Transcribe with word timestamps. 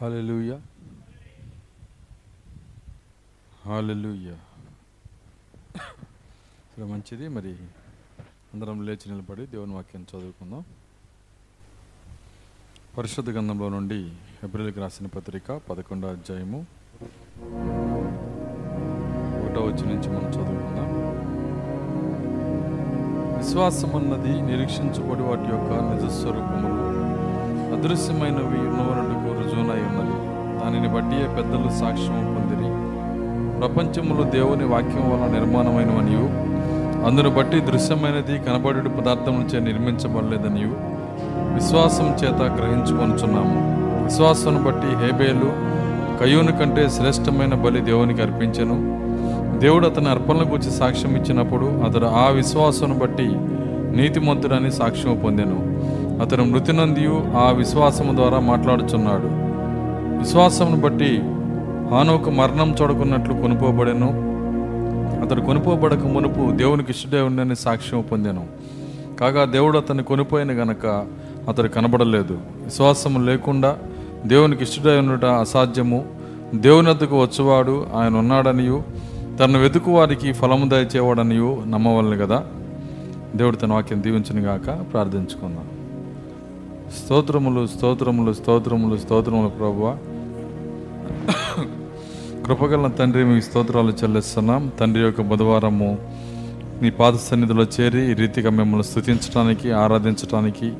Hallelujah 0.00 0.56
హాలూయా 3.66 4.34
సరే 6.70 6.84
మంచిది. 6.84 7.28
మరి 7.28 7.52
అందరం 8.54 8.86
లేచి 8.86 9.10
నిలబడి 9.10 9.46
దేవుని 9.46 9.74
వాక్యం 9.74 10.02
చదువుకుందాం. 10.02 10.64
పరిశుద్ధ 12.98 13.30
గంధంలో 13.30 13.68
నుండి 13.68 14.00
ఏప్రిల్కి 14.44 14.80
రాసిన 14.80 15.06
పత్రిక 15.06 15.60
పదకొండో 15.70 16.08
అధ్యాయము 16.08 16.60
ఒకటో 19.38 19.60
వచ్చి 19.60 19.86
నుంచి 19.86 20.08
మనం 20.08 20.28
చదువుకుందాం. 20.28 20.90
విశ్వాసమున్నది 23.38 24.42
నిరీక్షించబడి 24.42 25.22
వాటి 25.22 25.48
యొక్క 25.54 25.72
నిజస్వరూపములు 25.92 26.86
అదృశ్యమైనవి 27.76 28.60
ఉన్నవనటుకు 28.68 29.15
రుజువునై 29.38 29.80
ఉన్నది. 29.90 30.16
దానిని 30.60 30.88
బట్టి 30.88 31.36
పెద్దలు 31.36 31.80
సాక్ష్యం 31.80 32.36
పొందిరి. 32.36 32.66
ప్రపంచములు 33.60 34.22
దేవుని 34.30 34.64
వాక్యం 34.64 35.10
వల్ల 35.10 35.32
నిర్మాణమైనవనియు 35.32 36.46
అందును 37.06 37.30
బట్టి 37.30 37.60
దృశ్యమైనది 37.60 38.38
కనబడి 38.38 38.88
పదార్థం 38.88 39.34
నుంచే 39.34 39.60
నిర్మించబడలేదనియు 39.60 40.96
విశ్వాసం 41.54 42.04
చేత 42.04 42.42
గ్రహించుకొనుచున్నాము. 42.42 43.76
విశ్వాసం 44.04 44.64
బట్టి 44.64 44.86
హేబేలు 44.86 45.76
కయ్యూని 46.18 46.52
కంటే 46.52 46.88
శ్రేష్టమైన 46.88 47.54
బలి 47.54 47.80
దేవునికి 47.80 48.22
అర్పించను. 48.22 48.96
దేవుడు 49.58 49.86
అతని 49.86 50.08
అర్పణల 50.08 50.42
గురించి 50.42 50.70
సాక్ష్యం 50.70 51.16
ఇచ్చినప్పుడు 51.16 51.66
అతడు 51.66 52.06
ఆ 52.06 52.28
విశ్వాసం 52.28 52.98
బట్టి 52.98 53.26
నీతిమంతుడని 53.96 54.72
సాక్ష్యం 54.72 55.20
పొందాను. 55.24 55.58
అతను 56.20 56.44
మృతి 56.44 56.72
నందియు 56.72 57.24
ఆ 57.36 57.50
విశ్వాసము 57.50 58.16
ద్వారా 58.16 58.40
మాట్లాడుచున్నాడు. 58.40 59.28
విశ్వాసమును 60.18 60.80
బట్టి 60.80 61.18
హానోకు 61.90 62.30
మరణం 62.30 62.76
చూడకున్నట్లు 62.82 63.34
కొనుకోబడెను 63.34 64.26
అతడు 65.22 65.40
కొనుకోబడక 65.40 66.06
మునుపు 66.06 66.56
దేవునికి 66.56 66.90
ఇష్టడే 66.90 67.20
ఉండని 67.20 67.56
సాక్ష్యం 67.56 68.04
పొందాను. 68.12 68.46
కాగా 69.20 69.44
దేవుడు 69.44 69.78
అతన్ని 69.78 70.04
కొనిపోయిన 70.04 70.52
గనక 70.52 71.06
అతడు 71.48 71.68
కనబడలేదు. 71.68 72.38
విశ్వాసము 72.64 73.18
లేకుండా 73.18 73.76
దేవునికి 74.26 74.62
ఇష్టడై 74.62 74.98
ఉండట 74.98 75.24
అసాధ్యము. 75.24 76.04
దేవుని 76.54 76.90
వద్దకు 76.90 77.22
వచ్చేవాడు 77.22 77.86
ఆయన 77.94 78.16
ఉన్నాడనియు 78.16 78.82
తను 79.40 79.58
వెతుకు 79.58 79.90
వారికి 79.90 80.32
ఫలము 80.32 80.68
దయచేవాడనియు 80.68 81.62
నమ్మవలను 81.66 82.26
కదా 82.26 82.44
దేవుడు 83.36 83.56
తన 83.56 83.72
వాక్యం 83.72 84.02
దీవించును 84.02 84.40
గాక 84.40 84.92
ప్రార్థించుకుందాం. 84.92 85.64
స్తోత్రములు 86.94 87.66
స్తోత్రములు 87.66 88.32
స్తోత్రములు 88.32 88.96
స్తోత్రములు 88.96 89.48
ప్రభు 89.48 89.92
కృపగల 92.42 92.86
తండ్రి 92.86 93.24
మీ 93.24 93.40
స్తోత్రాలు 93.40 93.92
చెల్లిస్తున్నాం. 94.02 94.72
తండ్రి 94.80 95.02
యొక్క 95.02 95.20
బుధవారము 95.20 95.98
నీ 96.82 96.90
పాద 96.90 97.12
సన్నిధిలో 97.14 97.64
చేరి 97.64 98.10
ఈ 98.10 98.14
రీతిగా 98.14 98.50
మిమ్మల్ని 98.50 98.84
స్థుతించడానికి 98.84 99.72
ఆరాధించడానికి 99.72 100.72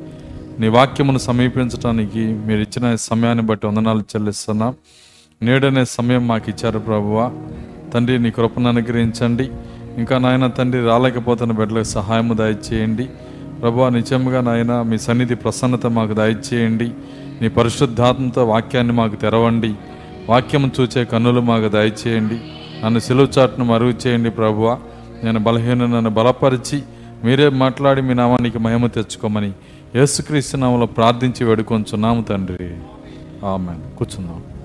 నీ 0.61 0.69
వాక్యమును 0.69 1.19
సమీపించడానికి 1.19 2.19
మీరు 2.19 2.61
ఇచ్చిన 2.61 2.95
సమయాన్ని 2.95 3.45
బట్టి 3.45 3.67
వందనాలు 3.67 4.01
చెల్లిస్తున్నాం. 4.01 4.75
నేడనే 5.43 5.85
సమయం 5.85 6.29
మాకు 6.29 6.51
ఇచ్చారు 6.51 6.79
ప్రభువ. 6.79 7.33
తండ్రి 7.95 8.19
నీ 8.19 8.31
కృపను 8.31 8.69
అనుగ్రహించండి. 8.69 9.51
ఇంకా 9.99 10.19
నాయన 10.19 10.47
తండ్రి 10.47 10.85
రాలేకపోతున్న 10.85 11.53
బిడ్డలకు 11.53 11.85
సహాయము 11.85 12.35
దయచేయండి. 12.35 13.09
ప్రభు 13.63 13.89
నిజంగా 13.89 14.41
నాయన 14.41 14.83
మీ 14.83 14.99
సన్నిధి 14.99 15.35
ప్రసన్నత 15.35 15.87
మాకు 15.87 16.13
దయచేయండి. 16.13 16.91
నీ 17.43 17.49
పరిశుద్ధాత్మతో 17.49 18.45
వాక్యాన్ని 18.45 18.93
మాకు 18.93 19.17
తెరవండి. 19.17 19.75
వాక్యం 20.29 20.71
చూచే 20.81 21.05
కన్నులు 21.05 21.41
మాకు 21.41 21.69
దయచేయండి. 21.69 22.41
నన్ను 22.85 22.99
సిలువుచాట్ను 22.99 23.65
మరుగు 23.65 23.95
చేయండి 24.07 24.31
ప్రభువ. 24.31 24.79
నేను 25.25 25.41
బలహీన 25.41 25.87
నన్ను 25.87 26.11
బలపరిచి 26.11 26.83
మీరే 27.25 27.49
మాట్లాడి 27.49 28.03
మీ 28.03 28.15
నామానికి 28.15 28.59
మహిమ 28.59 28.87
తెచ్చుకోమని 28.87 29.53
యేసుక్రీస్తు 29.95 30.57
నామలో 30.57 30.87
ప్రార్థించి 30.87 31.45
వేడుకొంచున్నాము 31.45 32.23
తండ్రి. 32.23 32.71
ఆమె 33.47 33.97
కూర్చున్నాము 33.97 34.56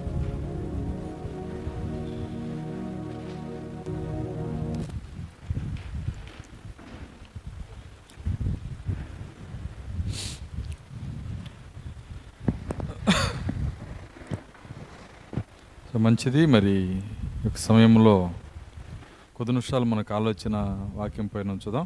మంచిది. 16.01 16.45
మరి 16.45 17.01
ఒక 17.45 17.57
సమయంలో 17.57 18.31
కొద్ది 19.35 19.51
నిమిషాలు 19.51 19.83
మనకు 19.83 20.13
ఆలోచన 20.13 20.55
వాక్యం 20.95 21.27
పైన 21.27 21.51
ఉంచుదాం. 21.51 21.85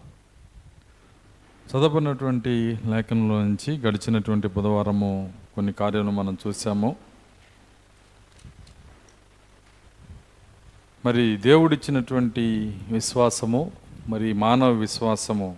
చదవనటువంటి 1.69 2.49
లేఖనంలో 2.85 3.43
నుంచి 3.43 3.77
గడిచినటువంటి 3.77 4.47
బుధవారము 4.47 5.33
కొన్ని 5.55 5.73
కార్యాలు 5.73 6.11
మనం 6.11 6.37
చూసాము 6.47 6.95
మరి 11.05 11.37
దేవుడిచ్చినటువంటి 11.37 12.45
విశ్వాసము 12.91 13.71
మరి 14.07 14.33
మానవ 14.33 14.71
విశ్వాసము 14.71 15.57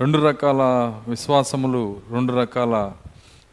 రెండు 0.00 0.18
రకాల 0.18 0.62
విశ్వాసములు 1.08 2.00
రెండు 2.10 2.32
రకాల 2.32 2.92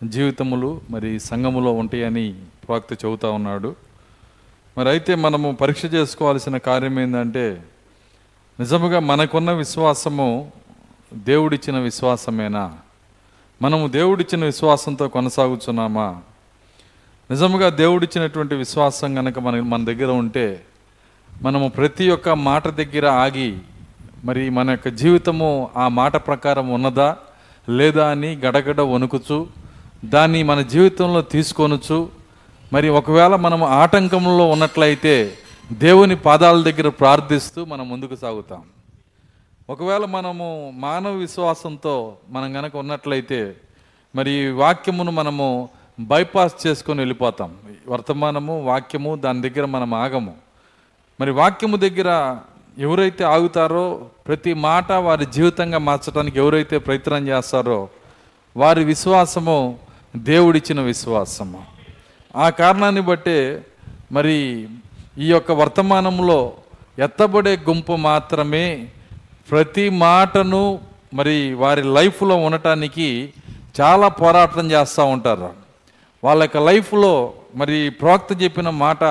జీవితములు 0.04 0.82
మరి 0.90 1.20
సంఘములో 1.20 1.74
ఉంటాయని 1.74 2.34
ప్రవక్త 2.68 3.06
చెబుతా 3.06 3.30
ఉన్నాడు. 3.30 3.87
మరి 4.78 4.90
అయితే 4.90 5.16
మనము 5.16 5.52
పరీక్ష 5.52 5.82
చేసుకోవాల్సిన 5.86 6.58
కార్యం 6.58 7.00
ఏంటంటే 7.00 7.64
నిజముగా 8.60 9.00
మనకున్న 9.00 9.52
విశ్వాసము 9.52 10.52
దేవుడిచ్చిన 11.14 11.80
విశ్వాసమేనా? 11.80 12.78
మనము 13.62 13.88
దేవుడిచ్చిన 13.88 14.46
విశ్వాసంతో 14.46 15.08
కొనసాగుతున్నామా 15.08 16.22
నిజముగా 17.32 17.70
దేవుడిచ్చినటువంటి 17.70 18.56
విశ్వాసం 18.56 19.16
కనుక 19.16 19.40
మన 19.40 19.60
మన 19.60 19.86
దగ్గర 19.86 20.12
ఉంటే 20.12 20.64
మనము 21.42 21.70
ప్రతి 21.70 22.10
ఒక్క 22.10 22.30
మాట 22.30 22.68
దగ్గర 22.68 23.08
ఆగి 23.08 23.58
మరి 24.26 24.50
మన 24.50 24.70
యొక్క 24.70 24.88
జీవితము 24.88 25.70
ఆ 25.78 25.88
మాట 25.88 26.16
ప్రకారం 26.16 26.70
ఉన్నదా? 26.70 27.18
లేదా 27.70 28.08
అని 28.08 28.36
గడగడ 28.36 28.82
వణుకుచు 28.82 29.48
దాన్ని 30.06 30.44
మన 30.44 30.62
జీవితంలో 30.62 31.22
తీసుకొనొచ్చు 31.22 32.10
మరి 32.74 32.90
ఒకవేళ 32.90 33.36
మనం 33.36 33.64
ఆటంకంలో 33.64 34.50
ఉన్నట్లయితే 34.50 35.38
దేవుని 35.72 36.16
పాదాల 36.16 36.62
దగ్గర 36.62 36.90
ప్రార్థిస్తూ 36.90 37.66
మనం 37.66 37.90
ముందుకు 37.90 38.16
సాగుతాం. 38.16 38.64
ఒకవేళ 39.70 40.06
మనము 40.06 40.74
మానవ 40.76 41.12
విశ్వాసంతో 41.12 42.16
మనం 42.30 42.56
గనక 42.56 42.76
ఉన్నట్లయితే 42.76 43.56
మరి 44.16 44.32
ఈ 44.32 44.48
వాక్యమును 44.48 45.12
మనము 45.12 45.70
బైపాస్ 46.00 46.68
చేసుకొని 46.68 47.00
వెళ్ళిపోతాం. 47.00 47.56
వర్తమానము 47.88 48.66
వాక్యము 48.66 49.16
దాని 49.16 49.50
దగ్గర 49.50 49.66
మనం 49.66 49.94
ఆగము. 49.94 50.36
మరి 51.22 51.32
వాక్యము 51.32 51.78
దగ్గర 51.78 52.38
ఎవరైతే 52.78 53.24
ఆగుతారో 53.24 54.06
ప్రతి 54.28 54.54
మాట 54.54 54.92
వారి 54.92 55.26
జీవితంగా 55.26 55.78
మార్చడానికి 55.78 56.40
ఎవరైతే 56.40 56.78
ప్రయత్నం 56.78 57.28
చేస్తారో 57.28 57.90
వారి 58.58 58.84
విశ్వాసము 58.84 59.80
దేవుడిచ్చిన 60.16 60.82
విశ్వాసము. 60.82 61.77
ఆ 62.38 62.50
కారణాన్ని 62.50 63.02
బట్టే 63.02 63.64
మరి 64.12 64.68
ఈ 65.18 65.30
యొక్క 65.30 65.52
వర్తమానంలో 65.52 66.52
ఎత్తబడే 67.00 67.58
గుంపు 67.70 67.94
మాత్రమే 67.94 68.88
ప్రతి 69.50 69.90
మాటను 69.90 70.80
మరి 71.14 71.54
వారి 71.54 71.84
లైఫ్లో 71.84 72.36
ఉండటానికి 72.36 73.34
చాలా 73.82 74.08
పోరాటం 74.08 74.72
చేస్తూ 74.72 75.06
ఉంటారు. 75.06 75.50
వాళ్ళ 76.24 76.44
యొక్క 76.44 76.58
లైఫ్లో 76.58 77.34
మరి 77.56 77.90
ప్రవక్త 77.90 78.44
చెప్పిన 78.44 78.70
మాట 78.70 79.04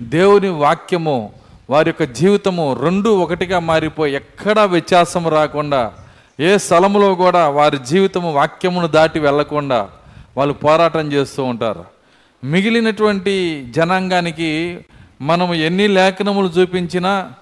దేవుని 0.00 0.48
వాక్యము 0.48 1.32
వారి 1.70 1.88
యొక్క 1.88 2.02
జీవితము 2.02 2.64
రెండు 2.82 3.10
ఒకటిగా 3.10 3.58
మారిపోయి 3.58 4.14
ఎక్కడా 4.14 4.64
వ్యత్యాసం 4.64 5.28
రాకుండా 5.28 5.92
ఏ 6.40 6.58
స్థలంలో 6.58 7.14
కూడా 7.14 7.48
వారి 7.48 7.78
జీవితము 7.78 8.32
వాక్యమును 8.32 8.86
దాటి 8.86 9.18
వెళ్ళకుండా 9.18 9.88
వాళ్ళు 10.36 10.54
పోరాటం 10.54 11.12
చేస్తూ 11.12 11.44
ఉంటారు. 11.44 11.93
మిగిలినటువంటి 12.44 13.64
జనాంగానికి 13.70 14.78
మనము 15.20 15.54
ఎన్ని 15.54 15.88
లేఖనములు 15.88 16.48
చూపించినా 16.48 17.32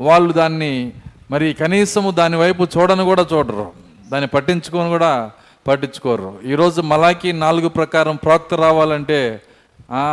వాళ్ళు 0.00 0.32
దాన్ని 0.32 0.92
మరి 1.30 1.52
కనీసము 1.52 2.10
దాని 2.10 2.36
వైపు 2.36 2.66
చూడను 2.78 3.04
కూడా 3.04 3.26
చూడరు. 3.32 3.72
దాన్ని 4.12 4.28
పట్టించుకొని 4.28 4.88
కూడా 4.88 5.30
పట్టించుకోరు. 5.68 6.38
ఈరోజు 6.46 6.80
మలాకి 6.80 7.32
నాలుగు 7.32 7.68
ప్రకారం 7.68 8.16
ప్రాక్త 8.16 8.54
రావాలంటే 8.54 9.40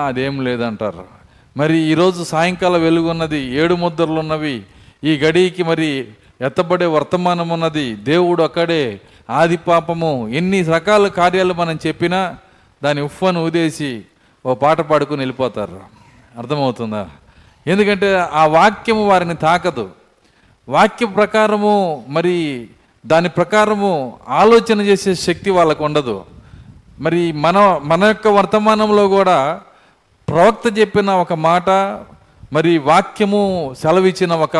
అదేం 0.07 0.43
లేదంటారు. 0.43 1.05
మరి 1.57 1.77
ఈరోజు 1.77 2.23
సాయంకాలం 2.23 2.81
వెలుగున్నది 2.81 3.37
ఏడు 3.37 3.73
ముద్రలు 3.73 4.19
ఉన్నవి 4.19 4.61
ఈ 5.03 5.17
గడికి 5.17 5.63
మరి 5.63 6.07
ఎత్తబడే 6.41 6.85
వర్తమానం 6.85 7.49
ఉన్నది 7.49 7.95
దేవుడు 7.95 8.43
అక్కడే 8.43 9.01
ఆది 9.29 9.57
పాపము 9.57 10.27
ఎన్ని 10.27 10.63
రకాల 10.63 11.07
కార్యాలు 11.07 11.53
మనం 11.53 11.79
చెప్పినా 11.87 12.37
దాని 12.83 13.01
ఉఫ్ఫను 13.01 13.45
ఊదేసి 13.45 14.01
ఓ 14.45 14.53
పాట 14.55 14.81
పాడుకుని 14.81 15.19
వెళ్ళిపోతారు. 15.19 15.79
అర్థమవుతుందా? 16.37 17.09
ఎందుకంటే 17.67 18.19
ఆ 18.33 18.45
వాక్యము 18.45 19.07
వారిని 19.07 19.35
తాకదు. 19.35 19.89
వాక్య 20.69 21.05
ప్రకారము 21.05 22.03
మరి 22.07 22.69
దాని 23.05 23.29
ప్రకారము 23.29 24.17
ఆలోచన 24.29 24.81
చేసే 24.81 25.15
శక్తి 25.15 25.49
వాళ్ళకు 25.49 25.83
ఉండదు. 25.85 26.25
మరి 26.99 27.31
మన 27.31 27.81
మన 27.83 28.03
యొక్క 28.03 28.27
వర్తమానంలో 28.27 29.07
కూడా 29.07 29.61
ప్రవక్త 30.29 30.79
చెప్పిన 30.79 31.11
ఒక 31.11 31.33
మాట 31.33 31.69
మరి 32.53 32.77
వాక్యము 32.77 33.75
సెలవిచ్చిన 33.83 34.33
ఒక 34.33 34.57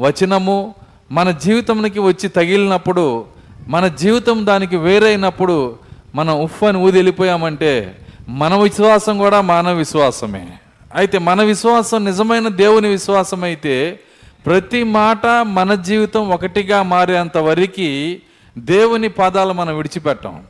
వచనము 0.00 0.74
మన 1.12 1.30
జీవితంకి 1.30 1.98
వచ్చి 1.98 2.28
తగిలినప్పుడు 2.28 3.24
మన 3.68 3.88
జీవితం 3.88 4.46
దానికి 4.46 4.76
వేరైనప్పుడు 4.76 5.76
మనం 6.14 6.40
ఉఫ్ 6.40 6.62
అని 6.64 6.78
ఊది 6.78 6.96
వెళ్ళిపోయామంటే 6.96 7.98
మన 8.28 8.54
విశ్వాసం 8.54 9.18
కూడా 9.18 9.40
మానవ 9.40 9.74
విశ్వాసమే. 9.74 10.48
అయితే 10.94 11.18
మన 11.18 11.42
విశ్వాసం 11.42 12.04
నిజమైన 12.04 12.48
దేవుని 12.48 12.88
విశ్వాసం 12.88 13.44
అయితే 13.44 14.00
ప్రతి 14.46 14.84
మాట 14.84 15.26
మన 15.26 15.74
జీవితం 15.74 16.30
ఒకటిగా 16.30 16.82
మారేంత 16.82 17.36
వరకు 17.36 18.16
దేవుని 18.58 19.08
పాదాలు 19.08 19.52
మనం 19.52 19.76
విడిచిపెట్టాం. 19.76 20.42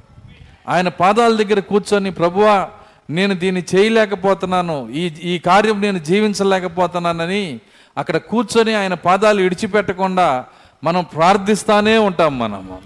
ఆయన 0.69 0.89
పాదాల 0.89 1.37
దగ్గర 1.37 1.61
కూర్చొని 1.61 2.11
ప్రభువా 2.11 2.69
నేను 3.11 3.35
దీన్ని 3.35 3.65
చేయలేకపోతున్నాను. 3.75 4.89
ఈ 4.91 5.13
ఈ 5.23 5.39
కార్యం 5.39 5.81
నేను 5.81 5.99
జీవించలేకపోతున్నానని 5.99 7.61
అక్కడ 7.99 8.17
కూర్చొని 8.17 8.75
ఆయన 8.75 8.95
పాదాలు 8.95 9.43
విడిచిపెట్టకుండా 9.43 10.45
మనం 10.85 11.07
ప్రార్థిస్తానే 11.17 11.99
ఉంటాం 11.99 12.39
మనము. 12.39 12.79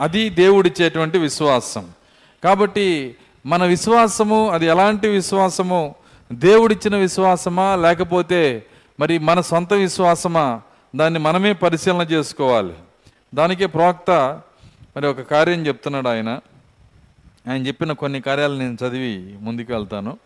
అది 0.00 0.30
దేవుడిచ్చేటువంటి 0.30 1.18
విశ్వాసం. 1.18 1.86
కాబట్టి 2.44 3.14
మన 3.46 3.64
విశ్వాసము 3.64 4.50
అది 4.50 4.66
ఎలాంటి 4.66 5.08
విశ్వాసము? 5.08 5.94
దేవుడిచ్చిన 6.32 6.96
విశ్వాసమా? 6.96 7.76
లేకపోతే 7.76 8.66
మరి 9.00 9.18
మన 9.18 9.40
సొంత 9.40 9.72
విశ్వాసమా? 9.72 10.60
దాన్ని 10.96 11.18
మనమే 11.20 11.52
పరిశీలన 11.52 12.02
చేసుకోవాలి. 12.02 12.74
దానికే 13.34 13.66
ప్రవక్త 13.66 14.10
మరి 14.96 15.06
ఒక 15.06 15.20
కార్యం 15.20 15.66
చెప్తున్నాడు 15.66 16.08
ఆయన. 16.08 16.40
ఆయన 17.50 17.66
చెప్పిన 17.66 17.92
కొన్ని 17.92 18.20
కార్యాలు 18.20 18.58
నేను 18.58 18.76
చదివి 18.84 19.38
ముందుకు 19.40 19.72
వెళ్తాను 19.72 20.18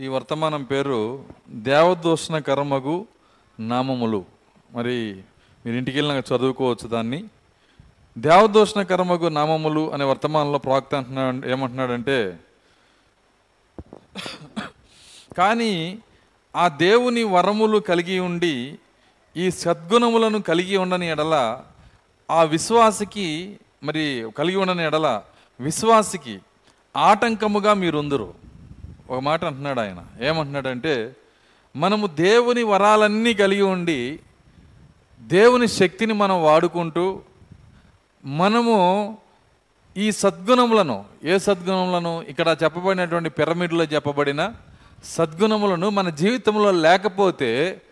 ఈ 0.00 0.06
వర్తమానం 0.06 0.62
పేరు 0.62 1.24
దేవదూషణ 1.48 2.38
కర్మగు 2.38 3.06
నామములు. 3.60 4.24
మరి 4.72 5.22
మీరు 5.66 5.78
ఇంటికి 5.78 5.98
వెళ్ళినాక 5.98 6.24
చదువుకోవచ్చు 6.32 6.88
దాన్ని. 6.88 7.24
దేవదోషణ 8.18 8.82
కర్మకు 8.82 9.24
నామములు 9.24 9.92
అనే 9.92 10.04
వర్తమానంలో 10.04 10.58
ప్రవక్త 10.58 10.94
అంటున్నాడు 10.94 11.48
ఏమంటున్నాడంటే 11.48 12.38
కానీ 15.38 15.98
ఆ 16.56 16.68
దేవుని 16.68 17.22
వరములు 17.22 17.78
కలిగి 17.78 18.18
ఉండి 18.18 18.78
ఈ 19.36 19.50
సద్గుణములను 19.50 20.40
కలిగి 20.40 20.76
ఉండని 20.76 21.10
ఎడల 21.10 21.60
ఆ 22.30 22.42
విశ్వాసికి 22.42 23.58
మరి 23.82 24.30
కలిగి 24.38 24.56
ఉండని 24.56 24.84
ఎడల 24.84 25.22
విశ్వాసికి 25.60 26.40
ఆటంకముగా 26.96 27.74
మీరుందరు. 27.74 28.34
ఒక 29.10 29.20
మాట 29.20 29.44
అంటున్నాడు 29.44 29.80
ఆయన. 29.80 30.04
ఏమంటున్నాడంటే 30.24 31.16
మనము 31.76 32.06
దేవుని 32.06 32.62
వరాలన్నీ 32.62 33.34
కలిగి 33.34 33.62
ఉండి 33.62 34.20
దేవుని 35.20 35.68
శక్తిని 35.68 36.12
మనం 36.12 36.42
వాడుకుంటూ 36.42 37.20
మనము 38.24 38.76
ఈ 39.96 40.12
సద్గుణములను 40.12 41.04
ఏ 41.24 41.38
సద్గుణములను 41.38 42.22
ఇక్కడ 42.22 42.56
చెప్పబడినటువంటి 42.62 43.30
పిరమిడ్లో 43.30 43.84
చెప్పబడిన 43.84 44.52
సద్గుణములను 45.04 45.90
మన 45.90 46.08
జీవితంలో 46.08 46.70
లేకపోతే 46.72 47.82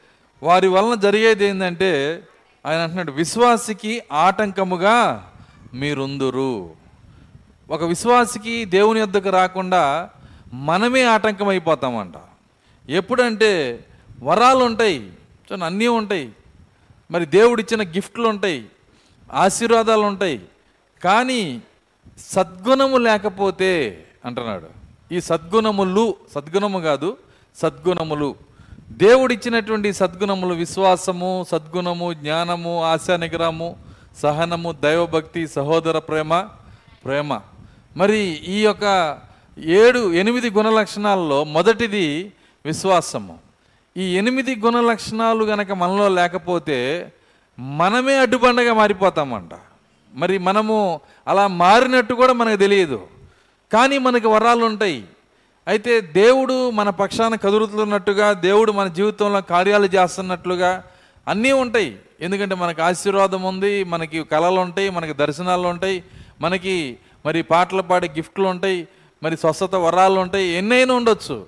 వారి 0.42 0.66
వలన 0.66 0.94
జరిగేది 0.94 1.44
ఏంటంటే 1.44 2.22
ఆయన 2.66 2.80
అంటున్నాడు 2.80 3.12
విశ్వాసికి 3.12 4.02
ఆటంకముగా 4.12 5.26
మీరుందురు. 5.74 6.70
ఒక 7.70 7.82
విశ్వాసికి 7.84 8.64
దేవుని 8.64 9.00
యొద్దకు 9.00 9.30
రాకుండా 9.30 10.10
మనమే 10.52 11.04
ఆటంకం 11.04 11.48
అయిపోతామంట 11.48 12.14
ఎప్పుడంటే 12.88 13.80
వరాలు 14.22 14.64
ఉంటాయి 14.64 15.12
అన్నీ 15.64 15.86
ఉంటాయి. 15.86 16.32
మరి 17.10 17.26
దేవుడిచ్చిన 17.26 17.82
గిఫ్ట్లు 17.82 18.28
ఉంటాయి 18.28 18.66
ఆశీర్వాదాలు 19.32 20.02
ఉంటాయి 20.02 20.40
కానీ 21.04 21.62
సద్గుణము 22.18 22.96
లేకపోతే 22.96 24.04
అంటున్నాడు. 24.24 24.84
ఈ 25.14 25.20
సద్గుణములు 25.20 26.14
సద్గుణము 26.34 26.78
కాదు 26.78 27.16
సద్గుణములు. 27.56 28.34
దేవుడిచ్చినటువంటి 28.90 29.92
సద్గుణములు 29.92 30.54
విశ్వాసము 30.54 31.46
సద్గుణము 31.48 32.12
జ్ఞానము 32.12 32.84
ఆశా 32.84 33.16
నిగ్రహము 33.16 33.76
సహనము 34.16 34.72
దైవభక్తి 34.72 35.48
సహోదర 35.48 35.98
ప్రేమ 35.98 36.48
ప్రేమ. 37.04 37.40
మరి 37.96 38.18
ఈ 38.46 38.62
యొక్క 38.62 39.18
ఏడు 39.58 40.12
ఎనిమిది 40.12 40.50
గుణ 40.50 40.70
లక్షణాల్లో 40.70 41.44
మొదటిది 41.44 42.32
విశ్వాసము. 42.64 43.43
ఈ 43.96 44.02
ఎనిమిది 44.02 44.56
గుణ 44.56 44.80
లక్షణాలు 44.80 45.44
గనక 45.44 45.72
మనలో 45.72 46.08
లేకపోతే 46.08 47.12
మనమే 47.58 48.16
అడ్డుబండగా 48.16 48.74
మారిపోతామంట. 48.74 49.50
మరి 50.14 50.38
మనము 50.38 51.00
అలా 51.28 51.46
మారినట్టు 51.46 52.14
కూడా 52.14 52.32
మనకు 52.32 52.56
తెలియదు. 52.56 53.06
కానీ 53.72 53.98
మనకి 53.98 54.26
వరాలు 54.26 54.64
ఉంటాయి. 54.64 55.04
అయితే 55.68 56.00
దేవుడు 56.00 56.70
మన 56.70 56.90
పక్షాన 56.90 57.34
కదులుతున్నట్టుగా 57.34 58.32
దేవుడు 58.32 58.72
మన 58.72 58.88
జీవితంలో 58.88 59.40
కార్యాలు 59.40 59.86
చేస్తున్నట్లుగా 59.86 60.84
అన్నీ 61.28 61.52
ఉంటాయి. 61.52 61.98
ఎందుకంటే 62.20 62.54
మనకు 62.54 62.82
ఆశీర్వాదం 62.82 63.42
ఉంది 63.42 63.84
మనకి 63.84 64.24
కళలు 64.24 64.60
ఉంటాయి 64.60 64.90
మనకి 64.90 65.12
దర్శనాలు 65.12 65.68
ఉంటాయి 65.68 66.04
మనకి 66.40 66.96
మరి 67.26 67.42
పాటలు 67.42 67.82
పాడే 67.82 68.08
గిఫ్ట్లు 68.08 68.46
ఉంటాయి 68.46 68.88
మరి 69.22 69.36
స్వస్థత 69.36 69.74
వరాలు 69.74 70.20
ఉంటాయి 70.20 70.48
ఎన్నైనా 70.48 70.94
ఉండొచ్చు. 70.94 71.46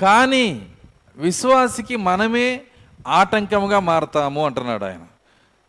కానీ 0.00 0.68
విశ్వాసికి 1.16 1.96
మనమే 1.96 2.60
ఆటంకముగా 3.08 3.80
మారతాము 3.80 4.46
అంటున్నాడు 4.46 4.84
ఆయన. 4.84 5.00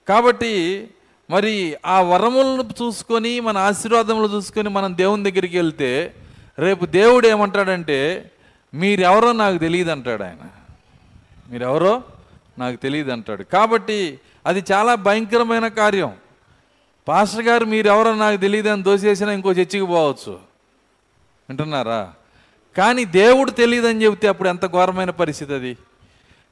కాబట్టి 0.10 0.90
మరి 1.30 1.78
ఆ 1.86 2.02
వరములను 2.02 2.64
చూసుకొని 2.64 3.40
మన 3.40 3.58
ఆశీర్వాదములు 3.58 4.28
చూసుకొని 4.28 4.70
మనం 4.70 4.98
దేవుని 4.98 5.32
దగ్గరికి 5.32 5.58
వెళ్తే 5.58 6.14
రేపు 6.60 6.86
దేవుడు 6.86 7.28
ఏమంటాడంటే 7.28 8.32
మీరెవరో 8.74 9.32
నాకు 9.32 9.58
తెలియదు 9.58 9.92
అంటాడు 9.92 10.24
ఆయన. 10.24 10.50
మీరెవరో 11.52 12.04
నాకు 12.60 12.76
తెలియదు 12.76 13.12
అంటాడు 13.12 13.44
కాబట్టి 13.44 14.20
అది 14.46 14.64
చాలా 14.72 14.96
భయంకరమైన 14.96 15.68
కార్యం. 15.68 16.14
పాస్టర్ 17.08 17.42
గారు 17.42 17.66
మీరెవరో 17.66 18.16
నాకు 18.16 18.38
తెలియదు 18.38 18.70
అని 18.70 18.84
దోసేసినా 18.84 19.32
ఇంకో 19.32 19.52
చర్చికి 19.52 19.86
పోవచ్చు. 19.86 20.40
వింటున్నారా? 21.50 22.14
కానీ 22.78 23.06
దేవుడు 23.06 23.52
తెలియదని 23.52 24.04
చెబితే 24.04 24.28
అప్పుడు 24.28 24.50
ఎంత 24.50 24.66
ఘోరమైన 24.66 25.10
పరిస్థితి 25.10 25.54
అది. 25.54 25.78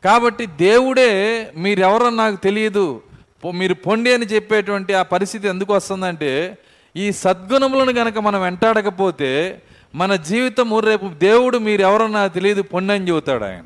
కాబట్టి 0.04 0.46
దేవుడే 0.46 1.52
మీరెవరో 1.56 2.10
నాకు 2.10 2.36
తెలియదు. 2.36 3.02
పొ- 3.46 3.56
మీరు 3.56 3.74
పొండి 3.74 4.14
అని 4.14 4.26
చెప్పేటువంటి 4.26 4.94
ఆ 4.94 5.02
పరిస్థితి 5.02 5.48
ఎందుకు 5.48 5.74
వస్తుందంటే 5.74 6.58
ఈ 6.96 7.12
సద్గుణములను 7.12 7.92
గనక 7.92 8.18
మనం 8.18 8.42
వెంటాడకపోతే 8.42 9.62
మన 9.96 10.16
జీవితం 10.16 10.80
రేపు 10.80 11.08
దేవుడు 11.08 11.58
మీరెవరో 11.58 12.08
నాకు 12.08 12.34
తెలియదు 12.34 12.62
పొండి 12.62 12.94
అని 12.94 13.08
చెబుతాడు 13.08 13.44
ఆయన. 13.44 13.64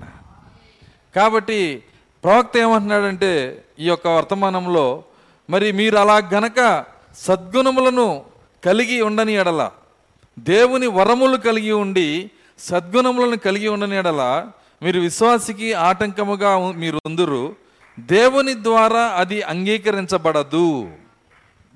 కాబట్టి 1.16 1.84
ప్రవక్త 2.24 2.58
ఏమంటున్నాడంటే 2.58 3.64
ఈ 3.80 3.88
యొక్క 3.88 4.08
వర్తమానంలో 4.08 5.04
మరి 5.50 5.72
మీరు 5.72 5.98
అలా 5.98 6.18
గనక 6.34 6.86
సద్గుణములను 7.18 8.22
కలిగి 8.66 9.02
ఉండని 9.02 9.34
ఎడల 9.34 9.70
దేవుని 10.40 10.88
వరములు 10.88 11.38
కలిగి 11.38 11.72
ఉండి 11.72 12.32
సద్గుణములను 12.60 13.38
కలిగి 13.38 13.68
ఉండని 13.68 13.98
ఎడల 13.98 14.48
మీరు 14.84 15.00
విశ్వాసికి 15.00 15.74
ఆటంకముగా 15.74 16.72
మీరు 16.72 17.00
ఉందురు 17.06 17.56
దేవుని 18.00 18.64
ద్వారా 18.64 19.02
అది 19.02 19.42
అంగీకరించబడదు. 19.42 20.90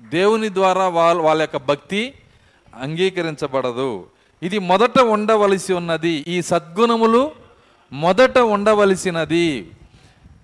దేవుని 0.00 0.54
ద్వారా 0.54 0.88
వాళ్ళ 0.88 1.20
వాళ్ళ 1.20 1.40
యొక్క 1.40 1.56
భక్తి 1.56 2.14
అంగీకరించబడదు. 2.80 4.04
ఇది 4.42 4.58
మొదట 4.58 5.00
ఉండవలసి 5.00 5.72
ఉన్నది. 5.72 6.24
ఈ 6.28 6.42
సద్గుణములు 6.42 7.32
మొదట 7.92 8.38
ఉండవలసినది. 8.38 9.70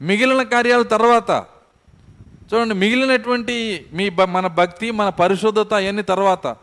మిగిలిన 0.00 0.42
కార్యాల 0.42 0.82
తర్వాత. 0.82 1.44
చూడండి 2.54 2.74
మిగిలినటువంటి 2.74 3.86
మీ 3.92 4.08
బ- 4.08 4.22
మన 4.22 4.46
భక్తి 4.46 4.90
మన 4.90 5.08
పరిశుద్ధత 5.08 5.74
అవన్నీ 5.74 6.02
తర్వాత. 6.02 6.56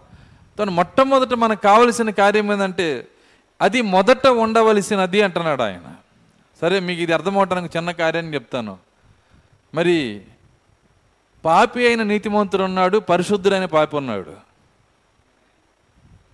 తను 0.59 0.71
మొట్టమొదట 0.71 1.33
మనకు 1.33 1.61
కావలసిన 1.61 2.09
కార్యం 2.09 2.53
ఏంటంటే 2.53 3.07
అది 3.61 3.81
మొదట 3.81 4.27
ఉండవలసినది 4.27 5.21
అంటున్నాడు 5.21 5.61
ఆయన. 5.61 5.95
సరే 6.61 6.79
మీకు 6.79 7.01
ఇది 7.01 7.13
అర్థమవటానికి 7.13 7.77
చిన్న 7.77 7.91
కార్యాన్ని 7.91 8.33
చెప్తాను. 8.33 8.77
మరి 9.73 10.21
పాపి 11.45 11.87
అయిన 11.87 12.03
నీతిమంతుడు 12.03 12.63
ఉన్నాడు 12.63 12.97
పరిశుద్ధుడైన 12.97 13.65
పాపి 13.65 13.95
ఉన్నాడు. 13.95 14.29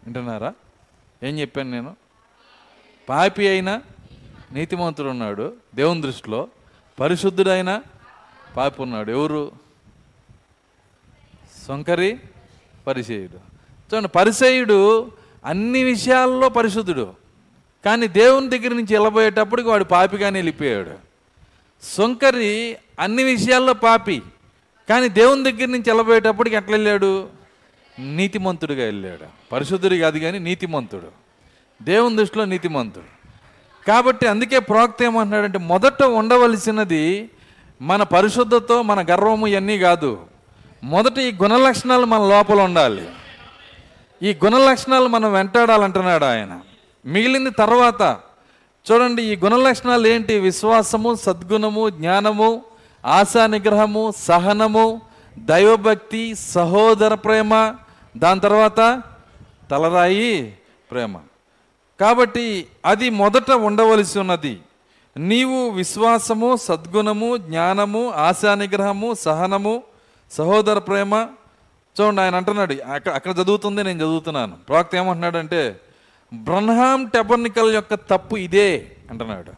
వింటున్నారా? 0.04 0.54
ఏం 1.24 1.40
చెప్పాను 1.40 1.72
నేను? 1.72 1.96
పాపి 3.10 3.48
అయిన 3.48 3.82
నీతిమంతుడు 4.52 5.10
ఉన్నాడు 5.10 5.54
దేవుని 5.76 6.02
దృష్టిలో 6.02 6.48
పరిశుద్ధుడైన 7.00 7.82
పాపి 8.58 8.82
ఉన్నాడు. 8.82 9.12
ఎవరు? 9.12 9.52
సొంకరి 11.68 12.20
పరిసేయుడు 12.88 13.34
చూడండి 13.34 14.08
పరిసేయుడు 14.08 15.12
అన్ని 15.46 15.84
విషయాల్లో 15.84 16.50
పరిశుద్ధుడు. 16.50 17.14
కానీ 17.86 18.08
దేవుని 18.08 18.50
దగ్గర 18.50 18.70
నుంచి 18.70 18.94
వెళ్ళబోయేటప్పటికి 18.94 19.68
వాడు 19.68 19.84
పాపిగానే 19.84 20.38
వెళ్ళిపోయాడు. 20.38 20.92
సొంకరి 21.84 22.78
అన్ని 23.00 23.24
విషయాల్లో 23.24 23.74
పాపి. 23.74 24.22
కానీ 24.90 25.10
దేవుని 25.10 25.44
దగ్గర 25.44 25.66
నుంచి 25.66 25.84
వెళ్ళబోయేటప్పటికి 25.88 26.56
ఎట్లా 26.56 26.72
వెళ్ళాడు? 26.72 27.28
నీతిమంతుడిగా 28.00 28.86
వెళ్ళాడు. 28.86 29.26
పరిశుద్ధుడు 29.52 29.96
కాదు 29.96 30.20
కానీ 30.20 30.40
నీతిమంతుడు. 30.40 31.08
దేవుని 31.84 32.18
దృష్టిలో 32.18 32.46
నీతిమంతుడు. 32.46 33.22
కాబట్టి 33.88 34.28
అందుకే 34.28 34.60
ప్రోక్త 34.60 35.04
ఏమంటున్నాడంటే 35.04 35.58
మొదట 35.58 36.04
ఉండవలసినది 36.04 37.30
మన 37.82 38.04
పరిశుద్ధతో 38.04 38.82
మన 38.82 39.06
గర్వము 39.12 39.48
ఇవన్నీ 39.48 39.80
కాదు. 39.80 40.20
మొదట 40.84 41.18
ఈ 41.18 41.32
గుణ 41.32 41.56
లక్షణాలు 41.56 42.06
మన 42.06 42.20
లోపల 42.20 42.62
ఉండాలి. 42.62 43.08
ఈ 44.22 44.38
గుణ 44.46 44.58
లక్షణాలు 44.58 45.08
మనం 45.08 45.34
వెంటాడాలంటున్నాడు 45.34 46.26
ఆయన. 46.26 46.60
మిగిలింది 47.06 47.50
తర్వాత 47.50 48.18
చూడండి 48.92 49.24
ఈ 49.24 49.36
గుణ 49.36 49.56
లక్షణాలు 49.56 50.08
ఏంటి? 50.08 50.40
విశ్వాసము 50.40 51.16
సద్గుణము 51.16 51.90
జ్ఞానము 51.90 52.62
ఆశా 53.06 53.48
నిగ్రహము 53.48 54.14
సహనము 54.18 55.02
దైవభక్తి 55.40 56.36
సహోదర 56.36 57.14
ప్రేమ 57.14 57.76
దాని 58.18 58.40
తర్వాత 58.40 59.02
తలరాయి 59.72 60.58
ప్రేమ. 60.92 61.18
కాబట్టి 62.00 62.68
అది 62.86 63.10
మొదట 63.10 63.52
ఉండవలసి 63.52 64.20
ఉన్నది. 64.20 64.60
నీవు 65.18 65.70
విశ్వాసము 65.70 66.56
సద్గుణము 66.56 67.38
జ్ఞానము 67.38 68.10
ఆశా 68.10 68.56
నిగ్రహము 68.56 69.14
సహనము 69.14 69.84
సహోదర 70.32 70.80
ప్రేమ 70.80 71.28
చూడండి 72.00 72.22
ఆయన 72.22 72.36
అంటున్నాడు 72.36 72.74
అక్కడ 72.94 73.12
అక్కడ 73.14 73.32
చదువుతుంది 73.32 73.84
నేను 73.84 74.00
చదువుతున్నాను. 74.00 74.56
ప్రవక్త 74.68 74.96
ఏమంటున్నాడంటే 74.96 75.80
బ్రహ్మాం 76.34 77.06
టెబర్నికల్ 77.06 77.74
యొక్క 77.74 77.94
తప్పు 77.94 78.36
ఇదే 78.38 78.98
అంటున్నాడు. 79.12 79.52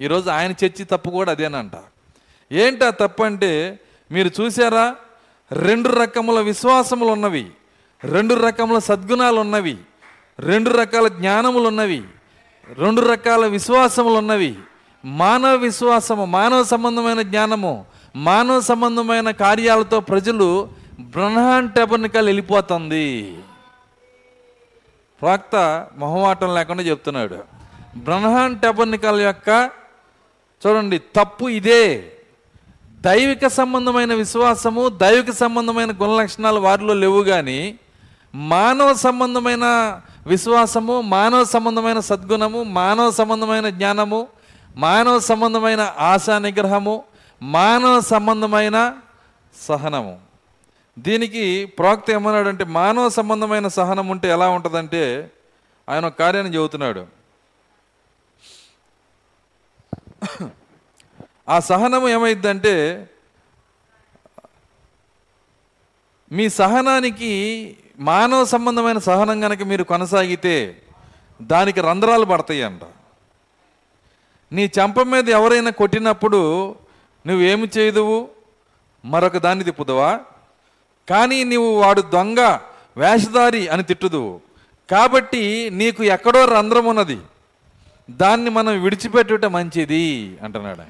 ఈరోజు 0.00 0.30
ఆయన 0.30 0.52
చర్చి 0.64 0.84
తప్పు 0.84 1.10
కూడా 1.10 1.32
అదేనంట. 1.32 1.76
ఏంటి 2.52 2.84
ఆ 2.84 2.90
తప్పు 2.90 3.22
అంటే 3.22 3.78
మీరు 4.12 4.30
చూసారా 4.40 4.96
రెండు 5.52 5.88
రకముల 5.88 6.40
విశ్వాసములు 6.40 7.10
ఉన్నవి 7.12 7.46
రెండు 8.04 8.34
రకముల 8.34 8.78
సద్గుణాలు 8.78 9.40
ఉన్నవి 9.40 9.76
రెండు 10.38 10.70
రకాల 10.70 11.08
జ్ఞానములు 11.08 11.66
ఉన్నవి 11.68 12.02
రెండు 12.78 13.00
రకాల 13.00 13.46
విశ్వాసములు 13.46 14.14
ఉన్నవి 14.14 14.54
మానవ 15.04 15.56
విశ్వాసము 15.56 16.24
మానవ 16.24 16.64
సంబంధమైన 16.64 17.22
జ్ఞానము 17.22 17.84
మానవ 18.16 18.60
సంబంధమైన 18.60 19.30
కార్యాలతో 19.30 20.00
ప్రజలు 20.00 20.68
బ్రహ్మాండ 21.02 21.70
టెబర్నికల్ 21.70 22.26
వెళ్ళిపోతుంది. 22.26 23.38
ప్రాక్త 25.22 25.86
మొహమాటం 25.96 26.54
లేకుండా 26.54 26.82
చెప్తున్నాడు. 26.82 27.38
బ్రహ్మాన్ 27.96 28.58
టెబర్నికల్ 28.58 29.20
యొక్క 29.20 29.70
చూడండి 30.62 30.98
తప్పు 30.98 31.48
ఇదే. 31.48 32.12
దైవిక 33.00 33.46
సంబంధమైన 33.46 34.14
విశ్వాసము 34.14 34.88
దైవిక 34.88 35.30
సంబంధమైన 35.30 35.90
గుణలక్షణాలు 35.90 36.60
వారిలో 36.60 36.94
లేవు 36.94 37.22
కానీ 37.22 37.78
మానవ 38.34 38.94
సంబంధమైన 38.94 39.64
విశ్వాసము 40.26 41.00
మానవ 41.00 41.44
సంబంధమైన 41.44 42.00
సద్గుణము 42.00 42.62
మానవ 42.62 43.10
సంబంధమైన 43.10 43.68
జ్ఞానము 43.68 44.26
మానవ 44.76 45.18
సంబంధమైన 45.18 45.94
ఆశా 45.98 46.38
నిగ్రహము 46.38 47.02
మానవ 47.42 48.00
సంబంధమైన 48.00 48.92
సహనము. 49.68 50.31
దీనికి 50.98 51.64
ప్రోక్త 51.64 52.10
ఏమన్నాడంటే 52.10 52.64
మానవ 52.64 53.08
సంబంధమైన 53.08 53.68
సహనం 53.68 54.08
ఉంటే 54.08 54.28
ఎలా 54.28 54.48
ఉంటుందంటే 54.48 55.32
ఆయన 55.88 56.06
ఒక 56.06 56.18
కార్యాన్ని 56.18 56.56
చెబుతున్నాడు. 56.56 57.06
ఆ 61.48 61.60
సహనము 61.60 62.08
ఏమైందంటే 62.08 62.74
మీ 66.32 66.48
సహనానికి 66.48 67.32
మానవ 67.98 68.44
సంబంధమైన 68.44 68.98
సహనం 68.98 69.40
కనుక 69.40 69.62
మీరు 69.62 69.82
కొనసాగితే 69.82 70.82
దానికి 71.42 71.80
రంధ్రాలు 71.80 72.24
పడతాయి 72.24 72.62
అంట 72.62 72.82
నీ 74.52 74.70
చెంప 74.78 75.00
మీద 75.00 75.28
ఎవరైనా 75.28 75.70
కొట్టినప్పుడు 75.70 76.40
నువ్వేమి 77.26 77.68
చేయదువు? 77.78 78.28
మరొక 79.04 79.38
దాన్ని 79.38 79.64
తిప్పుదవా? 79.64 80.20
కానీ 81.12 81.44
నీవు 81.44 81.80
వాడు 81.80 82.02
దొంగ 82.02 82.40
వేషధారి 82.96 83.68
అని 83.68 83.82
తిట్టుదు. 83.82 84.40
కాబట్టి 84.90 85.70
నీకు 85.72 86.02
ఎక్కడో 86.02 86.44
రంధ్రం 86.44 86.84
ఉన్నది. 86.84 87.18
దాన్ని 88.10 88.50
మనం 88.50 88.82
విడిచిపెట్టుట 88.82 89.44
మంచిది 89.44 90.38
అంటున్నాడు 90.42 90.82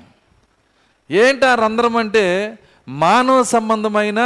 ఏంటి 1.12 1.47
ఆ 1.47 1.55
రంధ్రం 1.55 1.97
అంటే? 1.97 2.59
మానవ 2.88 3.43
సంబంధమైన 3.43 4.21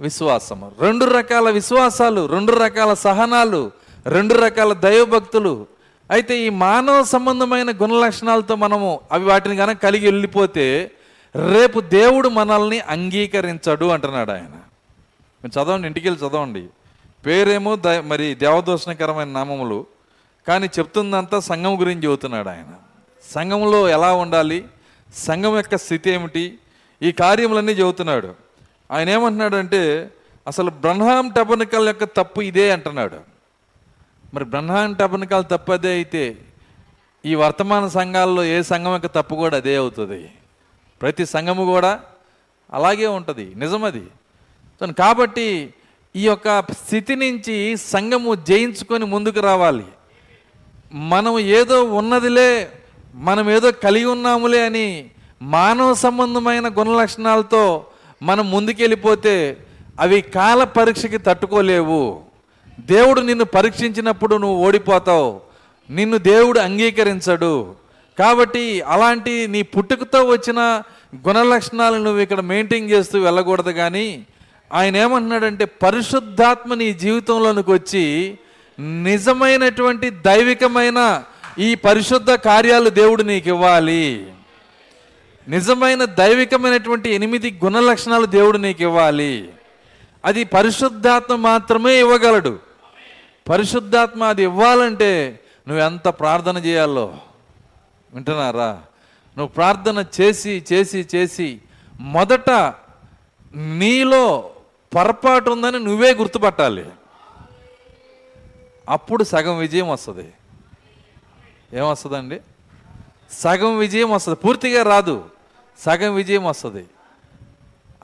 విశ్వాసము. 0.00 0.72
రెండు 0.80 1.04
రకాల 1.04 1.50
విశ్వాసాలు 1.50 2.26
రెండు 2.26 2.52
రకాల 2.52 2.94
సహనాలు 2.94 3.70
రెండు 4.06 4.34
రకాల 4.34 4.72
దైవభక్తులు. 4.72 5.66
అయితే 6.10 6.38
ఈ 6.38 6.48
మానవ 6.48 7.04
సంబంధమైన 7.04 7.70
గుణ 7.70 7.92
లక్షణాలతో 7.92 8.56
మనము 8.56 9.00
అవి 9.12 9.24
వాటిని 9.24 9.56
కనుక 9.56 9.78
కలిగి 9.78 10.06
వెళ్ళిపోతే 10.06 10.90
రేపు 11.36 11.80
దేవుడు 11.80 12.28
మనల్ని 12.28 12.80
అంగీకరించడు 12.80 13.86
అంటున్నాడు 13.86 14.30
ఆయన. 14.30 14.71
మీరు 15.44 15.62
చదవండి 15.62 15.86
ఇంటికి 15.86 16.08
వెళ్ళి 16.08 16.28
చదవండి. 16.28 16.68
పేరేమో 17.26 17.76
ద 17.76 17.88
మరి 17.88 18.34
దేవదోషణకరమైన 18.34 19.28
నామములు 19.28 19.86
కానీ 20.48 20.66
చెప్తుందంతా 20.66 21.40
సంఘం 21.40 21.80
గురించి 21.80 22.04
చెబుతున్నాడు 22.04 22.48
ఆయన. 22.48 22.74
సంఘంలో 23.30 23.88
ఎలా 23.88 24.12
ఉండాలి? 24.12 24.64
సంఘం 25.14 25.56
యొక్క 25.56 25.76
స్థితి 25.76 26.10
ఏమిటి? 26.10 26.58
ఈ 27.02 27.12
కార్యములన్నీ 27.12 27.72
చెబుతున్నాడు. 27.72 28.34
ఆయన 28.90 29.08
ఏమంటున్నాడంటే 29.08 30.10
అసలు 30.46 30.70
బ్రహ్మాం 30.70 31.28
టబనికల్ 31.28 31.86
యొక్క 31.86 32.04
తప్పు 32.04 32.40
ఇదే 32.40 32.70
అంటున్నాడు. 32.70 33.16
మరి 34.34 34.44
బ్రహ్మాం 34.44 34.92
టబనికల్ 34.92 35.44
తప్పు 35.50 35.72
అదే 35.72 35.92
అయితే 35.92 36.36
ఈ 37.24 37.34
వర్తమాన 37.34 37.88
సంఘాల్లో 37.88 38.44
ఏ 38.44 38.62
సంఘం 38.62 38.92
యొక్క 38.92 39.06
తప్పు 39.06 39.34
కూడా 39.34 39.56
అదే 39.56 39.76
అవుతుంది. 39.76 40.30
ప్రతి 41.02 41.26
సంఘము 41.26 41.64
కూడా 41.64 42.00
అలాగే 42.72 43.06
ఉంటుంది. 43.06 43.54
నిజమది. 43.54 44.06
కాబట్టి 44.90 45.74
ఈ 46.16 46.26
యొక్క 46.26 46.60
స్థితి 46.60 47.16
నుంచి 47.16 47.76
సంఘము 47.76 48.34
జయించుకొని 48.34 49.04
ముందుకు 49.04 49.40
రావాలి. 49.40 49.84
మనం 50.94 51.38
ఏదో 51.38 51.84
ఉన్నదిలే 51.84 52.68
మనం 53.14 53.50
ఏదో 53.50 53.72
కలిగి 53.72 54.04
ఉన్నాములే 54.04 54.64
అని 54.64 55.10
మానవ 55.42 55.94
సంబంధమైన 55.94 56.68
గుణ 56.68 56.88
లక్షణాలతో 57.00 57.84
మనం 58.22 58.50
ముందుకెళ్ళిపోతే 58.50 59.56
అవి 60.00 60.20
కాల 60.20 60.64
పరీక్షకి 60.64 61.18
తట్టుకోలేవు. 61.18 62.20
దేవుడు 62.80 63.20
నిన్ను 63.20 63.44
పరీక్షించినప్పుడు 63.44 64.36
నువ్వు 64.36 64.66
ఓడిపోతావు. 64.66 65.40
నిన్ను 65.90 66.18
దేవుడు 66.18 66.58
అంగీకరించడు. 66.58 67.74
కాబట్టి 68.18 68.80
అలాంటి 68.80 69.46
నీ 69.46 69.62
పుట్టుకతో 69.62 70.24
వచ్చిన 70.24 70.82
గుణ 71.28 71.42
లక్షణాలు 71.42 72.02
నువ్వు 72.02 72.20
ఇక్కడ 72.20 72.40
మెయింటైన్ 72.40 72.90
చేస్తూ 72.90 73.20
వెళ్ళకూడదు 73.20 73.70
కానీ 73.70 74.26
ఆయన 74.72 74.96
ఏమంటున్నాడంటే 74.96 75.64
పరిశుద్ధాత్మ 75.64 76.74
నీ 76.74 76.92
జీవితంలోనికి 76.92 77.70
వచ్చి 77.70 78.38
నిజమైనటువంటి 78.80 80.10
దైవికమైన 80.10 81.24
ఈ 81.58 81.74
పరిశుద్ధ 81.74 82.30
కార్యాలు 82.30 82.90
దేవుడు 82.90 83.22
నీకు 83.22 83.48
ఇవ్వాలి. 83.48 84.32
నిజమైన 85.48 86.04
దైవికమైనటువంటి 86.04 87.10
ఎనిమిది 87.10 87.60
గుణ 87.64 87.80
లక్షణాలు 87.80 88.26
దేవుడు 88.26 88.58
నీకు 88.58 88.82
ఇవ్వాలి. 88.82 89.52
అది 90.24 90.44
పరిశుద్ధాత్మ 90.44 91.34
మాత్రమే 91.34 91.98
ఇవ్వగలడు. 91.98 92.58
పరిశుద్ధాత్మ 93.48 94.24
అది 94.24 94.42
ఇవ్వాలంటే 94.42 95.40
నువ్వు 95.68 95.84
ఎంత 95.84 96.08
ప్రార్థన 96.08 96.56
చేయాలో? 96.56 97.16
వింటున్నారా? 98.14 98.68
నువ్వు 99.38 99.46
ప్రార్థన 99.46 100.04
చేసి 100.20 100.64
చేసి 100.72 101.06
చేసి 101.14 101.58
మొదట 102.00 102.50
నీలో 103.54 104.51
పొరపాటు 104.94 105.50
ఉందని 105.50 105.80
నువ్వే 105.80 106.14
గుర్తుపట్టాలి. 106.14 106.84
అప్పుడు 108.88 109.24
సగం 109.24 109.58
విజయం 109.58 109.88
వస్తుంది. 109.88 110.32
ఏమొస్తుందండి? 111.72 112.40
సగం 113.30 113.78
విజయం 113.78 114.10
వస్తుంది. 114.10 114.36
పూర్తిగా 114.36 114.82
రాదు. 114.82 115.24
సగం 115.78 116.14
విజయం 116.14 116.44
వస్తుంది. 116.44 116.86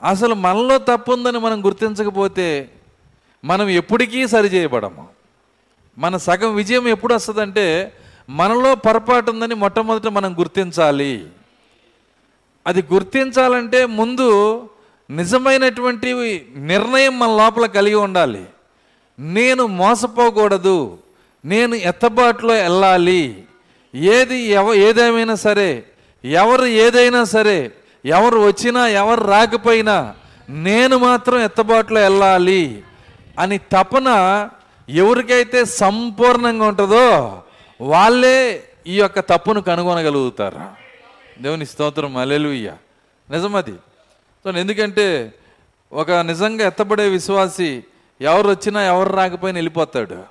అసలు 0.03 0.33
మనలో 0.33 0.77
తప్పు 0.77 1.11
ఉందని 1.11 1.39
మనం 1.39 1.65
గుర్తించకపోతే 1.65 2.69
మనం 3.45 3.69
ఎప్పటికీ 3.69 4.27
సరి 4.27 4.47
చేయబడము 4.47 5.07
మన 5.97 6.17
సగం 6.17 6.55
విజయం 6.55 6.87
ఎప్పుడు 6.87 7.13
వస్తుందంటే 7.13 7.93
మనలో 8.29 8.75
పొరపాటు 8.75 9.31
ఉందని 9.31 9.55
మొట్టమొదట 9.55 10.07
మనం 10.07 10.39
గుర్తించాలి. 10.39 11.27
అది 12.67 12.83
గుర్తించాలంటే 12.93 13.85
ముందు 13.85 14.29
నిజమైనటువంటి 15.09 16.47
నిర్ణయం 16.55 17.19
మన 17.19 17.29
లోపల 17.29 17.65
కలిగి 17.65 17.95
ఉండాలి. 17.95 18.45
నేను 19.19 19.67
మోసపోకూడదు. 19.67 20.97
నేను 21.45 21.75
ఎత్తబాటులో 21.75 22.53
వెళ్ళాలి. 22.53 23.43
ఏది 23.95 24.37
ఎవ 24.37 24.73
ఏదేమైనా 24.73 25.35
సరే 25.35 25.83
ఎవరు 26.25 26.65
ఏదైనా 26.65 27.23
సరే 27.23 27.71
ఎవరు 28.05 28.39
వచ్చినా 28.39 28.87
ఎవరు 28.87 29.21
రాకపోయినా 29.21 30.15
నేను 30.49 30.97
మాత్రం 30.97 31.41
ఎత్తబాటులో 31.41 32.01
వెళ్ళాలి 32.01 32.83
అని 33.39 33.57
తపన 33.57 34.49
ఎవరికైతే 34.89 35.65
సంపూర్ణంగా 35.65 36.65
ఉంటుందో 36.67 37.41
వాళ్ళే 37.81 38.63
ఈ 38.87 38.99
యొక్క 38.99 39.19
తప్పును 39.19 39.61
కనుగొనగలుగుతారు? 39.61 40.59
దేవుని 41.41 41.65
స్తోత్రం. 41.65 42.17
అలెలుయ్య 42.17 42.73
నిజమది. 43.31 43.73
సో 44.43 44.51
ఎందుకంటే 44.51 45.33
ఒక 45.93 46.11
నిజంగా 46.11 46.67
ఎత్తబడే 46.67 47.09
విశ్వాసి 47.09 47.83
ఎవరు 48.21 48.47
వచ్చినా 48.47 48.83
ఎవరు 48.83 49.09
రాకపోయినా 49.09 49.57
వెళ్ళిపోతాడు. 49.57 50.23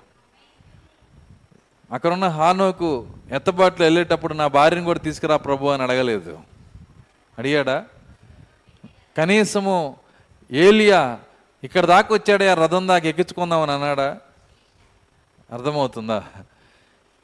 అక్కడున్న 1.93 2.29
హానోకు 2.29 3.07
ఎత్తబాట్లు 3.31 3.85
వెళ్ళేటప్పుడు 3.85 4.35
నా 4.35 4.47
భార్యను 4.47 4.85
కూడా 4.85 4.99
తీసుకురా 4.99 5.37
ప్రభు 5.37 5.67
అని 5.67 5.83
అడగలేదు. 5.83 6.39
అడిగాడా? 7.39 7.85
కనీసము 9.17 9.97
ఏలియా 10.53 11.19
ఇక్కడ 11.65 11.87
దాకా 11.87 12.15
వచ్చాడే 12.15 12.49
ఆ 12.49 12.55
రథం 12.55 12.89
దాకా 12.89 13.09
ఎక్కించుకుందామని 13.09 13.73
అన్నాడా? 13.73 14.19
అర్థమవుతుందా? 15.53 16.25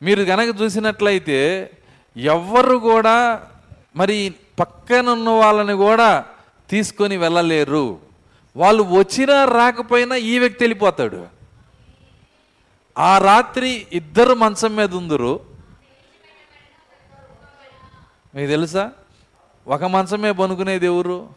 మీరు 0.03 0.25
కనుక 0.25 0.61
చూసినట్లయితే 0.63 1.71
ఎవ్వరు 2.17 2.77
కూడా 2.77 3.43
మరి 3.97 4.35
పక్కన 4.59 5.09
ఉన్న 5.09 5.31
వాళ్ళని 5.31 5.73
కూడా 5.73 6.25
తీసుకొని 6.71 7.17
వెళ్ళలేరు. 7.17 7.99
వాళ్ళు 8.57 8.83
వచ్చినా 8.83 9.45
రాకపోయినా 9.45 10.17
ఈ 10.17 10.39
వ్యక్తి 10.39 10.65
వెళ్ళిపోతాడు. 10.65 11.27
ఆ 12.99 13.19
రాత్రి 13.19 13.87
ఇద్దరు 13.93 14.35
మంచం 14.35 14.77
మీద 14.77 14.95
ఉందరు. 14.95 15.41
మీకు 18.35 18.51
తెలుసా? 18.51 18.93
ఒక 19.69 19.85
మంచమే 19.85 20.33
పనుకునేది 20.33 20.87
ఎవరు? 20.87 21.29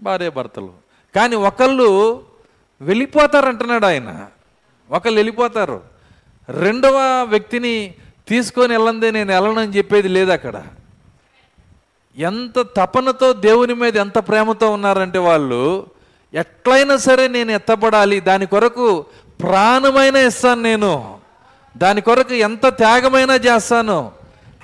భార్య 0.00 0.30
భర్తలు. 0.30 0.72
కానీ 1.14 1.36
ఒకళ్ళు 1.36 2.22
వెళ్ళిపోతారంటున్నాడు 2.80 3.86
ఆయన. 3.86 4.28
ఒకళ్ళు 4.90 5.18
వెళ్ళిపోతారు. 5.18 5.82
రెండవ 6.48 7.24
వ్యక్తిని 7.28 7.94
తీసుకొని 8.28 8.72
వెళ్ళందే 8.72 9.10
నేను 9.10 9.32
వెళ్ళనని 9.32 9.72
చెప్పేది 9.72 10.08
లేదు 10.08 10.30
అక్కడ. 10.30 10.62
ఎంత 12.18 12.66
తపనతో 12.76 13.32
దేవుని 13.32 13.74
మీద 13.74 13.96
ఎంత 13.96 14.18
ప్రేమతో 14.18 14.70
ఉన్నారంటే 14.70 15.18
వాళ్ళు 15.18 15.86
ఎట్లయినా 16.34 16.96
సరే 16.96 17.28
నేను 17.28 17.52
ఎత్తబడాలి 17.52 18.20
దాని 18.20 18.46
కొరకు 18.46 19.06
ప్రాణమైన 19.42 20.16
ఇస్తాను 20.16 20.62
నేను. 20.62 21.18
దాని 21.76 22.00
కొరకు 22.00 22.34
ఎంత 22.34 22.66
త్యాగమైనా 22.66 23.34
చేస్తాను. 23.34 24.12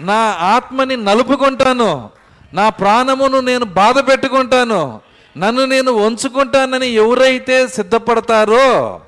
నా 0.00 0.14
ఆత్మని 0.40 0.96
నలుపుకుంటాను. 0.96 2.10
నా 2.54 2.68
ప్రాణమును 2.68 3.40
నేను 3.40 3.64
బాధ 3.64 3.98
పెట్టుకుంటాను. 3.98 5.00
నన్ను 5.38 5.64
నేను 5.64 5.92
వంచుకుంటానని 5.92 6.86
ఎవరైతే 6.86 7.68
సిద్ధపడతారో 7.68 9.00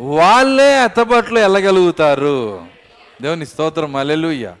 వాళ్ళే 0.00 0.84
ఎత్తబాట్లు 0.84 1.40
వెళ్ళగలుగుతారు 1.40 2.60
దేవుని 3.22 3.46
స్తోత్రం. 3.46 3.96
అలెలుయ్యా 3.96 4.54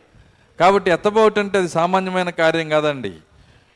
కాబట్టి 0.60 0.90
ఎత్తబాటు 0.90 1.40
అంటే 1.40 1.58
అది 1.58 1.68
సామాన్యమైన 1.68 2.30
కార్యం 2.30 2.68
కాదండి. 2.68 3.12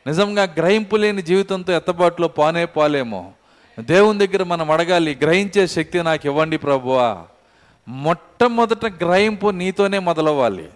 నిజంగా 0.06 0.42
గ్రహింపు 0.42 0.96
లేని 0.96 1.22
జీవితంతో 1.22 1.72
ఎత్తబాటులో 1.72 2.28
పోనే 2.28 2.64
పోలేమో. 2.64 3.32
దేవుని 3.80 4.26
దగ్గర 4.26 4.42
మనం 4.42 4.70
అడగాలి 4.70 5.18
గ్రహించే 5.22 5.66
శక్తి 5.66 6.02
నాకు 6.02 6.26
ఇవ్వండి 6.26 6.56
ప్రభువా. 6.56 7.24
మొట్టమొదట 7.88 8.86
గ్రహింపు 8.86 9.50
నీతోనే 9.50 9.98
మొదలవ్వాలి. 9.98 10.68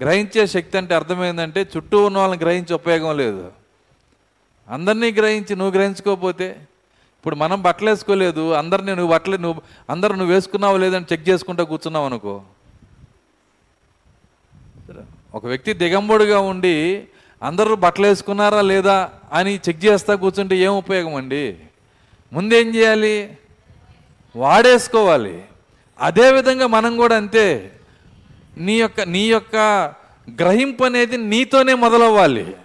గ్రహించే 0.00 0.46
శక్తి 0.46 0.78
అంటే 0.78 0.94
అర్థమైందంటే 0.94 1.66
చుట్టూ 1.76 2.04
ఉన్న 2.04 2.18
వాళ్ళని 2.18 2.40
గ్రహించి 2.40 2.74
ఉపయోగం 2.74 3.16
లేదు. 3.16 3.52
అందరినీ 4.68 5.12
గ్రహించి 5.12 5.56
నువ్వు 5.56 5.78
గ్రహించుకోకపోతే 5.78 6.48
ఇప్పుడు 7.18 7.36
మనం 7.36 7.62
బట్టలు 7.62 7.90
వేసుకోలేదు 7.90 8.52
అందరినీ 8.52 8.94
నువ్వు 8.94 9.12
బట్టలు 9.12 9.36
నువ్వు 9.36 9.62
అందరు 9.90 10.12
నువ్వు 10.12 10.34
వేసుకున్నావు 10.34 10.78
లేదని 10.78 11.04
చెక్ 11.12 11.28
చేసుకుంటూ 11.28 11.64
కూర్చున్నావు 11.64 12.06
అనుకో. 12.06 12.42
ఒక 15.34 15.46
వ్యక్తి 15.46 15.72
దిగంబుడుగా 15.72 16.40
ఉండి 16.40 17.02
అందరూ 17.42 17.76
బట్టలు 17.76 18.06
వేసుకున్నారా 18.06 18.60
లేదా 18.60 19.10
అని 19.32 19.60
చెక్ 19.68 19.84
చేస్తా 19.84 20.14
కూర్చుంటే 20.14 20.56
ఏం 20.56 20.72
ఉపయోగం 20.72 21.14
అండి? 21.14 21.56
ముందేం 22.32 22.74
చేయాలి? 22.74 23.38
వాడేసుకోవాలి. 24.36 25.42
అదేవిధంగా 26.00 26.66
మనం 26.66 26.96
కూడా 26.96 27.16
అంతే. 27.16 27.72
నీ 28.56 28.80
యొక్క 28.80 29.00
నీ 29.00 29.24
యొక్క 29.26 29.56
గ్రహింపు 30.30 30.84
అనేది 30.84 31.16
నీతోనే 31.16 31.74
మొదలవ్వాలి. 31.74 32.56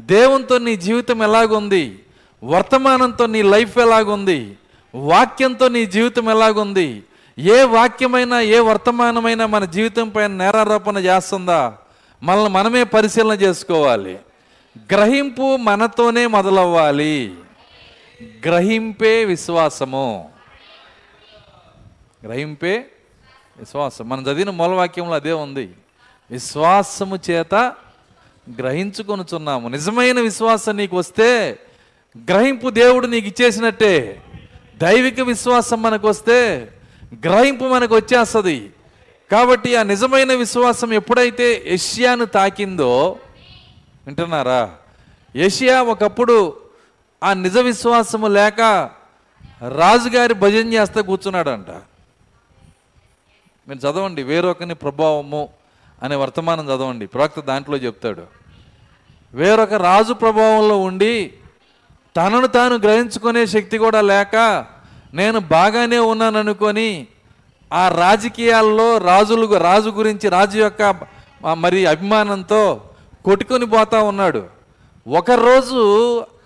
దేవునితో 0.00 0.58
నీ 0.58 0.76
జీవితం 0.76 1.22
ఎలాగుంది? 1.22 1.98
వర్తమానంతో 2.44 3.26
నీ 3.26 3.42
లైఫ్ 3.42 3.78
ఎలాగుంది? 3.78 4.56
వాక్యంతో 4.94 5.68
నీ 5.68 5.86
జీవితం 5.86 6.30
ఎలాగుంది? 6.30 7.02
ఏ 7.38 7.62
వాక్యమైనా 7.62 8.40
ఏ 8.40 8.58
వర్తమానమైనా 8.58 9.46
మన 9.46 9.64
జీవితం 9.64 10.08
పైన 10.08 10.26
నేరారోపణ 10.26 10.96
చేస్తుందా? 10.96 11.76
మనల్ని 12.22 12.48
మనమే 12.48 12.84
పరిశీలన 12.84 13.36
చేసుకోవాలి. 13.36 14.18
గ్రహింపు 14.78 15.56
మనతోనే 15.56 16.26
మొదలవ్వాలి. 16.26 17.34
గ్రహింపే 18.44 19.24
విశ్వాసము. 19.24 20.30
గ్రహింపే 22.24 22.86
విశ్వాసం. 23.58 24.08
మనం 24.08 24.22
చదివిన 24.22 24.50
మూలవాక్యంలో 24.50 25.14
అదే 25.14 25.32
ఉంది. 25.32 25.70
విశ్వాసము 26.30 27.18
చేత 27.30 27.54
గ్రహించుకొనుచున్నాము. 28.58 29.68
నిజమైన 29.68 30.20
విశ్వాసం 30.20 30.76
నీకు 30.76 30.96
వస్తే 30.96 31.58
గ్రహింపు 32.28 32.70
దేవుడు 32.70 33.06
నీకు 33.06 33.26
ఇచ్చేసినట్టే. 33.26 34.22
దైవిక 34.76 35.20
విశ్వాసం 35.20 35.82
మనకు 35.82 36.08
వస్తే 36.08 36.68
గ్రహింపు 37.24 37.64
మనకు 37.64 37.96
వచ్చేస్తుంది. 37.96 38.70
కాబట్టి 39.32 39.76
ఆ 39.76 39.82
నిజమైన 39.82 40.32
విశ్వాసం 40.34 40.92
ఎప్పుడైతే 40.92 41.62
ఏషియాను 41.66 42.24
తాకిందో 42.24 43.16
వింటున్నారా? 44.06 44.62
ఏషియా 45.36 45.82
ఒకప్పుడు 45.82 46.56
ఆ 47.22 47.34
నిజ 47.34 47.58
విశ్వాసము 47.58 48.26
లేక 48.26 48.60
రాజుగారి 49.68 50.34
భజన 50.34 50.72
చేస్తే 50.72 51.02
కూర్చున్నాడంట. 51.02 51.70
మీరు 53.68 53.78
చదవండి 53.78 54.22
వేరొకని 54.22 54.74
ప్రభావము 54.74 55.48
అనే 56.02 56.16
వర్తమానం 56.16 56.66
చదవండి. 56.66 57.06
ప్రవక్త 57.06 57.40
దాంట్లో 57.40 57.76
చెప్తాడు. 57.76 58.24
వేరొక 59.34 59.74
రాజు 59.74 60.12
ప్రభావంలో 60.12 60.78
ఉండి 60.80 61.32
తనను 62.16 62.46
తాను 62.46 62.74
గ్రహించుకునే 62.74 63.46
శక్తి 63.46 63.78
కూడా 63.78 64.00
లేక 64.00 64.66
నేను 65.14 65.40
బాగానే 65.40 65.98
ఉన్నాననుకొని 65.98 67.06
ఆ 67.72 67.88
రాజకీయాల్లో 67.88 68.98
రాజులు 68.98 69.56
రాజు 69.56 69.90
గురించి 69.90 70.28
రాజు 70.28 70.58
యొక్క 70.58 71.06
మరి 71.54 71.86
అభిమానంతో 71.86 72.90
కొట్టుకొని 73.24 73.66
పోతా 73.66 74.02
ఉన్నాడు. 74.02 74.46
ఒకరోజు 75.08 75.80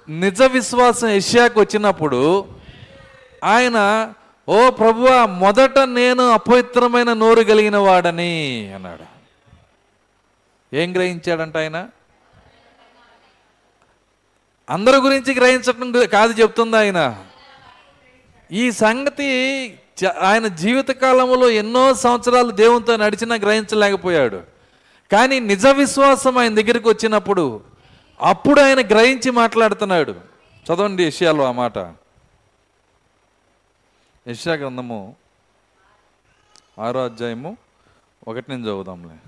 నిజ 0.08 0.42
విశ్వాసం 0.42 1.08
ఏషియాకు 1.08 1.60
వచ్చినప్పుడు 1.60 2.44
ఆయన 3.44 3.78
ఓ 4.48 4.70
ప్రభువా 4.70 5.26
మొదట 5.26 5.78
నేను 5.78 6.28
అపవిత్రమైన 6.28 7.12
నోరు 7.12 7.42
కలిగిన 7.42 7.76
వాడని 7.76 8.72
అన్నాడు. 8.74 9.04
ఏం 10.76 10.94
గ్రహించాడంట 10.94 11.56
ఆయన? 11.56 11.88
అందరి 14.70 14.96
గురించి 14.96 15.34
గ్రహించడం 15.34 16.06
కాదు 16.06 16.32
చెప్తుంది 16.32 16.76
ఆయన. 16.76 17.24
ఈ 18.52 18.70
సంగతి 18.70 19.30
ఆయన 20.22 20.46
జీవిత 20.46 20.88
కాలంలో 20.88 21.50
ఎన్నో 21.50 21.94
సంవత్సరాలు 21.94 22.50
దేవునితో 22.50 22.96
నడిచినా 22.96 23.34
గ్రహించలేకపోయాడు. 23.34 24.42
కానీ 25.12 25.40
నిజ 25.40 25.66
విశ్వాసం 25.66 26.38
ఆయన 26.38 26.54
దగ్గరికి 26.54 26.88
వచ్చినప్పుడు 26.88 27.60
అప్పుడు 28.20 28.60
ఆయన 28.60 28.86
గ్రహించి 28.86 29.30
మాట్లాడుతున్నాడు. 29.30 30.14
చదవండి 30.64 31.04
విషయాలు 31.04 31.42
ఆ 31.42 31.52
మాట. 31.52 31.78
యెషయా 34.28 34.54
గ్రంథము 34.54 35.16
ఆరో 36.80 37.04
అధ్యాయము 37.04 37.56
ఒకటి 38.28 38.50
నుంచి 38.50 38.64
చదువుదాంలే. 38.64 39.23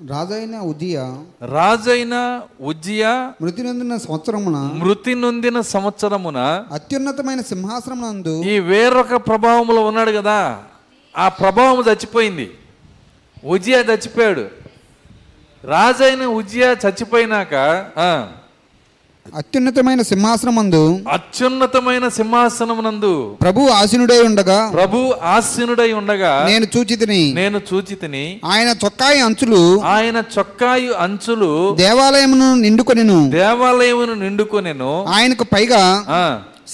రాజైన 0.00 0.56
ఉదయ 0.56 0.96
రాజైన 1.42 2.42
ఉజ్జియా 2.60 3.34
మృతి 3.42 3.62
నొందిన 3.62 3.96
సంవత్సరమున 3.96 4.56
మృతి 4.56 5.14
నొందిన 5.14 5.60
సంవత్సరమున 5.60 6.38
అత్యున్నతమైన 6.72 7.40
సింహాసనమునందు 7.40 8.42
ఈ 8.42 8.58
వేరొక 8.58 9.14
ప్రభావంలో 9.16 9.86
ఉన్నాడు 9.86 10.10
కదా 10.10 10.58
ఆ 11.16 11.28
ప్రభావం 11.28 11.84
చచ్చిపోయింది. 11.84 12.50
ఉజ్జియా 13.44 13.78
చచ్చిపోయాడు. 13.80 14.48
రాజైన 15.66 16.26
ఉజ్జియా 16.26 16.76
చచ్చిపోయినాక 16.86 17.54
ఆ, 17.98 18.28
అత్యున్నతమైన 19.36 20.02
సింహాసనమందు 20.02 21.00
అత్యున్నతమైన 21.12 22.08
సింహాసనమునందు 22.08 23.36
ప్రభు 23.40 23.60
ఆసీనుడై 23.60 24.22
ఉండగా 24.22 24.70
ప్రభు 24.74 25.14
ఆసీనుడై 25.22 25.92
ఉండగా 25.92 26.44
నేను 26.48 26.66
చూచితిని. 26.78 27.32
నేను 27.34 27.60
చూచితిని. 27.74 28.40
ఆయన 28.44 28.68
చొక్కాయి 28.68 29.20
అంచులు 29.20 29.80
ఆయన 29.80 30.22
చొక్కాయు 30.38 30.92
అంచులు 30.92 31.74
దేవాలయమును 31.74 32.54
నిండుకొనెను. 32.54 33.30
దేవాలయమును 33.30 34.14
నిండుకొనెను. 34.14 35.04
ఆయనకు 35.04 35.44
పైగా 35.44 36.04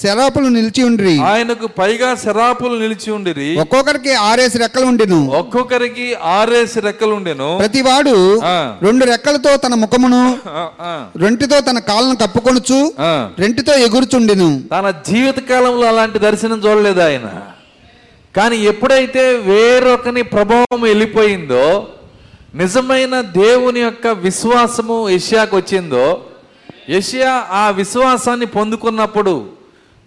శరాపులు 0.01 0.47
నిలిచి 0.47 0.83
ఉండ్రి. 0.83 1.13
ఆయనకు 1.23 1.67
పైగా 1.67 2.15
శరాపులు 2.15 2.75
నిలిచి 2.79 3.11
ఉండిరి. 3.11 3.47
ఒక్కొక్కరికి 3.57 4.13
ఆరేసి 4.13 4.57
రెక్కలు 4.57 4.85
ఉండెను. 4.85 5.19
ఒక్కొక్కరికి 5.27 6.13
ఆరేసి 6.33 6.79
రెక్కలుండెను 6.79 7.57
ప్రతివాడు 7.57 8.15
ఆ, 8.43 8.75
రెండు 8.81 9.05
రెక్కలతో 9.05 9.57
తన 9.57 9.73
ముఖమును 9.75 10.21
రెంటితో 11.15 11.59
తన 11.59 11.79
కాళ్ళను 11.79 12.15
కప్పుకొనుచు. 12.15 12.79
రెంటితో 13.39 13.73
ఎగురుచుండెను. 13.77 14.49
తన 14.71 14.91
జీవిత 15.09 15.39
కాలంలో 15.49 15.87
అలాంటి 15.87 16.19
దర్శనం 16.19 16.57
చూడలేదు 16.57 17.01
ఆయన. 17.01 17.27
కానీ 18.35 18.57
ఎప్పుడైతే 18.63 19.33
వేరొకని 19.33 20.21
ప్రభావం 20.21 20.81
వెళ్ళిపోయిందో 20.81 21.65
నిజమైన 22.55 23.21
దేవుని 23.21 23.79
యొక్క 23.79 24.07
విశ్వాసము 24.07 25.09
యష్యాకు 25.09 25.57
వచ్చిందో 25.57 26.05
యష్యా 26.89 27.31
ఆ 27.51 27.69
విశ్వాసాన్ని 27.69 28.45
పొందుకున్నప్పుడు 28.45 29.33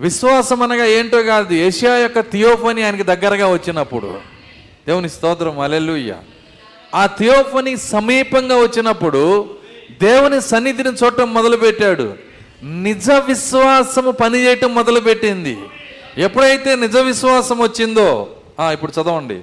విశ్వాసం 0.01 0.63
అనగా 0.63 0.85
ఏంటో 0.87 1.23
కాదు 1.23 1.55
ఏషియా 1.55 1.95
యొక్క 1.97 2.21
థియోఫనీ 2.21 2.83
ఆయనకి 2.83 3.03
దగ్గరగా 3.03 3.47
వచ్చినప్పుడు. 3.53 4.19
దేవుని 4.87 5.09
స్తోత్రం 5.09 5.59
అలెలుయ్య 5.61 6.15
ఆ 6.95 7.07
థియోఫనీ 7.07 7.77
సమీపంగా 7.77 8.57
వచ్చినప్పుడు 8.57 9.23
దేవుని 10.03 10.41
సన్నిధిని 10.41 10.89
చూడటం 10.89 11.35
మొదలుపెట్టాడు. 11.35 12.15
నిజ 12.65 13.11
విశ్వాసము 13.11 14.11
పనిచేయటం 14.11 14.75
మొదలుపెట్టింది. 14.75 15.59
ఎప్పుడైతే 16.19 16.75
నిజ 16.77 16.97
విశ్వాసం 16.97 17.59
వచ్చిందో 17.59 18.09
ఇప్పుడు 18.73 18.93
చదవండి. 19.01 19.41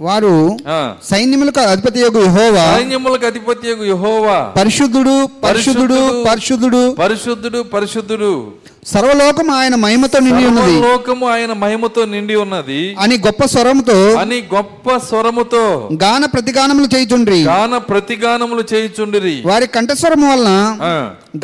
వారు 0.00 0.56
సైన్యములకు 1.02 1.60
అధిపతి 1.60 2.00
యొక్క 2.00 2.16
యెహోవా. 2.16 2.76
సైన్యములకు 2.76 3.26
అధిపతి 3.26 3.68
యెహోవా. 3.68 4.52
పరిశుద్ధుడు 4.56 5.28
పరిశుద్ధుడు 5.44 6.24
పరిశుద్ధుడు 6.28 6.96
పరిశుద్ధుడు. 6.98 7.62
పరిశుద్ధుడు 7.62 8.52
సర్వలోకం 8.86 9.50
ఆయన 9.50 9.74
మహిమతో 9.74 10.18
నిండి 10.18 10.44
ఉన్నది. 10.46 10.80
లోకము 10.80 11.26
ఆయన 11.28 11.52
మహిమతో 11.52 12.04
నిండి 12.04 12.34
ఉన్నది. 12.34 12.96
అని 12.98 13.18
గొప్ప 13.26 13.46
స్వరముతో 13.46 14.12
అని 14.14 14.48
గొప్ప 14.54 14.96
స్వరముతో 14.96 15.88
గాన 15.92 16.24
ప్రతిగానములు 16.24 16.96
చేయుచుండ్రి. 16.96 17.42
గాన 17.42 17.76
ప్రతిగానములు 17.76 18.64
చేయుచుండిరి. 18.74 19.42
వారి 19.46 19.66
కంఠస్వరము 19.66 20.32
వలన 20.32 20.50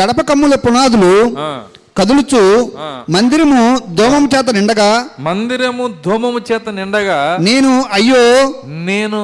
గడప 0.02 0.20
కమ్ముల 0.20 0.54
పునాదులు. 0.54 1.37
కదులుచు. 1.98 2.42
మందిరము 3.11 3.61
దోమం 3.94 4.24
చేత 4.34 4.50
నిండగా 4.50 5.08
మందిరము 5.20 5.84
ధూమము 6.04 6.40
చేత 6.52 6.68
నిండగా 6.68 7.37
నేను 7.40 7.84
అయ్యో 7.92 8.22
నేను 8.64 9.22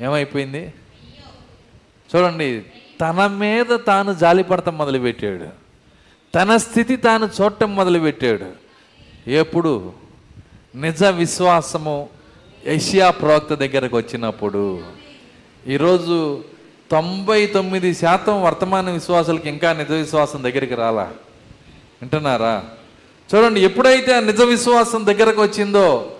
ఏమైపోయింది? 0.00 0.72
చూడండి 2.10 2.62
తన 3.00 3.26
మీద 3.26 3.78
తాను 3.86 4.12
జాలిపడటం 4.14 4.78
మొదలుపెట్టాడు. 4.78 5.48
తన 6.34 6.56
స్థితి 6.56 6.96
తాను 6.96 7.28
చూడటం 7.40 7.76
మొదలుపెట్టాడు. 7.76 8.48
ఎప్పుడు? 9.30 9.92
నిజ 10.74 11.04
విశ్వాసము 11.04 12.08
ఏషియా 12.66 13.10
ప్రవక్త 13.10 13.54
దగ్గరకు 13.54 13.96
వచ్చినప్పుడు. 13.96 14.80
ఈరోజు 15.66 16.44
తొంభై 16.90 17.46
తొమ్మిది 17.46 17.94
శాతం 17.94 18.42
వర్తమాన 18.42 18.90
విశ్వాసాలకి 18.90 19.48
ఇంకా 19.48 19.72
నిజ 19.72 19.92
విశ్వాసం 19.92 20.42
దగ్గరికి 20.42 20.74
రాలా? 20.74 21.02
వింటున్నారా? 22.02 22.62
చూడండి 23.34 23.60
ఎప్పుడైతే 23.60 24.16
ఆ 24.16 24.20
నిజ 24.20 24.42
విశ్వాసం 24.42 25.06
దగ్గరకు 25.06 25.42
వచ్చిందో 25.42 26.10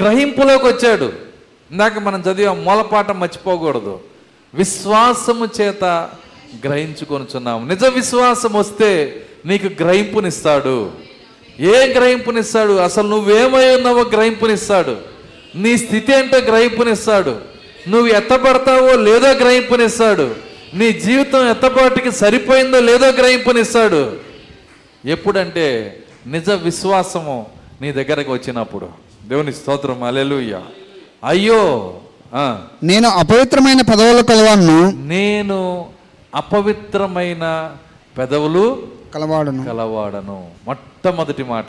గ్రహింపులోకి 0.00 0.66
వచ్చాడు. 0.66 1.12
ఇందాక 1.70 1.98
మనం 1.98 2.20
చదివే 2.20 2.48
మూలపాఠం 2.48 3.20
మర్చిపోకూడదు. 3.20 4.00
విశ్వాసము 4.54 5.48
చేత 5.60 5.84
గ్రహించుకొనుచున్నాము. 6.64 7.68
నిజ 7.68 7.84
విశ్వాసం 7.84 8.52
వస్తే 8.52 9.22
నీకు 9.46 9.66
గ్రహింపునిస్తాడు. 9.66 10.92
ఏ 11.60 11.94
గ్రహింపునిస్తాడు? 11.94 12.72
అసలు 12.72 13.08
నువ్వేమై 13.08 13.76
ఉన్నావో 13.76 14.02
గ్రహింపునిస్తాడు. 14.02 14.96
నీ 15.54 15.76
స్థితి 15.76 16.12
ఏంటో 16.12 16.38
గ్రహింపునిస్తాడు. 16.38 17.57
నువ్వు 17.88 18.06
ఎత్తపడతావో 18.06 18.96
లేదో 18.96 19.32
గ్రహింపునిస్తాడు. 19.32 20.34
నీ 20.74 20.92
జీవితం 20.92 21.50
ఎత్తపాటికి 21.50 22.12
సరిపోయిందో 22.12 22.80
లేదో 22.80 23.06
గ్రహింపునిస్తాడు. 23.06 24.16
ఎప్పుడంటే 25.06 25.98
నిజ 26.26 26.50
విశ్వాసము 26.50 27.46
నీ 27.80 27.92
దగ్గరకు 27.92 28.32
వచ్చినప్పుడు. 28.32 28.88
దేవుని 29.28 29.52
స్తోత్రం 29.52 30.02
అలెలుయ్య 30.02 30.60
అయ్యో 31.24 31.94
నేను 32.82 33.08
అపవిత్రమైన 33.08 33.80
పదవుల 33.80 34.20
కలవాను 34.20 34.90
నేను 34.90 35.86
అపవిత్రమైన 36.34 37.74
పెదవులు 38.18 38.86
కలవాడను. 39.14 39.64
కలవాడను. 39.64 40.50
మొట్టమొదటి 40.66 41.42
మాట. 41.42 41.66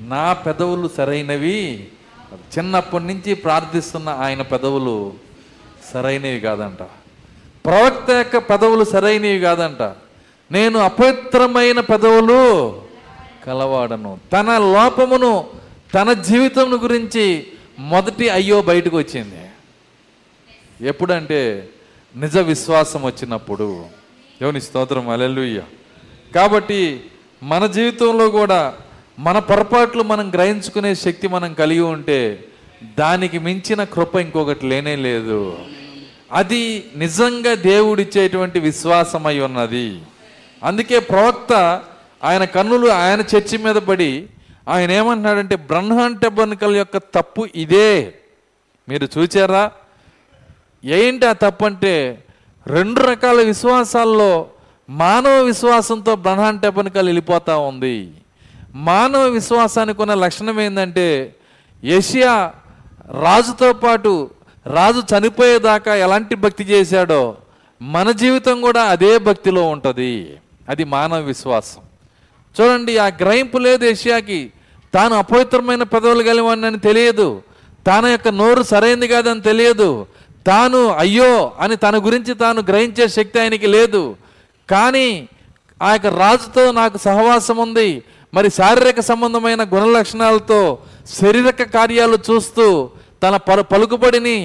నా 0.00 0.32
పెదవులు 0.32 0.90
సరైనవి 0.96 1.88
చిన్నప్పటి 2.32 3.04
నుంచి 3.04 3.34
ప్రార్థిస్తున్న 3.34 4.08
ఆయన 4.08 4.42
పెదవులు 4.42 5.12
సరైనవి 5.92 6.40
కాదంట. 6.40 6.82
ప్రవక్త 7.64 8.10
యొక్క 8.10 8.36
పెదవులు 8.36 8.84
సరైనవి 8.84 9.38
కాదంట. 9.38 9.82
నేను 10.52 10.78
అపవిత్రమైన 10.78 11.80
పెదవులు 11.80 12.82
కలవాడను. 13.46 14.20
తన 14.32 14.58
లోపమును 14.58 15.46
తన 15.94 16.12
జీవితం 16.12 16.82
గురించి 16.82 17.46
మొదటి 17.78 18.28
అయ్యో 18.28 18.62
బయటకు 18.62 18.96
వచ్చింది. 18.96 19.50
ఎప్పుడంటే 20.88 21.68
నిజ 22.16 22.38
విశ్వాసం 22.38 23.02
వచ్చినప్పుడు. 23.02 23.84
దేవుని 24.40 24.60
స్తోత్రం 24.60 25.08
అలెలుయ్య 25.08 25.62
కాబట్టి 26.34 27.04
మన 27.42 27.66
జీవితంలో 27.66 28.30
కూడా 28.30 28.74
మన 29.18 29.38
పొరపాట్లు 29.38 30.02
మనం 30.02 30.30
గ్రహించుకునే 30.30 30.94
శక్తి 30.94 31.28
మనం 31.28 31.54
కలిగి 31.54 31.80
ఉంటే 31.80 32.44
దానికి 32.98 33.38
మించిన 33.38 33.84
కృప 33.84 34.16
ఇంకొకటి 34.16 34.66
లేనే 34.66 34.96
లేదు. 34.96 35.58
అది 36.32 36.84
నిజంగా 36.96 37.54
దేవుడిచ్చేటువంటి 37.54 38.60
విశ్వాసమై 38.60 39.38
ఉన్నది. 39.38 40.00
అందుకే 40.64 40.98
ప్రవక్త 40.98 41.82
ఆయన 42.24 42.44
కన్నులు 42.44 42.88
ఆయన 42.88 43.20
చర్చి 43.20 43.58
మీద 43.58 43.74
పడి 43.74 44.26
ఆయన 44.68 44.90
ఏమంటున్నాడంటే 44.90 45.56
బ్రహ్మాండ 45.56 46.26
బనుకల 46.26 46.76
యొక్క 46.76 46.96
తప్పు 46.96 47.48
ఇదే. 47.54 48.14
మీరు 48.88 49.08
చూచారా? 49.18 49.70
ఏంటి 50.84 51.26
ఆ 51.26 51.32
తప్పు 51.32 51.64
అంటే 51.64 52.24
రెండు 52.66 53.00
రకాల 53.00 53.42
విశ్వాసాల్లో 53.42 54.46
మానవ 54.90 55.42
విశ్వాసంతో 55.42 56.16
బ్రహ్మాండ 56.16 56.60
టెపనికలు 56.60 57.06
వెళ్ళిపోతూ 57.06 57.60
ఉంది. 57.60 58.10
మానవ 58.74 59.22
విశ్వాసానికి 59.22 60.02
ఉన్న 60.02 60.14
లక్షణం 60.14 60.60
ఏంటంటే 60.60 61.34
ఏషియా 61.84 62.52
రాజుతో 63.10 63.72
పాటు 63.72 64.30
రాజు 64.66 64.98
చనిపోయేదాకా 64.98 65.94
ఎలాంటి 65.94 66.34
భక్తి 66.34 66.64
చేశాడో 66.64 67.36
మన 67.82 68.10
జీవితం 68.10 68.60
కూడా 68.60 68.82
అదే 68.82 69.18
భక్తిలో 69.18 69.62
ఉంటుంది. 69.62 70.36
అది 70.68 70.84
మానవ 70.84 71.20
విశ్వాసం. 71.20 71.80
చూడండి 72.60 72.98
ఆ 72.98 73.06
గ్రహింపు 73.06 73.58
లేదు 73.58 73.84
ఏషియాకి 73.84 74.52
తాను 74.94 75.14
అపవిత్రమైన 75.14 75.82
పెదవులు 75.82 76.22
కలివాడినని 76.22 76.78
తెలియదు. 76.78 77.42
తన 77.86 78.06
యొక్క 78.06 78.28
నోరు 78.28 78.62
సరైంది 78.62 79.08
కాదని 79.08 79.40
తెలియదు. 79.40 80.06
తాను 80.46 80.88
అయ్యో 80.88 81.52
అని 81.60 81.76
తన 81.76 81.96
గురించి 81.96 82.34
తాను 82.34 82.62
గ్రహించే 82.62 83.08
శక్తి 83.08 83.40
ఆయనకి 83.40 83.66
లేదు. 83.66 84.16
కానీ 84.70 85.28
ఆ 85.82 85.92
యొక్క 85.92 86.06
రాజుతో 86.06 86.72
నాకు 86.72 86.98
సహవాసం 86.98 87.56
ఉంది. 87.56 88.02
మరి 88.32 88.50
శారీరక 88.50 89.00
సంబంధమైన 89.00 89.62
గుణ 89.72 89.84
లక్షణాలతో 89.98 90.60
శారీరక 91.16 91.62
కార్యాలు 91.62 92.18
చూస్తూ 92.30 92.90
తన 93.22 93.36
పలు 93.36 93.62
పలుకుబడిని 93.62 94.38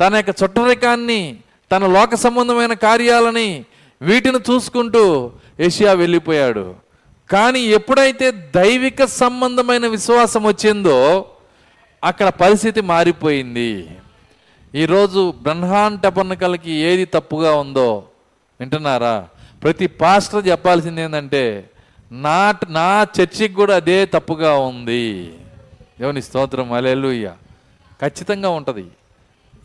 తన 0.00 0.14
యొక్క 0.16 0.32
చుట్టరికాన్ని 0.42 1.36
తన 1.70 1.86
లోక 1.86 2.14
సంబంధమైన 2.14 2.72
కార్యాలని 2.72 3.64
వీటిని 4.00 4.40
చూసుకుంటూ 4.48 5.32
ఏషియా 5.60 5.92
వెళ్ళిపోయాడు. 5.92 6.64
కానీ 7.30 7.60
ఎప్పుడైతే 7.60 8.26
దైవిక 8.30 9.04
సంబంధమైన 9.04 9.86
విశ్వాసం 9.86 10.42
వచ్చిందో 10.42 10.98
అక్కడ 12.02 12.28
పరిస్థితి 12.28 12.80
మారిపోయింది. 12.80 13.70
ఈరోజు 14.74 15.34
బ్రహ్మాండ 15.44 16.00
టపర్ణకలకి 16.00 16.72
ఏది 16.88 17.04
తప్పుగా 17.04 17.52
ఉందో 17.54 17.90
వింటున్నారా? 18.60 19.14
ప్రతి 19.62 19.86
పాస్టర్ 19.86 20.48
చెప్పాల్సింది 20.48 21.02
ఏంటంటే 21.02 21.44
నా 22.10 22.54
నా 22.68 23.06
చర్చికి 23.16 23.54
కూడా 23.54 23.76
అదే 23.76 24.06
తప్పుగా 24.06 24.56
ఉంది. 24.56 25.32
దేవుని 26.00 26.22
స్తోత్రం 26.22 26.72
అలెలుయ్య 26.72 27.32
ఖచ్చితంగా 28.02 28.48
ఉంటుంది. 28.48 28.84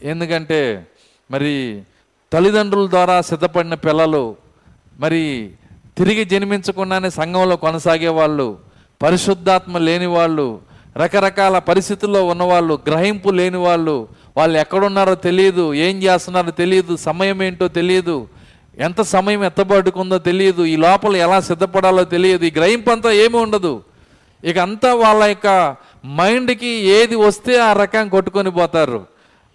ఎందుకంటే 0.03 0.85
మరి 1.31 1.83
తల్లిదండ్రుల 2.33 2.89
ద్వారా 2.89 3.21
సిద్ధపడిన 3.21 3.73
పిల్లలు 3.73 4.35
మరి 4.99 5.51
తిరిగి 5.97 6.25
జన్మించకుండానే 6.25 7.09
సంఘంలో 7.09 7.55
కొనసాగే 7.57 8.07
వాళ్ళు 8.07 8.57
పరిశుద్ధాత్మ 9.01 9.77
లేని 9.77 10.05
వాళ్ళు 10.05 10.47
రకరకాల 10.97 11.59
పరిస్థితుల్లో 11.59 12.25
ఉన్నవాళ్ళు 12.25 12.79
గ్రహింపు 12.87 13.29
లేని 13.29 13.57
వాళ్ళు 13.57 14.07
వాళ్ళు 14.37 14.57
ఎక్కడున్నారో 14.57 15.15
తెలియదు 15.15 15.73
ఏం 15.73 16.03
చేస్తున్నారో 16.03 16.51
తెలియదు 16.51 16.95
సమయం 16.95 17.43
ఏంటో 17.43 17.67
తెలియదు 17.67 18.27
ఎంత 18.77 19.01
సమయం 19.01 19.43
ఎత్తబడుకుందో 19.43 20.17
తెలియదు. 20.17 20.63
ఈ 20.63 20.75
లోపల 20.75 21.15
ఎలా 21.15 21.41
సిద్ధపడాలో 21.41 22.03
తెలియదు. 22.03 22.45
ఈ 22.45 22.51
గ్రహింపు 22.51 22.89
అంతా 22.89 23.11
ఏమీ 23.11 23.37
ఉండదు. 23.37 23.83
ఇక 24.43 24.57
అంతా 24.57 24.93
వాళ్ళ 24.93 25.23
యొక్క 25.23 25.75
మైండ్కి 26.05 26.67
ఏది 26.67 27.15
వస్తే 27.15 27.59
ఆ 27.59 27.73
రకం 27.73 28.09
కొట్టుకొని 28.09 28.51
పోతారు. 28.51 29.05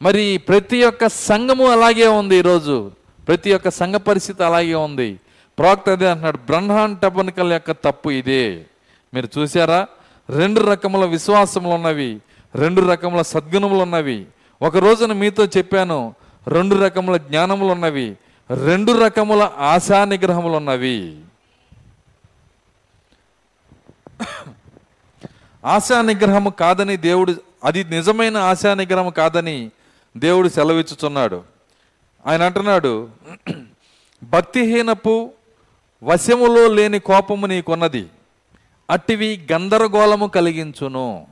మరి 0.03 0.39
ప్రతి 0.39 0.85
ఒక్క 0.85 1.09
సంఘము 1.09 1.67
అలాగే 1.67 2.07
ఉంది 2.07 2.37
ఈరోజు. 2.37 2.91
ప్రతి 3.29 3.53
ఒక్క 3.53 3.71
సంఘ 3.71 3.95
పరిస్థితి 3.95 4.45
అలాగే 4.45 4.75
ఉంది. 4.75 5.21
ప్రవక్త 5.59 5.91
అదే 5.91 6.09
అంటున్నాడు 6.09 6.37
బ్రహ్మాండ 6.37 6.99
టబనికల 6.99 7.53
యొక్క 7.53 7.71
తప్పు 7.71 8.11
ఇదే. 8.11 8.67
మీరు 9.15 9.29
చూసారా 9.39 9.87
రెండు 10.31 10.61
రకముల 10.61 11.05
విశ్వాసములు 11.05 11.75
ఉన్నవి 11.75 12.21
రెండు 12.55 12.81
రకముల 12.81 13.23
సద్గుణములు 13.23 13.81
ఉన్నవి 13.81 14.27
ఒక 14.63 14.77
రోజున 14.77 15.13
మీతో 15.13 15.45
చెప్పాను 15.45 16.15
రెండు 16.49 16.75
రకముల 16.75 17.17
జ్ఞానములు 17.17 17.73
ఉన్నవి 17.73 18.17
రెండు 18.51 18.93
రకముల 18.93 19.51
ఆశా 19.59 20.05
నిగ్రహములు 20.05 20.57
ఉన్నవి 20.57 21.23
ఆశా 25.65 26.03
నిగ్రహము 26.03 26.51
కాదని 26.51 26.97
దేవుడు 26.97 27.35
అది 27.65 27.85
నిజమైన 27.85 28.37
ఆశా 28.37 28.75
నిగ్రహం 28.75 29.11
కాదని 29.11 29.71
దేవుడు 30.17 30.49
సెలవిచ్చుచున్నాడు. 30.49 31.43
ఆయన 32.27 32.43
అంటున్నాడు 32.43 33.09
భక్తిహీనపు 34.25 35.33
వశములో 36.03 36.69
లేని 36.69 36.99
కోపము 36.99 37.47
నీకున్నది 37.47 38.07
అట్టివి 38.91 39.47
గందరగోళము 39.53 40.27
కలిగించును. 40.27 41.27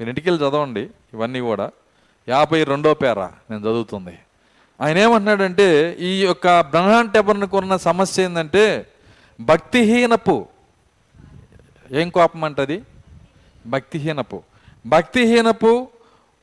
మీరు 0.00 0.08
ఇంటికి 0.08 0.30
వెళ్ళి 0.30 0.48
చదవండి 0.48 0.90
ఇవన్నీ 1.14 1.40
కూడా. 1.40 1.70
యాభై 2.28 2.64
రెండో 2.64 2.94
పేర 2.94 3.18
నేను 3.50 3.60
చదువుతుంది. 3.60 4.18
ఆయన 4.80 4.98
ఏమంటున్నాడంటే 4.98 5.96
ఈ 6.00 6.22
యొక్క 6.22 6.60
బ్రహ్మాండ 6.60 7.10
టెబర్నికి 7.10 7.56
ఉన్న 7.56 7.76
సమస్య 7.76 8.22
ఏంటంటే 8.22 8.86
భక్తిహీనపు. 9.40 10.46
ఏం 11.92 12.08
కోపం 12.10 12.44
అంటది? 12.44 12.82
భక్తిహీనపు. 13.66 14.42
భక్తిహీనపు 14.86 15.88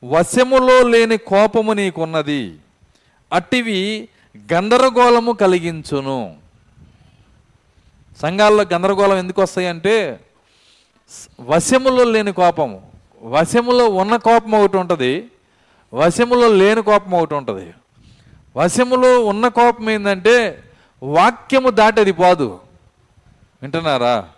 వశములో 0.04 0.88
లేని 0.88 1.16
కోపము 1.16 1.72
నీకున్నది. 1.72 2.54
అట్టివి 3.32 4.08
గందరగోళము 4.52 5.32
కలిగించును. 5.32 6.36
సంఘాల్లో 8.22 8.64
గందరగోళం 8.72 9.16
ఎందుకు 9.18 9.42
వస్తాయంటే 9.42 10.20
వశములో 11.40 12.04
లేని 12.04 12.32
కోపము. 12.32 12.90
వశములో 13.22 13.88
ఉన్న 13.88 14.16
కోపం 14.16 14.52
ఒకటి 14.52 14.76
ఉంటుంది. 14.76 15.24
వశములో 15.94 16.48
లేని 16.48 16.82
కోపం 16.82 17.12
ఒకటి 17.12 17.34
ఉంటుంది. 17.34 17.72
వశములో 18.56 19.24
ఉన్న 19.24 19.48
కోపం 19.48 19.90
ఏంటంటే 19.90 20.62
వాక్యము 21.02 21.70
దాటది 21.70 22.12
పోదు. 22.12 22.58
వింటున్నారా? 23.62 24.28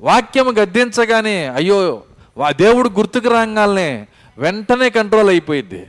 వాక్యము 0.00 0.50
గద్దించగానే 0.50 1.46
అయ్యో 1.46 2.02
వా 2.36 2.50
దేవుడు 2.50 2.88
గుర్తుకు 2.88 3.28
రాగానే 3.28 4.06
వెంటనే 4.38 4.90
కంట్రోల్ 4.90 5.28
అయిపోయింది 5.28 5.86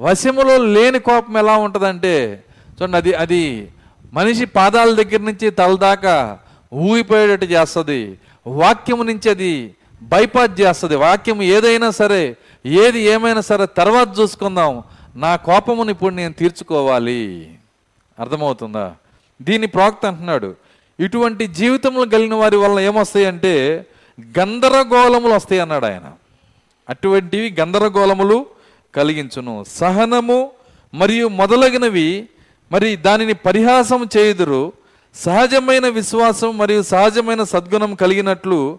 వశములో 0.00 0.56
లేని 0.58 0.98
కోపం 0.98 1.38
ఎలా 1.38 1.56
ఉంటుందంటే 1.56 2.44
చూడండి 2.70 2.96
అది 2.96 3.14
అది 3.14 3.68
మనిషి 4.12 4.44
పాదాల 4.44 4.94
దగ్గర 4.94 5.20
నుంచి 5.20 5.50
తల 5.50 5.76
దాకా 5.76 6.38
ఊగిపోయేటట్టు 6.74 7.46
చేస్తుంది. 7.46 8.18
వాక్యము 8.46 9.02
నుంచి 9.02 9.30
అది 9.30 9.74
బైపాస్ 10.02 10.60
చేస్తుంది. 10.60 10.96
వాక్యం 10.96 11.42
ఏదైనా 11.42 11.90
సరే 11.90 12.36
ఏది 12.66 13.00
ఏమైనా 13.00 13.40
సరే 13.40 13.66
తర్వాత 13.66 14.08
చూసుకుందాం. 14.20 14.82
నా 15.20 15.36
కోపమును 15.36 15.90
ఇప్పుడు 15.90 16.14
నేను 16.14 16.32
తీర్చుకోవాలి. 16.32 17.54
అర్థమవుతుందా? 18.18 18.94
దీని 19.42 19.66
ప్రాక్త 19.66 20.06
అంటున్నాడు 20.06 20.54
ఇటువంటి 21.00 21.46
జీవితంలో 21.46 22.04
కలిగిన 22.04 22.34
వారి 22.34 22.56
వల్ల 22.56 22.80
ఏమొస్తాయంటే 22.80 23.86
గందరగోళములు 24.38 25.34
వస్తాయి 25.34 25.60
అన్నాడు 25.60 25.86
ఆయన. 25.86 26.12
అటువంటివి 26.88 27.56
గందరగోళములు 27.60 28.46
కలిగించును. 28.94 29.64
సహనము 29.68 30.50
మరియు 30.94 31.28
మొదలగినవి 31.28 32.28
మరి 32.72 32.96
దానిని 32.96 33.32
పరిహాసం 33.32 34.08
చేయుదురు. 34.16 34.72
సహజమైన 35.14 35.88
విశ్వాసం 35.88 36.58
మరియు 36.58 36.82
సహజమైన 36.82 37.42
సద్గుణం 37.42 37.94
కలిగినట్లు 37.94 38.78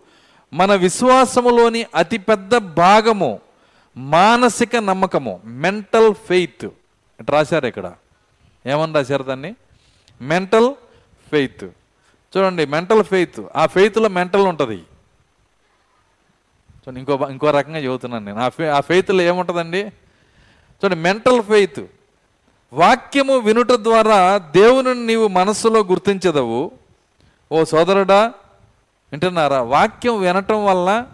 మన 0.54 0.76
విశ్వాసములోని 0.76 1.86
అతిపెద్ద 1.96 2.58
భాగము 2.58 3.40
మానసిక 3.98 4.76
నమ్మకము 4.76 5.40
మెంటల్ 5.46 6.16
ఫెయిత్ 6.16 6.70
రాశారు 7.30 7.66
ఇక్కడ? 7.66 7.94
ఏమని 8.66 8.94
రాశారు 8.94 9.24
దాన్ని? 9.24 9.56
మెంటల్ 10.22 10.76
ఫెయిత్ 11.32 11.64
చూడండి 12.38 12.66
మెంటల్ 12.66 13.04
ఫెయిత్ 13.04 13.40
ఆ 13.56 13.66
ఫెయిత్లో 13.66 14.10
మెంటల్ 14.10 14.42
ఉంటుంది. 14.42 14.78
చూడండి 16.82 17.00
ఇంకో 17.00 17.28
ఇంకో 17.32 17.52
రకంగా 17.52 17.80
చెబుతున్నాను 17.80 18.26
నేను. 18.26 18.40
ఆ 18.40 18.50
ఫే 18.50 18.70
ఆ 18.70 18.80
ఫెయిత్లో 18.80 19.22
ఏముంటుందండి? 19.22 19.84
చూడండి 20.82 20.96
మెంటల్ 20.96 21.42
ఫెయిత్ 21.42 21.86
వాక్యము 22.74 23.38
వినుట 23.38 23.72
ద్వారా 23.72 24.38
దేవుని 24.38 25.08
నీవు 25.08 25.28
మనస్సులో 25.28 25.80
గుర్తించదవు. 25.84 26.72
ఓ 27.52 27.64
సోదరుడా 27.64 28.34
వింటున్నారా? 29.12 29.62
వాక్యం 29.62 30.20
వినటం 30.20 30.66
వల్ల 30.66 31.08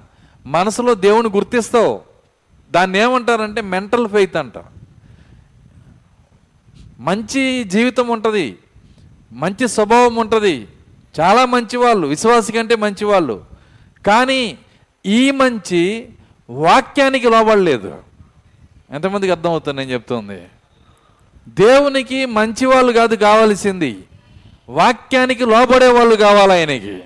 మనసులో 0.45 0.95
దేవుని 0.95 1.29
గుర్తిస్తావు. 1.29 2.06
దాన్ని 2.71 2.99
ఏమంటారంటే 2.99 3.61
మెంటల్ 3.61 4.09
ఫెయిత్ 4.09 4.37
అంట 4.37 4.53
మంచి 6.99 7.63
జీవితం 7.63 8.07
ఉంటుంది 8.07 8.57
మంచి 9.31 9.67
స్వభావం 9.67 10.15
ఉంటుంది 10.15 10.67
చాలా 11.19 11.45
మంచి 11.45 11.77
వాళ్ళు 11.77 12.07
విశ్వాసి 12.07 12.51
కంటే 12.51 12.75
మంచివాళ్ళు. 12.75 13.45
కానీ 14.07 14.57
ఈ 15.05 15.31
మంచి 15.31 16.09
వాక్యానికి 16.49 17.29
లోబడలేదు. 17.29 17.95
ఎంతమందికి 18.91 19.31
అర్థమవుతుంది 19.31 19.77
నేను 19.77 19.91
చెప్తుంది? 19.91 20.41
దేవునికి 21.47 22.25
మంచి 22.25 22.65
వాళ్ళు 22.65 22.91
కాదు 22.91 23.15
కావాల్సింది 23.15 24.03
వాక్యానికి 24.69 25.45
లోబడే 25.45 25.87
వాళ్ళు 25.87 26.15
కావాలి 26.15 26.51
ఆయనకి. 26.51 26.99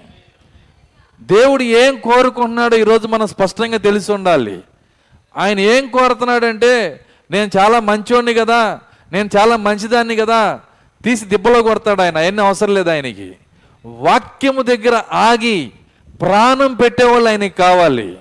దేవుడు 1.22 1.64
ఏం 1.64 2.00
కోరుకుంటున్నాడో 2.00 2.78
ఈరోజు 2.78 3.08
మనం 3.08 3.28
స్పష్టంగా 3.28 3.78
తెలిసి 3.78 4.12
ఉండాలి. 4.12 4.60
ఆయన 5.38 5.60
ఏం 5.60 5.88
కోరుతున్నాడంటే 5.88 7.00
నేను 7.32 7.52
చాలా 7.58 7.80
మంచోడిని 7.80 8.34
కదా 8.34 8.80
నేను 9.12 9.30
చాలా 9.38 9.58
మంచిదాన్ని 9.58 10.16
కదా 10.16 10.60
తీసి 11.06 11.26
దిబ్బలో 11.26 11.64
కొడతాడు 11.64 12.02
ఆయన 12.02 12.18
అవన్నీ 12.18 12.42
అవసరం 12.42 12.74
లేదు 12.74 12.90
ఆయనకి. 12.90 13.36
వాక్యము 13.86 14.62
దగ్గర 14.62 15.04
ఆగి 15.12 15.72
ప్రాణం 16.22 16.74
పెట్టేవాళ్ళు 16.74 17.30
ఆయనకి 17.30 17.58
కావాలి. 17.58 18.18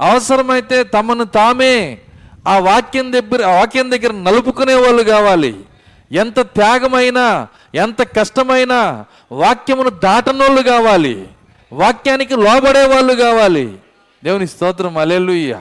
అవసరమైతే 0.00 0.84
తమను 0.84 1.24
తామే 1.24 1.98
ఆ 2.48 2.58
వాక్యం 2.58 3.12
దగ్గర 3.12 3.46
వాక్యం 3.46 3.90
దగ్గర 3.90 4.12
నలుపుకునే 4.12 4.74
వాళ్ళు 4.74 5.02
కావాలి. 5.02 5.56
ఎంత 6.12 6.40
త్యాగమైనా 6.40 7.48
ఎంత 7.74 8.02
కష్టమైనా 8.02 9.04
వాక్యమును 9.32 9.90
దాటనోళ్ళు 9.90 10.62
కావాలి. 10.62 11.28
వాక్యానికి 11.72 12.36
లోబడే 12.36 12.86
వాళ్ళు 12.86 13.14
కావాలి. 13.14 13.76
దేవుని 14.24 14.46
స్తోత్రం. 14.46 14.98
అలెలుయ్య 14.98 15.60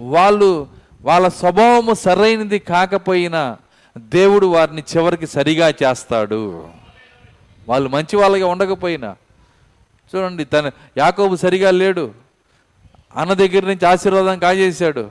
వాళ్ళు 0.00 0.68
వాళ్ళ 1.02 1.28
స్వభావము 1.28 1.94
సరైనది 1.94 2.58
కాకపోయినా 2.58 3.56
దేవుడు 3.98 4.46
వారిని 4.46 4.84
చివరికి 4.96 5.26
సరిగా 5.26 5.68
చేస్తాడు. 5.68 6.68
వాళ్ళు 7.68 7.88
మంచి 7.88 8.16
వాళ్ళగా 8.16 8.46
ఉండకపోయినా. 8.46 9.16
చూడండి 10.16 10.44
తన 10.44 10.70
యాకోబు 10.98 11.36
సరిగా 11.36 11.70
లేడు. 11.70 12.10
అన్న 13.16 13.32
దగ్గర 13.32 13.66
నుంచి 13.66 13.86
ఆశీర్వాదం 13.86 14.38
కాజేశాడు. 14.38 15.10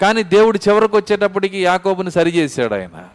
కానీ 0.00 0.22
దేవుడు 0.22 0.58
చివరికి 0.68 0.96
వచ్చేటప్పటికి 0.96 1.62
యాకోబుని 1.62 2.10
సరిచేశాడు 2.10 2.74
ఆయన. 2.74 3.08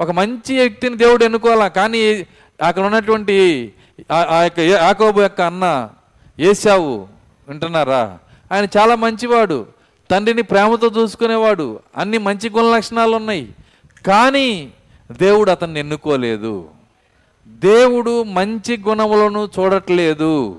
ఒక 0.00 0.10
మంచి 0.10 0.58
వ్యక్తిని 0.58 0.96
దేవుడు 0.96 1.24
ఎన్నుకోవాలా? 1.24 1.68
కానీ 1.68 2.26
అక్కడ 2.62 2.82
ఉన్నటువంటి 2.82 3.72
ఆ- 4.12 4.38
ఆ 4.38 4.42
యొక్క 4.42 4.58
యాకోబు 4.58 5.20
యొక్క 5.20 5.40
అన్న 5.40 5.90
ఏసావు 6.38 7.08
వింటున్నారా? 7.48 8.18
ఆయన 8.52 8.66
చాలా 8.78 8.94
మంచివాడు. 8.94 9.66
తండ్రిని 10.12 10.42
ప్రేమతో 10.42 10.86
చూసుకునేవాడు. 10.86 11.80
అన్ని 11.96 12.18
మంచి 12.18 12.50
గుణ 12.50 12.76
లక్షణాలు 12.76 13.16
ఉన్నాయి. 13.16 13.48
కానీ 14.06 14.70
దేవుడు 15.12 15.50
అతన్ని 15.50 15.80
ఎన్నుకోలేదు. 15.80 16.68
దేవుడు 17.46 18.22
మంచి 18.22 18.76
గుణములను 18.88 19.48
చూడట్లేదు. 19.58 20.56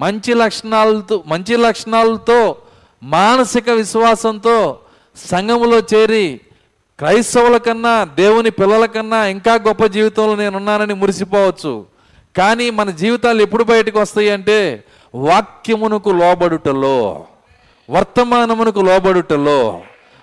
మంచి 0.00 0.34
లక్షణాలతో 0.34 1.24
మంచి 1.26 1.56
లక్షణాలతో 1.56 2.56
మానసిక 3.02 3.70
విశ్వాసంతో 3.70 4.78
సంఘములో 5.16 5.78
చేరి 5.78 6.40
క్రైస్తవుల 6.98 7.56
కన్నా 7.56 8.04
దేవుని 8.04 8.50
పిల్లల 8.50 8.86
కన్నా 8.86 9.26
ఇంకా 9.26 9.54
గొప్ప 9.54 9.84
జీవితంలో 9.84 10.36
నేనున్నానని 10.36 10.94
మురిసిపోవచ్చు. 10.94 11.86
కానీ 12.36 12.70
మన 12.70 12.90
జీవితాలు 12.90 13.42
ఎప్పుడు 13.42 13.64
బయటకు 13.64 14.00
వస్తాయి 14.00 14.30
అంటే 14.30 14.84
వాక్యమునకు 15.14 16.10
లోబడుటలో. 16.10 17.24
వర్తమానమునకు 17.90 18.80
లోబడుటలో. 18.80 19.82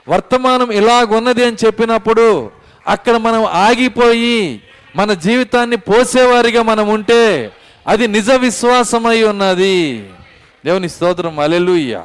వర్తమానం 0.10 0.71
ఇలాగున్నది 0.71 1.45
అని 1.45 1.58
చెప్పినప్పుడు 1.65 2.52
అక్కడ 2.88 3.17
మనం 3.17 3.43
ఆగిపోయి 3.45 4.62
మన 4.95 5.13
జీవితాన్ని 5.13 5.78
పోసేవారిగా 5.78 6.62
మనం 6.62 6.88
ఉంటే 6.88 7.52
అది 7.88 8.08
నిజ 8.08 8.32
విశ్వాసమై 8.32 9.23
ఉన్నది. 9.23 10.10
దేవుని 10.65 10.89
స్తోత్రం 10.89 11.39
అలెలుయ్య 11.39 12.02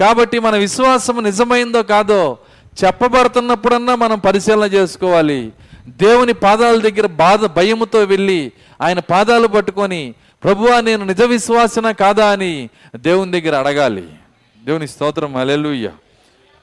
కాబట్టి 0.00 0.38
మన 0.38 0.56
విశ్వాసం 0.56 1.24
నిజమైందో 1.24 1.82
కాదో 1.82 2.38
చెప్పబడుతున్నప్పుడన్నా 2.84 3.94
మనం 3.94 4.18
పరిశీలన 4.18 4.64
చేసుకోవాలి. 4.64 5.52
దేవుని 5.88 6.32
పాదాల 6.32 6.80
దగ్గర 6.80 7.06
బాధ 7.06 7.46
భయముతో 7.46 8.04
వెళ్ళి 8.04 8.52
ఆయన 8.82 8.98
పాదాలు 8.98 9.46
పట్టుకొని 9.46 10.14
ప్రభువా 10.44 10.80
నేను 10.80 11.04
నిజ 11.04 11.22
విశ్వాసన 11.22 11.90
కాదా? 11.90 12.26
అని 12.26 12.68
దేవుని 12.96 13.40
దగ్గర 13.40 13.54
అడగాలి. 13.56 14.04
దేవుని 14.64 14.88
స్తోత్రం 14.88 15.36
అలెలుయ్య 15.36 15.90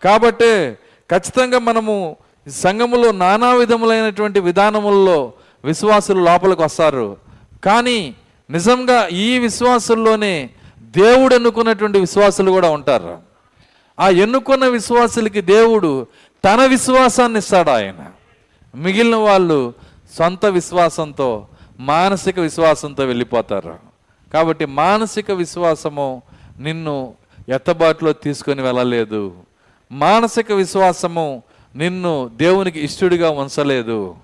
కాబట్టే 0.04 0.78
ఖచ్చితంగా 1.12 1.60
మనము 1.60 2.16
సంఘములో 2.50 3.12
నానా 3.12 3.54
విధములైనటువంటి 3.54 4.40
విధానముల్లో 4.40 5.34
విశ్వాసులు 5.66 6.24
లోపలికి 6.24 6.62
వస్తారు. 6.62 7.18
కానీ 7.64 8.16
నిజంగా 8.50 9.08
ఈ 9.08 9.40
విశ్వాసుల్లోనే 9.40 10.50
దేవుడు 10.80 11.36
ఎన్నుకున్నటువంటి 11.36 12.00
విశ్వాసులు 12.00 12.52
కూడా 12.52 12.70
ఉంటారు. 12.70 13.18
ఆ 14.00 14.10
ఎన్నుకున్న 14.10 14.66
విశ్వాసులకి 14.66 15.42
దేవుడు 15.42 16.08
తన 16.46 16.66
విశ్వాసాన్ని 16.66 17.40
ఇస్తాడు 17.40 17.70
ఆయన. 17.70 18.06
మిగిలిన 18.76 19.16
వాళ్ళు 19.16 19.74
సొంత 20.18 20.46
విశ్వాసంతో 20.46 21.48
మానసిక 21.80 22.40
విశ్వాసంతో 22.40 23.06
వెళ్ళిపోతారు. 23.06 23.76
కాబట్టి 24.34 24.66
మానసిక 24.66 25.32
విశ్వాసము 25.32 26.22
నిన్ను 26.60 27.14
ఎత్తబాటులో 27.50 28.14
తీసుకొని 28.14 28.62
వెళ్ళలేదు. 28.62 29.34
మానసిక 29.92 30.52
విశ్వాసము 30.52 31.44
నిన్ను 31.76 32.32
దేవునికి 32.36 32.84
ఇష్టడిగా 32.84 33.30
ఉంచలేదు. 33.30 34.16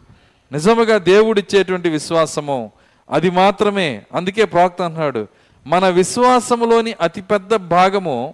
నిజముగా 0.52 0.98
దేవుడిచ్చేటువంటి 0.98 1.90
విశ్వాసము 1.90 2.72
అది 3.12 3.30
మాత్రమే. 3.30 4.02
అందుకే 4.14 4.46
ప్రాక్త 4.46 4.82
అంటున్నాడు 4.82 5.28
మన 5.68 5.90
విశ్వాసములోని 5.90 6.96
అతిపెద్ద 7.02 7.56
భాగము 7.56 8.34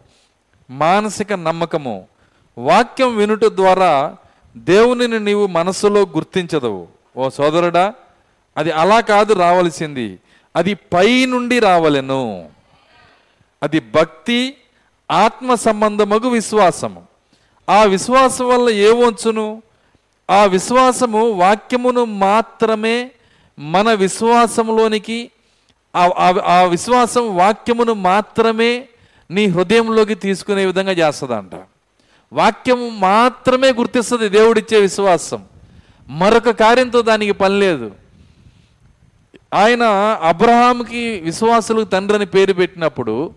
మానసిక 0.69 1.33
నమ్మకము. 1.33 2.07
వాక్యం 2.57 3.17
వినుట 3.17 3.45
ద్వారా 3.45 4.15
దేవునిని 4.57 5.19
నీవు 5.19 5.47
మనసులో 5.47 6.01
గుర్తించదవు. 6.01 6.87
ఓ 7.17 7.29
సోదరుడా 7.29 7.93
అది 8.57 8.71
అలా 8.71 8.99
కాదు 8.99 9.33
రావలసింది. 9.33 10.19
అది 10.55 10.73
పై 10.73 11.25
నుండి 11.25 11.59
రావలెను. 11.59 12.49
అది 13.63 13.79
భక్తి 13.79 14.55
ఆత్మ 15.11 15.55
సంబంధముగు 15.55 16.29
విశ్వాసము. 16.29 17.03
ఆ 17.69 17.83
విశ్వాసం 17.83 18.47
వల్ల 18.47 18.69
ఏమొచ్చును 18.69 19.61
ఆ 20.29 20.45
విశ్వాసము 20.45 21.29
వాక్యమును 21.29 22.05
మాత్రమే 22.05 23.11
మన 23.59 23.93
విశ్వాసంలోనికి 23.93 25.31
ఆ- 25.95 26.67
విశ్వాసం 26.69 27.35
వాక్యమును 27.35 27.93
మాత్రమే 27.93 28.85
నీ 29.31 29.45
హృదయంలోకి 29.45 30.15
తీసుకునే 30.15 30.65
విధంగా 30.65 30.91
చేస్తుందంట. 30.91 31.51
వాక్యము 32.33 32.89
మాత్రమే 32.89 33.73
గుర్తిస్తుంది 33.73 34.29
దేవుడిచ్చే 34.29 34.79
విశ్వాసం. 34.79 35.45
మరొక 36.09 36.49
కార్యంతో 36.49 37.01
దానికి 37.01 37.31
పని 37.31 37.59
లేదు. 37.59 37.91
ఆయన 39.53 39.83
అబ్రహాంకి 40.21 41.19
విశ్వాసులకు 41.19 41.83
తండ్రి 41.83 42.17
అని 42.17 42.25
పేరు 42.25 42.53
పెట్టినప్పుడు 42.53 43.33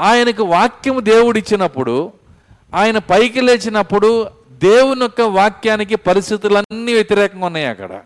ఆయనకు 0.00 0.42
వాక్యము 0.44 1.00
దేవుడిచ్చినప్పుడు 1.00 2.12
ఆయన 2.74 2.98
పైకి 2.98 3.40
లేచినప్పుడు 3.40 4.30
దేవుని 4.50 5.02
యొక్క 5.02 5.20
వాక్యానికి 5.20 5.96
పరిస్థితులన్నీ 5.96 6.92
వ్యతిరేకంగా 6.92 7.46
ఉన్నాయి 7.46 7.66
అక్కడ. 7.66 8.00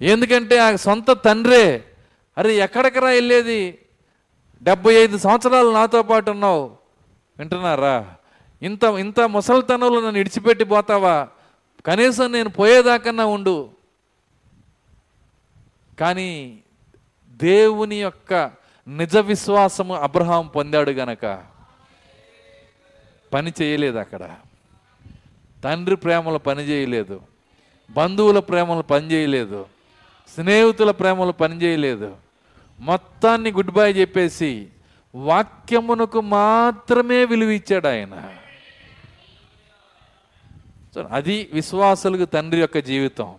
ఎందుకంటే 0.00 0.58
ఆ 0.58 0.76
సొంత 0.76 1.12
తండ్రే 1.12 1.84
అరే 2.38 2.54
ఎక్కడికరా 2.54 3.08
వెళ్ళేది? 3.08 3.78
డెబ్బై 4.62 4.94
ఐదు 4.94 5.18
సంవత్సరాలు 5.18 5.70
నాతో 5.70 6.02
పాటు 6.02 6.30
ఉన్నావు. 6.30 6.70
వింటున్నారా? 7.38 8.14
ఇంత 8.62 8.84
ఇంత 8.84 9.20
ముసలితనంలో 9.20 10.00
నన్ను 10.00 10.18
ఇడిచిపెట్టి 10.18 10.64
పోతావా? 10.64 11.28
కనీసం 11.86 12.32
నేను 12.32 12.48
పోయేదాకన్నా 12.48 13.26
ఉండు. 13.26 13.68
కానీ 16.00 16.58
దేవుని 17.28 17.96
యొక్క 17.96 18.50
నిజ 18.88 19.16
విశ్వాసము 19.16 19.94
అబ్రహాం 19.94 20.46
పొందాడు 20.46 20.90
గనక 20.90 21.44
పని 23.32 23.52
చేయలేదు 23.62 23.98
అక్కడ. 23.98 24.36
తండ్రి 25.64 25.96
ప్రేమలు 25.96 26.38
పని 26.38 26.62
చేయలేదు. 26.62 27.20
బంధువుల 27.90 28.38
ప్రేమలు 28.38 28.82
పని 28.82 29.12
చేయలేదు. 29.12 29.66
స్నేహితుల 30.34 30.90
ప్రేమలు 30.90 31.32
పని 31.32 31.62
చేయలేదు. 31.62 32.16
మొత్తాన్ని 32.80 33.52
గుడ్ 33.52 33.70
బై 33.70 33.92
చెప్పేసి 33.92 34.68
వాక్యమునకు 35.14 36.20
మాత్రమే 36.20 37.24
విలువ 37.24 37.50
ఇచ్చాడు 37.50 37.86
ఆయన. 37.86 38.34
అది 41.10 41.50
విశ్వాసులకు 41.52 42.24
తండ్రి 42.24 42.60
యొక్క 42.60 42.78
జీవితం. 42.78 43.34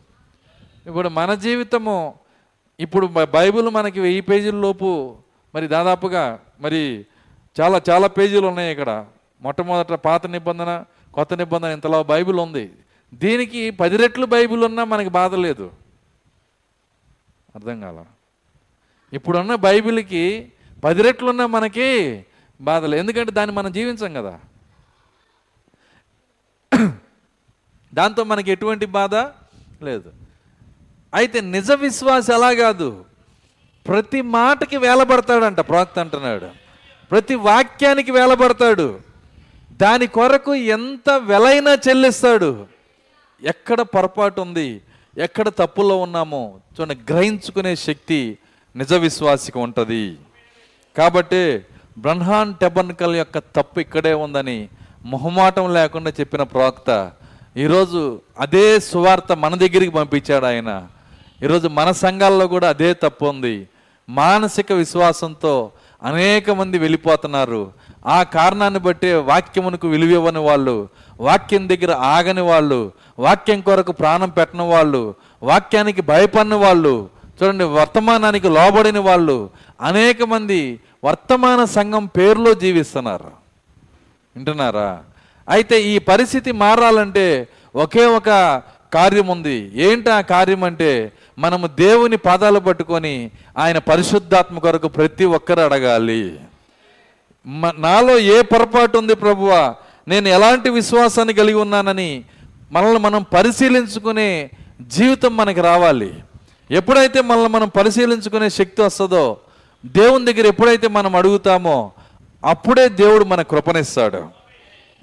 ఇప్పుడు 0.88 1.10
మన 1.10 1.34
జీవితము 1.34 2.14
ఇప్పుడు 2.80 3.08
బైబిల్ 3.08 3.70
మనకి 3.70 4.00
వెయ్యి 4.00 4.22
పేజీల 4.22 4.56
లోపు 4.56 5.18
మరి 5.56 5.68
దాదాపుగా 5.68 6.40
మరి 6.60 7.06
చాలా 7.62 7.82
చాలా 7.90 8.08
పేజీలు 8.08 8.48
ఉన్నాయి 8.48 8.72
ఇక్కడ. 8.72 9.06
మొట్టమొదట 9.42 9.94
పాత 9.94 10.28
నిబంధన 10.28 10.86
కొత్త 11.14 11.34
నిబంధన 11.34 11.70
ఇంతలో 11.70 12.04
బైబిల్ 12.04 12.40
ఉంది. 12.40 12.72
దీనికి 13.14 13.72
పది 13.72 13.98
రెట్లు 13.98 14.26
బైబిల్ 14.26 14.64
ఉన్నా 14.64 14.84
మనకి 14.84 15.10
బాధ 15.10 15.36
లేదు. 15.36 15.72
అర్థం 17.56 17.80
కాల? 17.80 18.06
ఇప్పుడున్న 19.14 19.56
బైబిల్కి 19.56 20.52
పది 20.84 21.02
రెట్లున్నా 21.02 21.46
మనకి 21.46 21.90
బాధ 22.62 22.86
లేదు. 22.86 23.00
ఎందుకంటే 23.00 23.32
దాన్ని 23.32 23.56
మనం 23.56 23.72
జీవించాం 23.72 24.14
కదా. 24.14 24.40
దాంతో 27.94 28.24
మనకి 28.24 28.52
ఎటువంటి 28.52 28.86
బాధ 28.86 29.16
లేదు. 29.84 30.12
అయితే 31.14 31.42
నిజ 31.42 31.72
విశ్వాస 31.72 32.30
ఎలా 32.30 32.54
కాదు. 32.54 33.06
ప్రతి 33.88 34.22
మాటకి 34.22 34.78
వేలబడతాడంట 34.78 35.60
ప్రవక్త 35.60 36.00
అంటున్నాడు. 36.00 36.46
ప్రతి 37.12 37.36
వాక్యానికి 37.36 38.12
వేలబడతాడు. 38.12 39.00
దాని 39.72 40.08
కొరకు 40.08 40.56
ఎంత 40.56 41.10
వెలైనా 41.10 41.72
చెల్లిస్తాడు. 41.74 42.66
ఎక్కడ 43.44 43.82
పొరపాటు 43.82 44.42
ఉంది? 44.42 44.82
ఎక్కడ 45.18 45.50
తప్పులో 45.50 45.98
ఉన్నామో 45.98 46.60
చూడండి 46.82 47.14
గ్రహించుకునే 47.14 47.76
శక్తి 47.76 48.38
నిజ 48.76 48.94
విశ్వాసికి 48.94 49.60
ఉంటుంది. 49.60 50.18
కాబట్టి 50.98 51.66
బ్రహ్మాన్ 51.98 52.56
టెబన్కల్ 52.56 53.16
యొక్క 53.16 53.38
తప్పు 53.38 53.80
ఇక్కడే 53.80 54.14
ఉందని 54.14 54.70
మొహమాటం 55.06 55.74
లేకుండా 55.74 56.14
చెప్పిన 56.20 56.44
ప్రవక్త 56.44 57.12
ఈరోజు 57.58 58.22
అదే 58.40 58.80
సువార్త 58.80 59.32
మన 59.32 59.56
దగ్గరికి 59.56 59.90
పంపించాడు 59.90 60.46
ఆయన. 60.46 60.88
ఈరోజు 61.44 61.68
మన 61.68 61.92
సంఘాల్లో 61.92 62.48
కూడా 62.48 62.70
అదే 62.70 62.94
తప్పు 62.94 63.26
ఉంది. 63.26 63.68
మానసిక 64.10 64.72
విశ్వాసంతో 64.72 65.72
అనేక 66.04 66.52
మంది 66.52 66.78
వెళ్ళిపోతున్నారు. 66.78 67.72
ఆ 68.06 68.24
కారణాన్ని 68.24 68.80
బట్టి 68.80 69.14
వాక్యమునకు 69.14 69.88
విలువివ్వని 69.88 70.40
వాళ్ళు 70.40 70.90
వాక్యం 71.20 71.70
దగ్గర 71.70 71.92
ఆగని 71.92 72.42
వాళ్ళు 72.42 72.92
వాక్యం 73.20 73.62
కొరకు 73.62 73.92
ప్రాణం 73.92 74.30
పెట్టని 74.30 74.68
వాళ్ళు 74.68 75.16
వాక్యానికి 75.44 76.02
భయపడిన 76.02 76.56
వాళ్ళు 76.56 77.10
చూడండి 77.38 77.64
వర్తమానానికి 77.64 78.50
లోబడిన 78.50 79.00
వాళ్ళు 79.00 79.50
అనేక 79.82 80.24
మంది 80.24 80.80
వర్తమాన 81.04 81.66
సంఘం 81.66 82.06
పేరులో 82.06 82.54
జీవిస్తున్నారు. 82.54 83.32
వింటున్నారా? 84.36 85.00
అయితే 85.50 85.82
ఈ 85.82 86.00
పరిస్థితి 86.00 86.52
మారాలంటే 86.52 87.48
ఒకే 87.76 88.06
ఒక 88.06 88.30
కార్యం 88.94 89.28
ఉంది 89.28 89.72
ఏంటి 89.84 90.10
ఆ 90.10 90.22
కార్యం 90.22 90.64
అంటే 90.64 91.12
మనము 91.40 91.68
దేవుని 91.68 92.18
పాదాలు 92.18 92.60
పట్టుకొని 92.60 93.32
ఆయన 93.58 93.78
పరిశుద్ధాత్మ 93.78 94.60
కొరకు 94.60 94.88
ప్రతి 94.88 95.26
ఒక్కరు 95.26 95.60
అడగాలి. 95.60 96.40
మ- 97.48 97.74
నాలో 97.78 98.20
ఏ 98.20 98.42
పొరపాటు 98.42 98.98
ఉంది 98.98 99.16
ప్రభువా? 99.16 99.76
నేను 100.08 100.28
ఎలాంటి 100.28 100.70
విశ్వాసాన్ని 100.70 101.34
కలిగి 101.34 101.54
ఉన్నానని 101.54 102.24
మనల్ని 102.72 103.00
మనం 103.00 103.26
పరిశీలించుకునే 103.34 104.50
జీవితం 104.82 105.38
మనకి 105.38 105.62
రావాలి. 105.62 106.14
ఎప్పుడైతే 106.72 107.22
మనల్ని 107.22 107.50
మనం 107.50 107.68
పరిశీలించుకునే 107.68 108.50
శక్తి 108.50 108.82
వస్తుందో 108.82 109.38
దేవుని 109.86 110.34
దగ్గర 110.34 110.48
ఎప్పుడైతే 110.48 110.88
మనం 110.88 111.16
అడుగుతామో 111.16 111.92
అప్పుడే 112.46 112.90
దేవుడు 112.90 113.24
మన 113.24 113.42
కృపనిస్తాడు. 113.42 114.24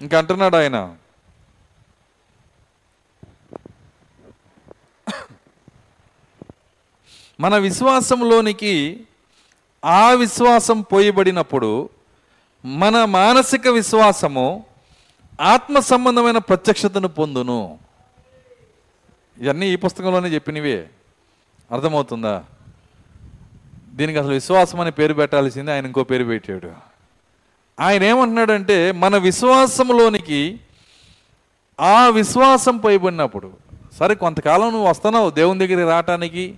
ఇంకా 0.01 0.19
అంటున్నాడు 0.19 0.57
ఆయన 0.57 0.89
మన 7.41 7.57
విశ్వాసంలోనికి 7.57 9.01
ఆ 9.85 10.11
విశ్వాసం 10.11 10.81
పోయబడినప్పుడు 10.81 11.89
మన 12.65 13.05
మానసిక 13.05 13.69
విశ్వాసము 13.69 14.65
ఆత్మ 15.41 15.79
సంబంధమైన 15.79 16.39
ప్రత్యక్షతను 16.39 17.09
పొందును. 17.09 17.79
ఇవన్నీ 19.41 19.67
ఈ 19.67 19.77
పుస్తకంలోనే 19.77 20.29
చెప్పినవే. 20.29 20.91
అర్థమవుతుందా? 21.73 22.45
దీనికి 23.89 24.19
అసలు 24.19 24.33
విశ్వాసం 24.33 24.81
అని 24.81 24.91
పేరు 24.91 25.15
పెట్టాల్సింది 25.15 25.73
ఆయన 25.73 25.87
ఇంకో 25.87 26.05
పేరు 26.05 26.25
పెట్టాడు. 26.25 26.73
ఆయన 27.81 28.03
ఏమంటున్నాడంటే 28.03 28.93
మన 28.93 29.17
విశ్వాసంలోనికి 29.17 30.61
ఆ 31.81 32.09
విశ్వాసం 32.09 32.77
పైబడినప్పుడు 32.77 33.53
సరే 33.99 34.15
కొంతకాలం 34.15 34.71
నువ్వు 34.71 34.89
వస్తున్నావు 34.89 35.31
దేవుని 35.31 35.59
దగ్గరికి 35.59 35.91
రావటానికి 35.91 36.55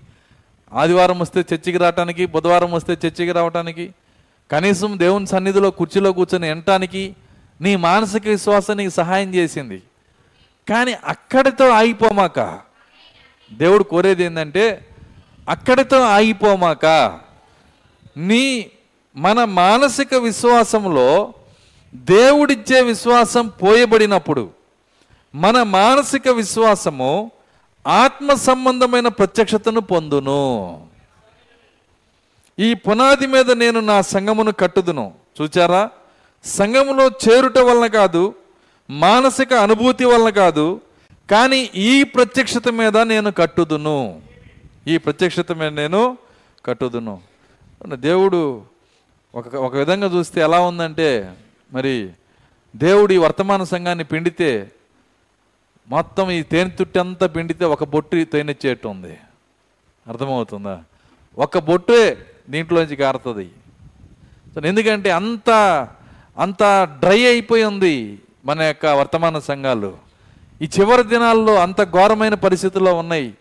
ఆదివారం 0.72 1.18
వస్తే 1.18 1.40
చర్చికి 1.40 1.78
రావటానికి 1.78 2.26
బుధవారం 2.26 2.72
వస్తే 2.72 2.92
చర్చికి 2.92 3.32
రావటానికి 3.32 3.94
కనీసం 4.50 4.98
దేవుని 4.98 5.26
సన్నిధిలో 5.26 5.70
కుర్చీలో 5.70 6.12
కూర్చొని 6.12 6.48
వినటానికి 6.48 7.16
నీ 7.60 7.76
మానసిక 7.76 8.28
విశ్వాసం 8.28 8.76
నీకు 8.76 8.90
సహాయం 8.90 9.34
చేసింది. 9.34 9.82
కానీ 10.68 10.94
అక్కడితో 11.04 11.68
ఆగిపోమాక 11.68 12.58
దేవుడు 13.52 13.84
కోరేది 13.84 14.24
ఏంటంటే 14.24 14.88
అక్కడితో 15.48 16.00
ఆగిపోమాక 16.00 16.86
నీ 18.16 18.70
మన 19.16 19.44
మానసిక 19.44 20.14
విశ్వాసంలో 20.14 21.34
దేవుడిచ్చే 21.94 22.80
విశ్వాసం 22.80 23.48
పోయబడినప్పుడు 23.48 24.50
మన 25.34 25.62
మానసిక 25.62 26.28
విశ్వాసము 26.28 27.30
ఆత్మ 27.86 28.34
సంబంధమైన 28.34 29.08
ప్రత్యక్షతను 29.08 29.80
పొందును. 29.80 30.86
ఈ 32.58 32.74
పునాది 32.74 33.26
మీద 33.26 33.50
నేను 33.50 33.80
నా 33.80 34.02
సంఘమును 34.02 34.52
కట్టుదును. 34.52 35.14
చూచారా? 35.42 35.90
సంఘములో 36.44 37.06
చేరుట 37.06 37.58
వలన 37.58 37.86
కాదు 37.86 38.34
మానసిక 38.90 39.54
అనుభూతి 39.54 40.04
వలన 40.04 40.28
కాదు 40.28 40.80
కానీ 41.30 41.70
ఈ 41.74 42.02
ప్రత్యక్షత 42.02 42.68
మీద 42.68 42.98
నేను 42.98 43.32
కట్టుదును. 43.32 44.22
ఈ 44.86 44.98
ప్రత్యక్షత 44.98 45.52
మీద 45.52 45.72
నేను 45.72 46.18
కట్టుదును. 46.66 47.20
దేవుడు 47.94 48.62
ఒక 49.34 49.54
ఒక 49.54 49.76
విధంగా 49.76 50.06
చూస్తే 50.06 50.40
ఎలా 50.40 50.60
ఉందంటే 50.60 51.34
మరి 51.72 52.08
దేవుడు 52.76 53.12
ఈ 53.12 53.16
వర్తమాన 53.16 53.64
సంఘాన్ని 53.64 54.04
పిండితే 54.04 54.72
మొత్తం 55.90 56.30
ఈ 56.30 56.42
తేనె 56.42 56.70
తుట్టి 56.70 56.98
అంతా 56.98 57.26
పిండితే 57.26 57.64
ఒక 57.64 57.84
బొట్టు 57.84 58.24
తేనెచ్చేట్టు 58.24 58.88
ఉంది 58.88 59.18
అర్థమవుతుందా? 60.08 60.82
ఒక 61.38 61.58
బొట్టే 61.58 62.26
దీంట్లోంచి 62.50 62.96
కారుతుంది. 62.96 63.50
సో 64.54 64.60
ఎందుకంటే 64.60 65.10
అంత 65.10 65.50
అంత 66.38 66.62
డ్రై 67.00 67.26
అయిపోయి 67.26 67.64
ఉంది 67.64 68.18
మన 68.44 68.62
యొక్క 68.62 68.86
వర్తమాన 68.86 69.38
సంఘాలు. 69.38 69.98
ఈ 70.62 70.68
చివరి 70.80 71.02
దినాల్లో 71.02 71.54
అంత 71.54 71.82
ఘోరమైన 71.82 72.34
పరిస్థితుల్లో 72.34 72.94
ఉన్నాయి. 72.94 73.34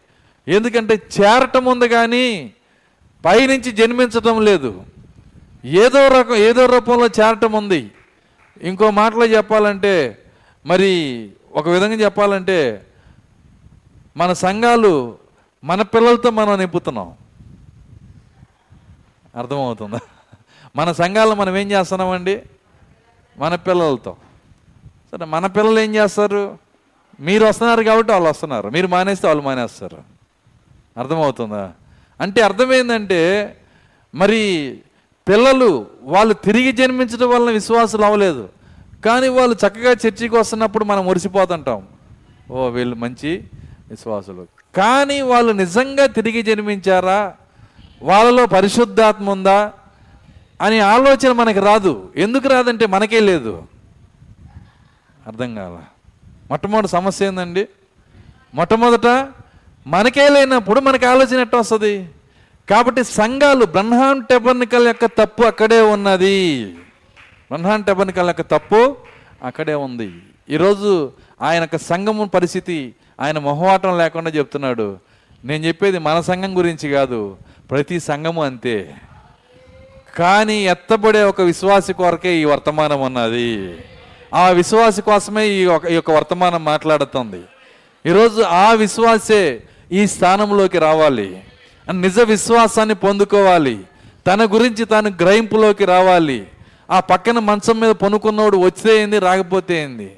ఎందుకంటే 0.48 1.02
చేరటం 1.22 1.66
ఉంది 1.66 1.88
కానీ 1.88 2.54
పైనుంచి 3.26 3.72
జన్మించటం 3.72 4.46
లేదు. 4.46 4.84
ఏదో 5.66 6.08
రకం 6.08 6.36
ఏదో 6.36 6.66
రూపంలో 6.66 7.06
చేరటం 7.06 7.52
ఉంది. 7.52 7.92
ఇంకో 8.62 8.92
మాటలో 8.92 9.26
చెప్పాలంటే 9.26 10.24
మరి 10.66 10.92
ఒక 11.52 11.70
విధంగా 11.70 11.94
చెప్పాలంటే 11.94 12.88
మన 14.18 14.34
సంఘాలు 14.34 15.18
మన 15.64 15.82
పిల్లలతో 15.82 16.30
మనం 16.30 16.60
నింపుతున్నాం. 16.60 17.14
అర్థమవుతుందా? 19.36 20.00
మన 20.76 20.92
సంఘాలు 20.92 21.36
మనం 21.36 21.58
ఏం 21.58 21.72
చేస్తున్నామండి? 21.72 22.42
మన 23.38 23.56
పిల్లలతో. 23.56 24.18
సరే 25.12 25.26
మన 25.26 25.46
పిల్లలు 25.48 25.80
ఏం 25.80 25.96
చేస్తారు? 25.96 26.58
మీరు 27.20 27.46
వస్తున్నారు 27.46 27.84
కాబట్టి 27.84 28.12
వాళ్ళు 28.12 28.30
వస్తున్నారు. 28.30 28.70
మీరు 28.70 28.88
మానేస్తే 28.88 29.28
వాళ్ళు 29.28 29.44
మానేస్తారు. 29.44 29.98
అర్థమవుతుందా? 30.98 31.74
అంటే 32.22 32.42
అర్థమైందంటే 32.42 33.56
మరి 34.16 34.78
పిల్లలు 35.30 35.88
వాళ్ళు 36.02 36.34
తిరిగి 36.34 36.72
జన్మించడం 36.72 37.30
వలన 37.30 37.54
విశ్వాసులు 37.54 38.04
అవ్వలేదు 38.04 38.50
కానీ 39.06 39.28
వాళ్ళు 39.28 39.56
చక్కగా 39.68 39.92
చర్చికి 39.92 40.36
వస్తున్నప్పుడు 40.36 40.86
మనం 40.86 41.06
మురిసిపోతుంటాం. 41.06 41.88
ఓ 42.52 42.68
వీళ్ళు 42.68 42.96
మంచి 42.96 43.44
విశ్వాసులు. 43.90 44.48
కానీ 44.76 45.22
వాళ్ళు 45.22 45.54
నిజంగా 45.54 46.06
తిరిగి 46.06 46.42
జన్మించారా? 46.42 47.34
వాళ్ళలో 48.02 48.46
పరిశుద్ధాత్మ 48.46 49.30
ఉందా? 49.30 49.72
అనే 50.62 50.80
ఆలోచన 50.80 51.32
మనకి 51.32 51.60
రాదు. 51.60 52.10
ఎందుకు 52.16 52.48
రాదంటే 52.48 52.86
మనకే 52.86 53.20
లేదు. 53.20 53.64
అర్థం 55.28 55.56
కాల. 55.56 55.80
మొట్టమొదటి 56.50 56.88
సమస్య 56.88 57.28
ఏందండి? 57.28 57.68
మొట్టమొదట 58.56 59.28
మనకే 59.88 60.30
లేనప్పుడు 60.30 60.80
మనకి 60.80 61.06
ఆలోచన 61.06 61.40
ఎట్ట 61.40 61.56
వస్తుంది? 61.56 62.10
కాబట్టి 62.70 63.04
సంఘాలు 63.04 63.66
బ్రహ్మాన్ 63.66 64.26
టెబర్నికల్ 64.26 64.88
యొక్క 64.88 65.06
తప్పు 65.06 65.44
అక్కడే 65.44 65.82
ఉన్నది. 65.82 66.76
బ్రహ్మాన్ 67.52 67.84
టెబర్నికల్ 67.84 68.28
యొక్క 68.28 68.42
తప్పు 68.42 68.96
అక్కడే 69.44 69.74
ఉంది. 69.74 70.12
ఈరోజు 70.50 71.12
ఆయన 71.42 71.62
యొక్క 71.62 71.78
సంఘము 71.78 72.26
పరిస్థితి 72.26 72.96
ఆయన 73.20 73.40
మొహమాటం 73.40 73.98
లేకుండా 73.98 74.32
చెప్తున్నాడు. 74.32 74.98
నేను 75.46 75.66
చెప్పేది 75.66 75.98
మన 75.98 76.22
సంఘం 76.22 76.58
గురించి 76.58 76.90
కాదు 76.90 77.38
ప్రతి 77.72 78.00
సంఘము 78.00 78.44
అంతే. 78.44 78.96
కానీ 80.16 80.68
ఎత్తబడే 80.68 81.24
ఒక 81.24 81.42
విశ్వాసి 81.42 81.94
కొరకే 81.94 82.36
ఈ 82.36 82.46
వర్తమానం 82.46 83.02
ఉన్నది 83.02 83.78
ఆ 84.34 84.50
విశ్వాసి 84.50 85.02
కోసమే 85.02 85.48
ఈ 85.48 85.66
ఒక 85.66 85.86
ఈ 85.86 85.94
యొక్క 85.94 86.12
వర్తమానం 86.12 86.66
మాట్లాడుతుంది. 86.66 87.42
ఈరోజు 88.06 88.42
ఆ 88.42 88.74
విశ్వాసే 88.74 89.64
ఈ 89.92 90.08
స్థానంలోకి 90.08 90.80
రావాలి. 90.80 91.44
నిజ 91.94 92.20
విశ్వాసాన్ని 92.20 92.96
పొందుకోవాలి. 92.96 93.80
తన 94.28 94.46
గురించి 94.46 94.86
తాను 94.86 95.10
గ్రహింపులోకి 95.10 95.86
రావాలి. 95.86 96.48
ఆ 96.92 97.00
పక్కన 97.00 97.40
మంచం 97.40 97.80
మీద 97.80 97.92
పనుకున్నోడు 97.92 98.58
వచ్చితే 98.58 99.04
ఏంది 99.04 99.20
రాకపోతే 99.20 99.84
ఏంది? 99.84 100.18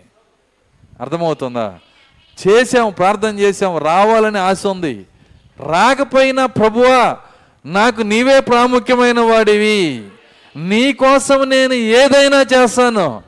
అర్థమవుతుందా? 1.02 1.74
చేసాము 2.48 2.90
ప్రార్థన 2.90 3.40
చేసాము 3.40 3.78
రావాలని 3.78 4.40
ఆశ 4.40 4.66
ఉంది. 4.66 5.06
రాకపోయినా 5.68 6.46
ప్రభువా 6.46 7.18
నాకు 7.66 8.02
నీవే 8.02 8.40
ప్రాముఖ్యమైన 8.40 9.20
వాడివి. 9.20 10.04
నీ 10.56 10.94
కోసం 10.94 11.50
నేను 11.50 11.74
ఏదైనా 11.74 12.46
చేస్తాను. 12.54 13.24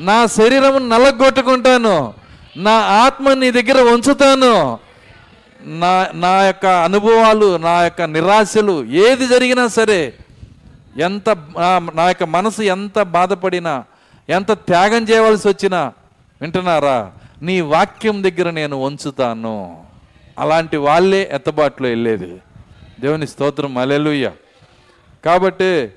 నా 0.00 0.26
శరీరం 0.26 0.88
నలగొట్టుకుంటాను. 0.88 2.14
నా 2.56 2.72
ఆత్మ 2.72 3.32
నీ 3.32 3.50
దగ్గర 3.50 3.82
ఉంచుతాను. 3.82 4.78
నా 5.62 6.10
నా 6.14 6.42
యొక్క 6.42 6.66
అనుభవాలు 6.66 7.56
నా 7.56 7.82
యొక్క 7.82 8.02
నిరాశలు 8.02 8.84
ఏది 8.84 9.26
జరిగినా 9.26 9.68
సరే 9.68 10.14
ఎంత 10.98 11.30
నా- 11.30 12.06
యొక్క 12.06 12.22
మనసు 12.22 12.62
ఎంత 12.62 13.02
బాధపడినా 13.02 13.84
ఎంత 14.28 14.52
త్యాగం 14.52 15.02
చేయవలసి 15.02 15.48
వచ్చినా 15.48 15.92
వింటున్నారా? 16.40 17.12
నీ 17.42 17.60
వాక్యం 17.60 18.22
దగ్గర 18.22 18.50
నేను 18.50 18.76
ఉంచుతాను. 18.76 19.84
అలాంటి 20.38 20.76
వాళ్ళే 20.76 21.30
ఎత్తబాట్లో 21.32 21.88
వెళ్ళేది. 21.88 22.42
దేవుని 23.00 23.26
స్తోత్రం. 23.26 23.78
అలెలుయ్య 23.78 24.32
కాబట్టి 25.24 25.88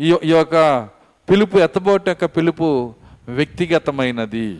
ఈ 0.00 0.16
ఈ 0.24 0.30
యొక్క 0.30 0.88
పిలుపు 1.30 1.58
ఎత్తబాటు 1.58 2.10
యొక్క 2.10 2.24
పిలుపు 2.24 2.94
వ్యక్తిగతమైనది. 3.28 4.58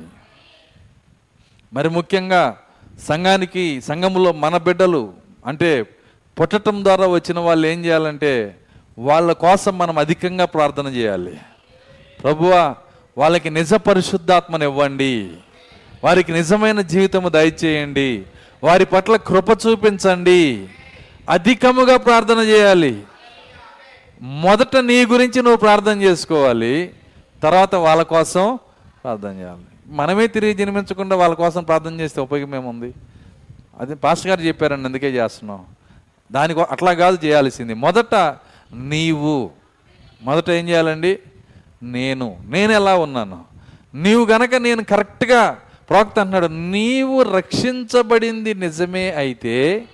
మరి 1.72 1.88
ముఖ్యంగా 1.88 2.56
సంఘానికి 3.08 3.80
సంఘములో 3.80 4.32
మన 4.32 4.56
బిడ్డలు 4.56 5.12
అంటే 5.46 5.82
పుట్టటం 6.40 6.84
ద్వారా 6.84 7.06
వచ్చిన 7.06 7.38
వాళ్ళు 7.38 7.66
ఏం 7.66 7.84
చేయాలంటే 7.84 8.56
వాళ్ళ 9.00 9.32
కోసం 9.32 9.78
మనం 9.78 9.98
అధికంగా 9.98 10.44
ప్రార్థన 10.44 10.86
చేయాలి. 10.86 11.40
ప్రభువా 12.22 12.74
వాళ్ళకి 13.18 13.50
నిజ 13.50 13.74
పరిశుద్ధాత్మనివ్వండి 13.74 15.30
వారికి 16.04 16.32
నిజమైన 16.32 16.80
జీవితము 16.80 17.28
దయచేయండి. 17.28 18.22
వారి 18.64 18.84
పట్ల 18.84 19.16
కృప 19.16 19.48
చూపించండి. 19.50 20.68
అధికముగా 21.30 21.96
ప్రార్థన 21.96 22.38
చేయాలి. 22.38 23.02
మొదట 24.22 24.76
నీ 24.76 25.06
గురించి 25.06 25.42
నువ్వు 25.42 25.56
ప్రార్థన 25.56 26.02
చేసుకోవాలి. 26.02 26.90
తర్వాత 27.42 27.74
వాళ్ళ 27.74 28.02
కోసం 28.02 28.58
ప్రార్థన 29.04 29.28
చేయాలి. 29.28 29.64
మనమే 29.86 30.26
తిరిగి 30.26 30.54
జన్మించకుండా 30.54 31.16
వాళ్ళ 31.16 31.34
కోసం 31.34 31.62
ప్రార్థన 31.62 32.00
చేస్తే 32.00 32.20
ఉపయోగం 32.20 32.54
ఏముంది? 32.54 32.94
అది 33.80 33.94
పాస్టర్ 33.94 34.28
గారు 34.28 34.40
చెప్పారండి 34.40 34.88
అందుకే 34.88 35.10
చేస్తున్నాం. 35.10 35.64
దానికో 36.32 36.66
అట్లా 36.70 36.94
కాదు 36.94 37.26
చేయాల్సింది. 37.26 37.74
మొదట 37.74 38.14
నీవు. 38.72 39.50
మొదట 40.22 40.50
ఏం 40.50 40.68
చేయాలండి? 40.68 41.18
నేను. 41.82 42.38
నేను 42.48 42.72
ఎలా 42.72 42.96
ఉన్నాను? 42.96 43.44
నీవు 43.94 44.24
గనక 44.24 44.54
నేను 44.54 44.84
కరెక్ట్గా 44.84 45.58
ప్రవక్త 45.90 46.18
అంటున్నాడు 46.18 46.46
నీవు 46.46 47.22
రక్షించబడింది 47.22 48.54
నిజమే 48.54 49.12
అయితే 49.12 49.84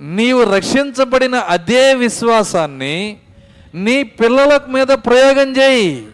నీవు 0.00 0.54
రక్షించబడిన 0.54 1.34
అదే 1.34 1.94
విశ్వాసాన్ని 1.94 3.16
నీ 3.74 4.02
పిల్లల 4.02 4.60
మీద 4.68 4.86
ప్రయోగం 4.86 5.56
చేయి. 5.56 6.08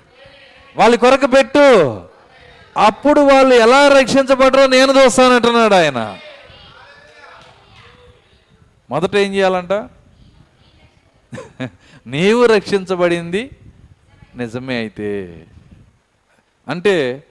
వాళ్ళ 0.76 0.96
కొరకు 0.96 1.26
పెట్టు. 1.26 2.02
అప్పుడు 2.76 3.20
వాళ్ళు 3.20 3.54
ఎలా 3.54 3.88
రక్షించబడరో 3.88 4.66
నేను 4.66 4.92
చూస్తానంటున్నాడు 4.92 5.74
ఆయన. 5.74 6.18
మొదట 8.90 9.16
ఏం 9.16 9.34
చేయాలంట? 9.34 9.72
నీవు 12.06 12.46
రక్షించబడింది 12.46 13.50
నిజమే 14.36 14.76
అయితే. 14.76 15.44
అంటే 16.68 17.24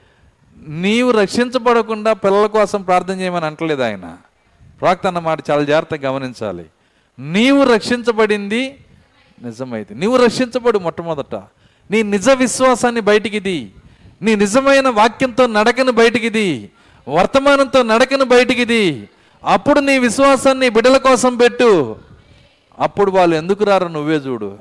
నీవు 0.67 1.11
రక్షించబడకుండా 1.11 2.13
పిల్లల 2.13 2.45
కోసం 2.45 2.81
ప్రార్థన 2.81 3.19
చేయమని 3.19 3.45
అంటలేదు 3.45 3.81
ఆయన. 3.81 4.17
ప్రాక్త 4.81 5.07
అన్న 5.07 5.19
మాట 5.19 5.39
చాలా 5.51 5.63
జాగ్రత్తగా 5.63 6.11
గమనించాలి. 6.11 6.65
నీవు 7.19 7.63
రక్షించబడింది 7.63 8.77
నిజమైతే. 9.43 9.95
నీవు 9.95 10.17
రక్షించబడు 10.17 10.79
మొట్టమొదట. 10.79 11.35
నీ 11.91 12.03
నిజ 12.03 12.29
విశ్వాసాన్ని 12.29 13.01
బయటికిది 13.01 13.71
నీ 14.21 14.35
నిజమైన 14.35 14.89
వాక్యంతో 14.89 15.47
నడకను 15.47 15.91
బయటికిది 15.91 16.71
వర్తమానంతో 17.07 17.83
నడకను 17.83 18.25
బయటికిది 18.25 19.09
అప్పుడు 19.43 19.79
నీ 19.79 19.99
విశ్వాసాన్ని 19.99 20.69
బిడ్డల 20.69 20.97
కోసం 20.97 21.37
పెట్టు. 21.37 21.95
అప్పుడు 22.79 23.11
వాళ్ళు 23.11 23.35
ఎందుకు 23.35 23.63
రారో 23.63 23.87
నువ్వే 23.87 24.15
చూడు. 24.15 24.59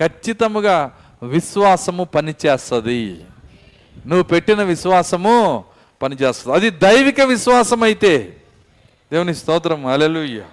ఖచ్చితముగా 0.00 0.98
విశ్వాసము 1.22 2.04
పనిచేస్తుంది 2.04 3.24
నువ్వు 4.06 4.22
పెట్టిన 4.22 4.62
విశ్వాసము 4.62 5.64
పనిచేస్తుంది 6.02 6.56
అది 6.56 6.70
దైవిక 6.70 7.20
విశ్వాసం 7.20 7.82
అయితే 7.82 8.36
దేవుని 9.12 9.34
స్తోత్రం. 9.34 9.86
అలెలుయ్య 9.86 10.44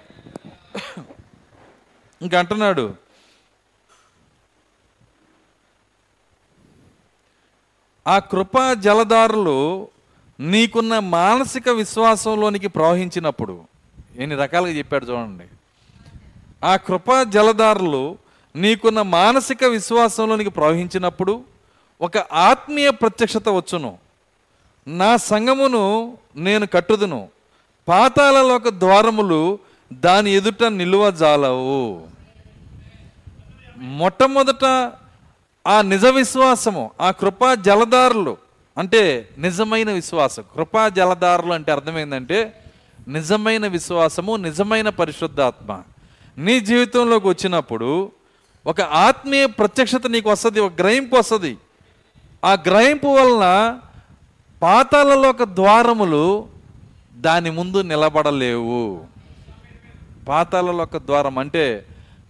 ఇంక 2.22 2.34
అంటున్నాడు. 2.34 2.94
ఆ 8.08 8.18
కృపా 8.18 8.74
జలధారులు 8.74 9.88
నీకున్న 10.40 10.98
మానసిక 10.98 11.68
విశ్వాసంలోనికి 11.68 12.68
ప్రవహించినప్పుడు 12.68 13.64
ఎన్ని 14.16 14.36
రకాలుగా 14.36 14.70
చెప్పాడు 14.70 15.06
చూడండి. 15.06 15.44
ఆ 16.64 16.76
కృపా 16.76 17.22
జలధారలు 17.22 18.18
నీకున్న 18.56 19.02
మానసిక 19.02 19.64
విశ్వాసంలోనికి 19.64 20.50
ప్రవహించినప్పుడు 20.50 21.42
ఒక 22.00 22.18
ఆత్మీయ 22.18 22.90
ప్రత్యక్షత 22.90 23.48
వచ్చును. 23.48 23.98
నా 24.88 25.16
సంగమును 25.16 26.18
నేను 26.36 26.66
కట్టుదును. 26.66 27.28
పాతాళలోక 27.88 28.68
ద్వారములు 28.68 29.58
దాని 29.92 30.30
ఎదుట 30.30 30.64
నిలువ 30.64 31.10
జాలవు. 31.10 32.02
మొట్టమొదట 33.76 34.92
ఆ 35.66 35.82
నిజ 35.82 36.06
విశ్వాసము 36.06 36.90
ఆ 37.00 37.10
కృపా 37.10 37.54
జలధారులు 37.54 38.36
అంటే 38.78 39.28
నిజమైన 39.38 39.92
విశ్వాసం. 39.92 40.44
కృపా 40.56 40.88
జలధారులు 40.88 41.52
అంటే 41.52 41.72
అర్థమైందంటే 41.72 42.64
నిజమైన 43.08 43.66
విశ్వాసము 43.66 44.36
నిజమైన 44.36 44.88
పరిశుద్ధాత్మ. 44.88 45.82
నీ 46.44 46.60
జీవితంలోకి 46.60 47.28
వచ్చినప్పుడు 47.28 48.12
ఒక 48.66 48.80
ఆత్మీయ 48.80 49.46
ప్రత్యక్షత 49.46 50.06
నీకు 50.06 50.28
వస్తుంది 50.30 50.60
ఒక 50.60 50.72
గ్రహింపు 50.78 51.16
వస్తుంది. 51.16 51.52
ఆ 52.44 52.52
గ్రహింపు 52.52 53.06
వలన 53.06 53.46
పాతాలలో 54.62 55.28
ఒక 55.30 55.42
ద్వారములు 55.42 56.48
దాని 57.16 57.50
ముందు 57.50 57.78
నిలబడలేవు. 57.82 59.04
పాతాలలో 60.28 60.82
ఒక 60.82 60.96
ద్వారం 60.96 61.38
అంటే 61.38 61.86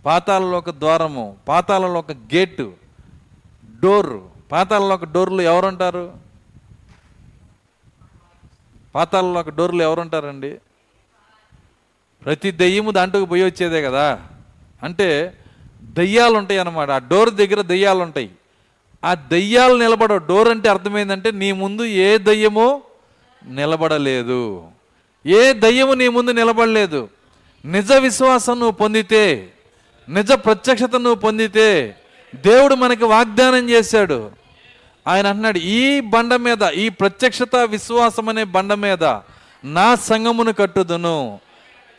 పాతాలలో 0.06 0.58
ఒక 0.58 0.70
ద్వారము 0.70 1.36
పాతాలలో 1.48 1.98
ఒక 1.98 2.12
గేటు 2.12 2.72
డోర్. 3.82 4.14
పాతాలలో 4.52 4.94
ఒక 4.94 5.04
డోర్లు 5.04 5.42
ఎవరుంటారు? 5.42 6.12
పాతాలలో 8.94 9.40
ఒక 9.40 9.50
డోర్లు 9.50 9.82
ఎవరుంటారండి? 9.82 10.52
ప్రతి 12.24 12.50
దెయ్యము 12.50 12.90
దాంట్లోకి 12.90 13.26
పోయి 13.26 13.44
వచ్చేదే 13.44 13.82
కదా. 13.82 14.20
అంటే 14.82 15.34
దయ్యాలు 15.82 16.34
ఉంటాయి 16.34 16.60
అన్నమాట 16.60 16.90
ఆ 16.90 16.98
డోర్ 16.98 17.30
దగ్గర 17.30 17.60
దయ్యాలు 17.60 17.98
ఉంటాయి 17.98 18.30
ఆ 19.04 19.14
దయ్యాలు 19.14 19.74
నిలబడవు 19.74 20.18
డోర్ 20.18 20.48
అంటే 20.48 20.68
అర్థమైందంటే 20.68 21.30
నీ 21.30 21.52
ముందు 21.52 21.82
ఏ 21.82 22.18
దయ్యమో 22.18 22.82
నిలబడలేదు. 23.48 24.66
ఏ 25.26 25.52
దయ్యము 25.52 25.94
నీ 25.94 26.08
ముందు 26.08 26.30
నిలబడలేదు. 26.30 27.08
నిజ 27.64 27.92
విశ్వాసం 27.92 28.54
నువ్వు 28.54 28.70
పొందితే 28.70 29.52
నిజ 30.08 30.32
ప్రత్యక్షత 30.32 30.90
నువ్వు 30.92 31.14
పొందితే 31.14 31.96
దేవుడు 32.34 32.74
మనకి 32.74 33.04
వాగ్దానం 33.04 33.70
చేశాడు. 33.70 34.30
ఆయన 35.08 35.26
అంటున్నాడు 35.26 35.58
ఈ 35.58 36.00
బండ 36.00 36.34
మీద 36.34 36.62
ఈ 36.62 36.88
ప్రత్యక్షత 36.88 37.56
విశ్వాసం 37.56 38.28
అనే 38.28 38.44
బండ 38.44 38.74
మీద 38.74 39.04
నా 39.64 39.94
సంగమును 39.94 40.52
కట్టుదును. 40.52 41.38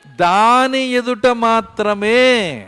దాని 0.08 0.80
ఎదుట 0.80 1.28
మాత్రమే 1.28 2.68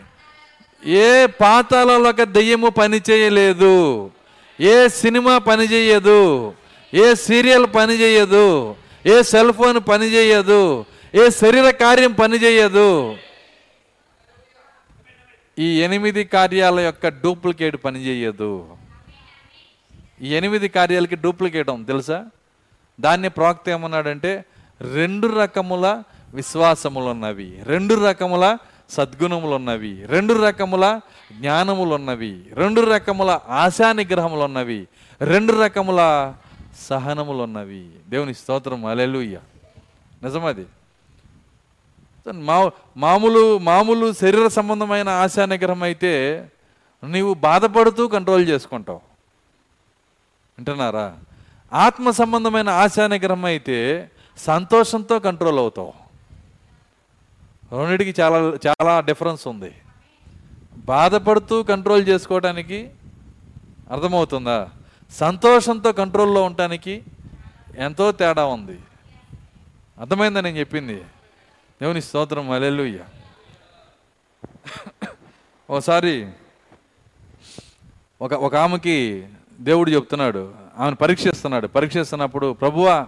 ఏ 0.85 1.25
పాతాలలో 1.25 2.09
ఒక 2.09 2.23
దెయ్యము 2.23 2.69
పని 2.69 3.01
చేయలేదు 3.09 4.11
ఏ 4.59 4.87
సినిమా 4.87 5.37
పని 5.37 5.63
చేయదు 5.63 6.53
ఏ 6.93 7.15
సీరియల్ 7.15 7.67
పనిచేయదు 7.75 8.75
ఏ 9.05 9.21
సెల్ 9.21 9.53
ఫోన్ 9.53 9.79
పనిచేయదు 9.89 10.85
ఏ 11.15 11.29
శరీర 11.29 11.69
కార్యం 11.69 12.11
పనిచేయదు. 12.11 13.15
ఈ 15.59 15.81
ఎనిమిది 15.81 16.23
కార్యాల 16.23 16.79
యొక్క 16.79 17.07
డూప్లికేట్ 17.07 17.77
పనిచేయదు. 17.85 18.67
ఈ 20.21 20.35
ఎనిమిది 20.35 20.69
కార్యాలకి 20.69 21.15
డూప్లికేట్ 21.15 21.69
ఉంది 21.69 21.87
తెలుసా? 21.87 22.25
దాన్ని 22.99 23.29
ప్రవక్త 23.29 23.69
ఏమన్నాడంటే 23.69 24.45
రెండు 24.93 25.27
రకముల 25.27 26.03
విశ్వాసములున్నవి. 26.33 27.59
రెండు 27.63 27.95
రకముల 28.05 28.57
సద్గుణములున్నవి. 28.89 30.05
రెండు 30.05 30.33
రకముల 30.33 30.99
జ్ఞానములున్నవి. 31.39 32.45
రెండు 32.53 32.81
రకముల 32.81 33.39
ఆశా 33.49 33.91
ఉన్నవి 33.91 34.87
రెండు 35.21 35.53
రకముల 35.53 36.33
సహనములున్నవి. 36.89 37.89
దేవుని 38.09 38.33
స్తోత్రం. 38.33 38.85
అలెలుయ్య 38.85 39.39
నిజమది 40.23 40.65
మా 42.27 42.71
మామూలు 42.97 43.57
మామూలు 43.57 44.13
శరీర 44.13 44.47
సంబంధమైన 44.47 45.09
ఆశా 45.09 45.45
నిగ్రహం 45.45 45.83
అయితే 45.83 46.13
నీవు 47.03 47.33
బాధపడుతూ 47.33 48.07
కంట్రోల్ 48.07 48.47
చేసుకుంటావు. 48.49 49.01
వింటున్నారా? 50.57 51.17
ఆత్మ 51.73 52.09
సంబంధమైన 52.09 52.69
ఆశా 52.69 53.07
నిగ్రహం 53.07 53.45
అయితే 53.45 54.09
సంతోషంతో 54.37 55.19
కంట్రోల్ 55.19 55.59
అవుతావు. 55.59 56.02
రెండింటికి 57.73 58.21
చాలా 58.21 58.37
చాలా 58.67 58.99
డిఫరెన్స్ 58.99 59.47
ఉంది. 59.47 59.75
బాధపడుతూ 60.75 61.63
కంట్రోల్ 61.63 62.07
చేసుకోవడానికి 62.07 62.91
అర్థమవుతుందా? 63.91 64.69
సంతోషంతో 65.11 65.91
కంట్రోల్లో 65.91 66.43
ఉండటానికి 66.43 67.03
ఎంతో 67.77 68.11
తేడా 68.11 68.45
ఉంది. 68.45 68.79
అర్థమైందా 69.99 70.41
నేను 70.41 70.57
చెప్పింది? 70.57 70.95
దేవుని 71.81 72.01
స్తోత్రం 72.01 72.51
అలెలుయ్య 72.51 72.99
ఓసారి 75.69 76.31
ఒక 78.21 78.33
ఒక 78.33 78.55
ఆమెకి 78.55 79.27
దేవుడు 79.59 79.89
చెప్తున్నాడు. 79.89 80.53
ఆమెను 80.77 80.95
పరీక్షిస్తున్నాడు. 80.95 81.67
పరీక్షిస్తున్నప్పుడు 81.67 82.53
ప్రభువా 82.53 83.07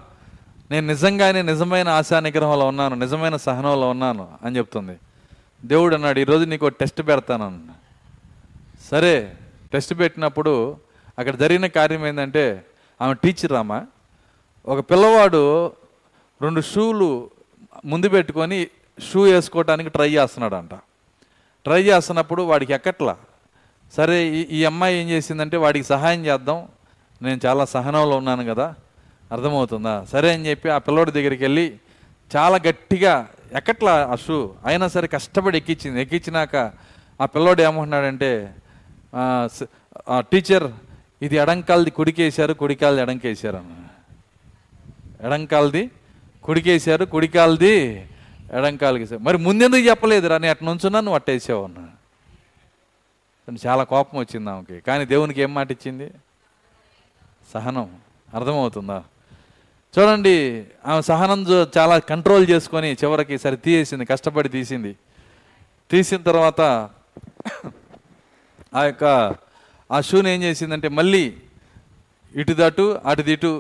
నేను 0.72 0.88
నిజంగానే 0.88 1.42
నిజమైన 1.42 1.88
ఆశా 1.90 2.20
నిగ్రహంలో 2.20 2.68
ఉన్నాను 2.68 2.96
నిజమైన 2.96 3.36
సహనంలో 3.36 3.90
ఉన్నాను 3.90 4.38
అని 4.44 4.58
చెప్తుంది. 4.58 4.96
దేవుడు 5.66 5.96
అన్నాడు 5.96 6.20
ఈరోజు 6.20 6.46
నీకు 6.46 6.68
టెస్ట్ 6.68 7.02
పెడతానన్న 7.02 7.72
సరే 8.92 9.38
టెస్ట్ 9.74 10.00
పెట్టినప్పుడు 10.00 10.78
అక్కడ 11.20 11.36
జరిగిన 11.36 11.68
కార్యం 11.68 12.08
ఏంటంటే 12.08 12.66
ఆమె 13.02 13.14
టీచర్ 13.14 13.54
ఆమె 13.54 13.82
ఒక 14.66 14.80
పిల్లవాడు 14.80 15.72
రెండు 16.42 16.62
షూలు 16.62 17.30
ముందు 17.86 18.10
పెట్టుకొని 18.10 18.68
షూ 19.12 19.22
వేసుకోవడానికి 19.22 19.90
ట్రై 19.90 20.10
చేస్తున్నాడంట. 20.10 20.74
ట్రై 21.66 21.84
చేస్తున్నప్పుడు 21.84 22.42
వాడికి 22.44 22.74
ఎక్కట్లా? 22.74 23.18
సరే 23.98 24.26
ఈ 24.28 24.66
అమ్మాయి 24.66 24.98
ఏం 24.98 25.10
చేసిందంటే 25.10 25.58
వాడికి 25.58 25.86
సహాయం 25.86 26.26
చేద్దాం 26.26 26.68
నేను 27.22 27.40
చాలా 27.46 27.66
సహనంలో 27.66 28.18
ఉన్నాను 28.18 28.54
కదా 28.54 28.76
అర్థమవుతుందా? 29.32 30.06
సరే 30.12 30.34
అని 30.34 30.46
చెప్పి 30.50 30.70
ఆ 30.70 30.78
పిల్లోడి 30.78 31.12
దగ్గరికి 31.12 31.44
వెళ్ళి 31.44 31.66
చాలా 32.32 32.58
గట్టిగా 32.68 33.14
ఎక్కట్లా 33.54 33.94
ఆ 34.12 34.16
షూ 34.16 34.38
అయినా 34.66 34.88
సరే 34.88 35.08
కష్టపడి 35.08 35.58
ఎక్కించింది 35.58 36.02
ఎక్కించినాక 36.02 36.56
ఆ 37.22 37.26
పిల్లోడు 37.26 37.62
ఏమంటున్నాడంటే 37.62 38.32
టీచర్ 40.32 40.68
ఇది 41.22 41.36
ఎడంకాలది 41.36 41.92
కుడికేశారు 41.92 42.54
కుడికాలది 42.54 43.02
ఎడంకేశారు 43.02 43.58
అన్న. 43.58 43.76
ఎడంకాలది 45.28 45.84
కుడికేశారు 46.44 47.06
కుడికాలది 47.06 47.76
ఎడంకాలకి 48.54 49.18
మరి 49.18 49.38
ముందెందుకు 49.38 49.86
చెప్పలేదురా? 49.90 50.38
నేను 50.38 50.52
అట్లా 50.52 50.66
నుంచున్నా 50.72 51.00
నువ్వు 51.00 51.16
అట్టేసావు 51.16 51.64
అన్నా. 51.64 51.86
చాలా 53.66 53.84
కోపం 53.84 54.20
వచ్చింది 54.20 54.50
ఆమెకి. 54.50 54.80
కానీ 54.88 55.06
దేవునికి 55.06 55.42
ఏం 55.42 55.54
మాట 55.54 55.72
ఇచ్చింది? 55.72 56.08
సహనం. 57.54 57.88
అర్థమవుతుందా? 58.34 59.00
చూడండి 59.98 60.36
ఆమె 60.86 61.02
సహనం 61.02 61.40
చాలా 61.78 61.96
కంట్రోల్ 62.12 62.46
చేసుకొని 62.50 62.90
చివరికి 62.92 63.38
సరే 63.38 63.56
తీసేసింది 63.56 64.06
కష్టపడి 64.06 64.50
తీసింది. 64.50 64.92
తీసిన 65.92 66.20
తర్వాత 66.30 66.62
ఆ 68.76 68.84
యొక్క 68.84 69.04
ఆ 69.92 70.02
షూని 70.02 70.30
ఏం 70.34 70.40
చేసిందంటే 70.44 70.90
మళ్ళీ 70.90 71.24
ఇటు 72.36 72.54
దాటు 72.54 72.86
అటు 73.06 73.24
ఇటు 73.36 73.52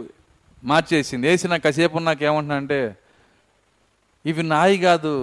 మార్చేసింది. 0.63 1.27
వేసిన 1.27 1.57
కాసేపు 1.57 1.97
నాకు 1.97 2.23
ఏమంటున్నా 2.25 2.55
అంటే 2.55 2.79
ఇవి 4.25 4.43
నాయి 4.43 4.77
కాదు. 4.77 5.13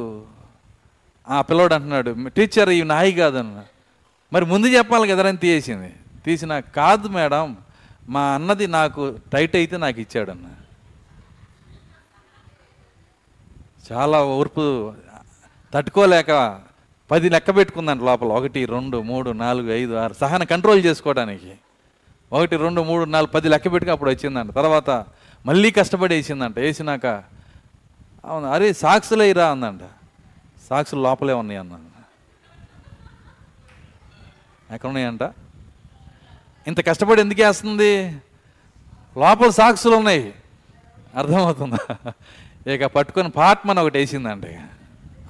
ఆ 1.28 1.40
పిల్లోడు 1.48 1.74
అంటున్నాడు 1.74 2.10
టీచర్ 2.36 2.70
ఇవి 2.70 2.86
నాయి 2.94 3.12
కాదు 3.12 3.38
అన్న. 3.38 3.58
మరి 4.32 4.44
ముందు 4.44 4.66
చెప్పాలి 4.66 5.06
కదా 5.12 5.28
అని 5.28 5.40
తీసేసింది 5.46 5.90
తీసిన 6.24 6.60
కాదు 6.60 7.08
మేడం 7.08 7.56
మా 8.08 8.22
అన్నది 8.34 8.66
నాకు 8.78 9.02
టైట్ 9.32 9.56
అయితే 9.56 9.76
నాకు 9.76 10.00
ఇచ్చాడన్న 10.00 10.48
చాలా 13.90 14.24
ఓర్పు 14.24 14.94
తట్టుకోలేక 15.74 16.60
పది 17.10 17.28
లెక్క 17.30 17.56
పెట్టుకుందంట 17.56 18.02
లోపల. 18.02 18.26
ఒకటి 18.26 18.64
రెండు 18.64 19.02
మూడు 19.02 19.30
నాలుగు 19.30 19.72
ఐదు 19.72 19.94
ఆరు. 19.94 20.12
సహన 20.12 20.42
కంట్రోల్ 20.42 20.84
చేసుకోవడానికి. 20.84 21.54
ఒకటి 22.32 22.56
రెండు 22.56 22.80
మూడు 22.80 23.04
నాలుగు 23.04 23.30
పది 23.30 23.48
లెక్క 23.48 23.72
పెట్టుకు 23.72 23.92
అప్పుడు 23.92 24.10
వచ్చిందంట. 24.10 24.50
తర్వాత 24.50 24.90
మళ్ళీ 25.46 25.70
కష్టపడి 25.70 26.14
వేసిందంట. 26.14 26.58
వేసినాక 26.58 27.06
అవును 28.24 28.46
అరే 28.46 28.72
సాక్సులు 28.72 29.22
ఇరా 29.22 29.50
అందంట. 29.50 29.80
సాక్సులు 30.70 31.00
లోపలే 31.00 31.32
ఉన్నాయి 31.32 31.60
అన్నాను 31.60 31.92
ఎక్కడ 34.74 34.88
ఉన్నాయంట? 34.88 35.22
ఇంత 36.66 36.86
కష్టపడి 36.86 37.20
ఎందుకు 37.20 37.42
వేస్తుంది? 37.42 38.08
లోపల 39.18 39.50
సాక్సులు 39.50 39.96
ఉన్నాయి. 39.96 40.34
అర్థమవుతుందా? 41.16 42.12
ఇక 42.66 42.84
పట్టుకొని 42.84 43.30
పాట్మని 43.30 43.80
ఒకటి 43.80 43.98
వేసిందండి 43.98 44.46
ఇక. 44.46 44.58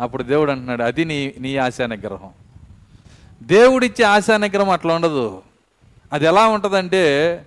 అప్పుడు 0.00 0.22
దేవుడు 0.22 0.50
అంటున్నాడు 0.50 0.82
అది 0.82 1.04
నీ 1.04 1.34
నీ 1.38 1.56
ఆశా 1.56 1.86
నిగ్రహం. 1.86 2.30
దేవుడిచ్చే 3.42 4.04
ఆశా 4.04 4.36
నిగ్రహం 4.36 4.70
అట్లా 4.70 4.94
ఉండదు. 4.94 5.42
అది 6.12 6.24
ఎలా 6.24 6.46
ఉంటుందంటే 6.46 7.44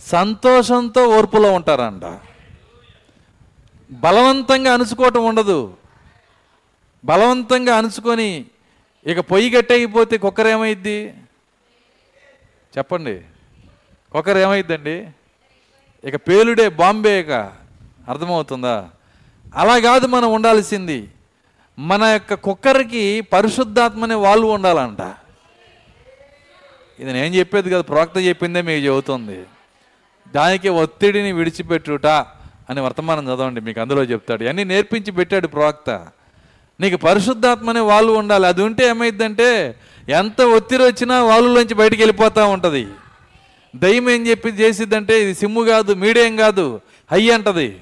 సంతోషంతో 0.00 1.08
ఓర్పులో 1.08 1.52
ఉంటారంట. 1.52 2.02
బలవంతంగా 3.92 4.74
అణుచుకోవటం 4.74 5.24
ఉండదు. 5.24 5.74
బలవంతంగా 7.04 7.76
అణుచుకొని 7.76 8.44
ఇక 9.06 9.20
పొయ్యి 9.20 9.50
గట్టయిపోతే 9.50 10.18
కుక్కర్ 10.18 10.46
ఏమైద్ది? 10.46 11.14
చెప్పండి. 12.78 13.20
కుక్కర్ 14.12 14.38
ఏమైద్దండి? 14.38 15.08
ఇక 16.04 16.16
పేలుడే 16.16 16.68
బాంబే 16.68 17.20
ఇక. 17.20 17.30
అర్థమవుతుందా? 18.08 18.90
అలా 19.56 19.78
కాదు 19.78 20.06
మనం 20.06 20.32
ఉండాల్సింది. 20.32 21.08
మన 21.78 22.04
యొక్క 22.04 22.34
కుక్కర్కి 22.34 23.20
పరిశుద్ధాత్మనే 23.20 24.14
వాళ్ళు 24.14 24.46
ఉండాలంట. 24.46 25.14
ఇది 27.00 27.12
నేను 27.12 27.34
చెప్పేది 27.34 27.70
కదా 27.70 27.80
ప్రవక్త 27.80 28.18
చెప్పిందే 28.18 28.62
మీకు 28.62 28.86
చెబుతుంది. 28.86 29.42
దానికి 30.34 30.68
ఒత్తిడిని 30.68 31.32
విడిచిపెట్టుట 31.32 32.06
అని 32.70 32.80
వర్తమానం 32.80 33.24
చదవండి 33.24 33.60
మీకు 33.60 33.80
అందులో 33.80 34.02
చెప్తాడు. 34.02 34.44
అన్నీ 34.44 34.64
నేర్పించి 34.64 35.12
పెట్టాడు 35.12 35.46
ప్రవక్త. 35.46 36.06
నీకు 36.80 36.96
పరిశుద్ధాత్మనే 36.96 37.80
వాళ్ళు 37.80 38.12
ఉండాలి. 38.12 38.46
అది 38.46 38.62
ఉంటే 38.62 38.88
ఏమైందంటే 38.88 39.74
ఎంత 40.08 40.42
ఒత్తిడి 40.42 40.84
వచ్చినా 40.84 41.22
వాళ్ళలోంచి 41.22 41.74
బయటికి 41.74 42.02
వెళ్ళిపోతూ 42.02 42.48
ఉంటుంది. 42.48 42.86
దయ్యం 43.76 44.10
ఏం 44.10 44.26
చెప్పి 44.26 44.48
చేసిద్దంటే 44.48 45.22
ఇది 45.22 45.34
సిమ్ము 45.34 45.62
కాదు 45.62 45.92
మీడియం 45.92 46.36
కాదు 46.36 46.80
హై 47.12 47.30
అంటది. 47.30 47.76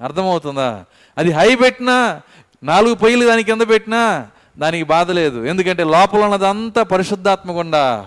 అర్థమవుతుందా? 0.00 0.84
అది 1.18 1.32
హై 1.32 1.54
పెట్టినా 1.54 2.20
నాలుగు 2.62 2.94
పొయ్యిలు 2.94 3.26
దాని 3.26 3.42
కింద 3.42 3.62
పెట్టినా 3.62 4.26
దానికి 4.58 4.84
బాధ 4.84 5.10
లేదు. 5.10 5.44
ఎందుకంటే 5.44 5.84
లోపల 5.84 6.18
ఉన్నదంతా 6.18 6.82
పరిశుద్ధాత్మకుండా 6.82 8.06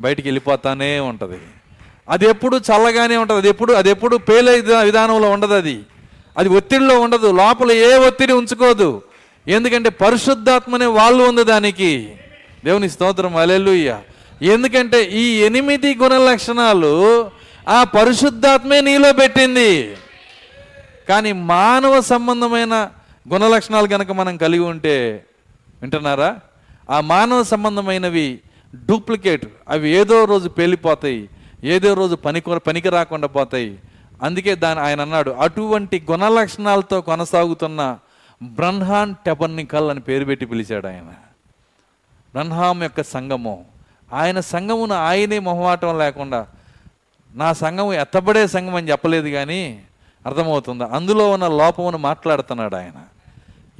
బయటికి 0.00 0.28
వెళ్ళిపోతానే 0.28 0.98
ఉంటుంది. 0.98 1.38
అది 2.08 2.26
ఎప్పుడు 2.26 2.56
చల్లగానే 2.56 3.16
ఉంటుంది. 3.16 3.40
అది 3.40 3.48
ఎప్పుడు 3.48 3.72
అది 3.72 3.90
ఎప్పుడు 3.90 4.16
పేలే 4.16 4.60
విధానంలో 4.60 5.30
ఉండదు 5.30 5.54
అది. 5.54 5.80
అది 6.38 6.48
ఒత్తిడిలో 6.48 7.00
ఉండదు. 7.00 7.32
లోపల 7.32 7.72
ఏ 7.72 7.94
ఒత్తిడి 7.94 8.32
ఉంచుకోదు. 8.32 9.02
ఎందుకంటే 9.48 9.88
పరిశుద్ధాత్మనే 9.88 10.86
వాళ్ళు 10.86 11.24
ఉంది 11.24 11.44
దానికి. 11.44 12.12
దేవుని 12.64 12.90
స్తోత్రం. 12.90 13.36
అలెలుయ్య 13.36 13.98
ఎందుకంటే 14.42 15.04
ఈ 15.04 15.40
ఎనిమిది 15.40 15.94
గుణ 15.94 16.18
లక్షణాలు 16.18 17.30
ఆ 17.68 17.84
పరిశుద్ధాత్మే 17.84 18.80
నీలో 18.80 19.12
పెట్టింది. 19.12 19.96
కానీ 21.08 21.32
మానవ 21.32 22.00
సంబంధమైన 22.00 22.90
గుణ 23.32 23.48
లక్షణాలు 23.48 23.88
కనుక 23.88 24.10
మనం 24.10 24.36
కలిగి 24.36 24.62
ఉంటే 24.62 25.24
వింటున్నారా? 25.82 26.36
ఆ 26.90 27.00
మానవ 27.00 27.42
సంబంధమైనవి 27.42 28.40
డూప్లికేట్. 28.86 29.46
అవి 29.68 29.90
ఏదో 29.90 30.24
రోజు 30.24 30.48
పేలిపోతాయి 30.48 31.28
ఏదో 31.64 31.94
రోజు 31.94 32.14
పని 32.14 32.40
పనికి 32.40 32.88
రాకుండా 32.88 33.26
పోతాయి. 33.26 33.78
అందుకే 34.22 34.54
దాని 34.54 34.80
ఆయన 34.80 35.00
అన్నాడు 35.00 35.30
అటువంటి 35.30 36.06
గుణ 36.10 36.28
లక్షణాలతో 36.28 37.00
కొనసాగుతున్న 37.00 37.98
బ్రహ్మాన్ 38.42 39.14
టెబర్నికల్ 39.26 39.90
అని 39.90 40.00
పేరు 40.00 40.24
పెట్టి 40.24 40.46
పిలిచాడు 40.46 40.86
ఆయన. 40.86 41.14
బ్రహ్మాం 42.34 42.82
యొక్క 42.82 43.02
సంఘము. 43.02 43.64
ఆయన 44.12 44.40
సంఘమును 44.40 44.94
ఆయనే 44.94 45.38
మొహమాటం 45.38 45.98
లేకుండా 45.98 46.46
నా 47.34 47.52
సంఘం 47.52 47.92
ఎత్తబడే 47.92 48.46
సంఘం 48.46 48.74
అని 48.74 48.90
చెప్పలేదు 48.90 49.28
కానీ 49.28 49.82
అర్థమవుతుందా? 50.26 50.90
అందులో 50.92 51.30
ఉన్న 51.30 51.48
లోపమును 51.48 51.98
మాట్లాడుతున్నాడు 51.98 52.76
ఆయన. 52.76 53.02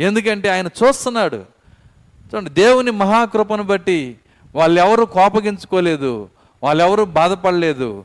ఎందుకంటే 0.03 0.49
ఆయన 0.49 0.67
చూస్తున్నాడు. 0.67 1.37
చూడండి 1.37 2.51
దేవుని 2.51 2.91
మహాకృపను 2.91 3.63
బట్టి 3.63 4.17
వాళ్ళెవరు 4.55 5.05
కోపగించుకోలేదు 5.05 6.29
వాళ్ళెవరు 6.63 7.05
బాధపడలేదు 7.05 8.05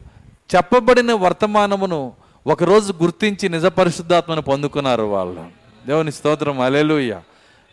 చెప్పబడిన 0.55 1.13
వర్తమానమును 1.13 2.11
ఒకరోజు 2.47 2.93
గుర్తించి 2.93 3.49
నిజ 3.49 3.65
పరిశుద్ధాత్మను 3.65 4.41
పొందుకున్నారు 4.41 5.03
వాళ్ళు. 5.03 5.45
దేవుని 5.87 6.11
స్తోత్రం 6.11 6.59
అలెలుయ్య 6.59 7.19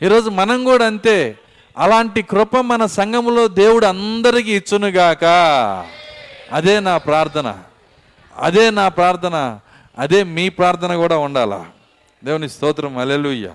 ఈరోజు 0.03 0.31
మనం 0.31 0.65
కూడా 0.65 0.87
అంతే. 0.87 1.39
అలాంటి 1.79 2.23
కృప 2.23 2.57
మన 2.57 2.87
సంఘములో 2.87 3.49
దేవుడు 3.49 3.87
అందరికీ 3.87 4.57
ఇచ్చునుగాక. 4.57 5.25
అదే 6.53 6.81
నా 6.81 6.99
ప్రార్థన. 6.99 7.59
అదే 8.39 8.71
నా 8.71 8.89
ప్రార్థన. 8.89 9.59
అదే 10.01 10.24
మీ 10.24 10.48
ప్రార్థన 10.48 10.96
కూడా 10.96 11.18
ఉండాలా? 11.18 11.66
దేవుని 12.24 12.48
స్తోత్రం 12.48 12.98
అలెలుయ్య 12.98 13.51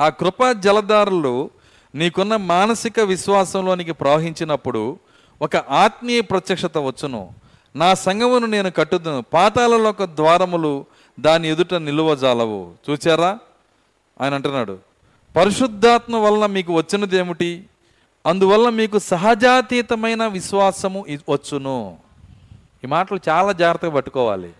ఆ 0.00 0.08
కృపా 0.08 0.52
జలధారలు 0.52 1.50
నీకున్న 1.94 2.36
మానసిక 2.36 3.00
విశ్వాసంలోనికి 3.00 3.92
ప్రవహించినప్పుడు 3.92 4.98
ఒక 5.42 5.56
ఆత్మీయ 5.56 6.20
ప్రత్యక్షత 6.20 6.78
వచ్చును. 6.78 7.30
నా 7.76 7.94
సంగమును 7.94 8.46
నేను 8.46 8.70
కట్టుదును. 8.70 9.24
పాతాలలో 9.32 9.90
ఒక 9.90 10.04
ద్వారములు 10.04 10.84
దాని 11.20 11.48
ఎదుట 11.48 11.74
నిలువజాలవు. 11.74 12.72
చూచారా? 12.90 13.38
ఆయన 14.20 14.34
అంటున్నాడు. 14.34 14.78
పరిశుద్ధాత్మ 15.36 16.16
వలన 16.16 16.46
మీకు 16.46 16.72
వచ్చినది 16.72 17.16
ఏమిటి 17.16 17.64
అందువల్ల 18.26 18.68
మీకు 18.68 18.98
సహజాతీతమైన 18.98 20.26
విశ్వాసము 20.26 21.06
వచ్చును. 21.28 22.07
ఈ 22.84 22.86
మాటలు 22.86 23.20
చాలా 23.28 23.52
జాగ్రత్తగా 23.52 23.90
పట్టుకోవాలి. 23.90 24.50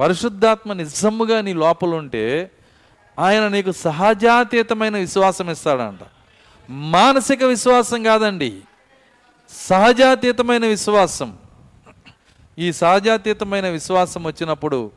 పరిశుద్ధాత్మ 0.00 0.72
నిజముగా 0.72 1.40
నీ 1.40 1.52
లోపల 1.52 1.94
ఉంటే 1.94 2.50
ఆయన 3.18 3.48
నీకు 3.48 3.72
సహజాతీతమైన 3.72 4.96
విశ్వాసం 4.96 5.50
ఇస్తాడంట. 5.50 5.98
మానసిక 6.70 7.44
విశ్వాసం 7.44 8.02
కాదండి. 8.02 8.60
సహజాతీతమైన 9.50 10.66
విశ్వాసం. 10.66 11.38
ఈ 12.58 12.72
సహజాతీతమైన 12.72 13.68
విశ్వాసం 13.68 14.24
వచ్చినప్పుడు 14.24 14.90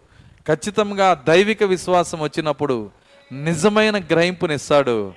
ఖచ్చితంగా 0.47 1.14
దైవిక 1.14 1.64
విశ్వాసం 1.64 2.20
వచ్చినప్పుడు 2.20 2.91
నిజమైన 3.32 3.99
గ్రహింపునిస్తాడు. 3.99 5.14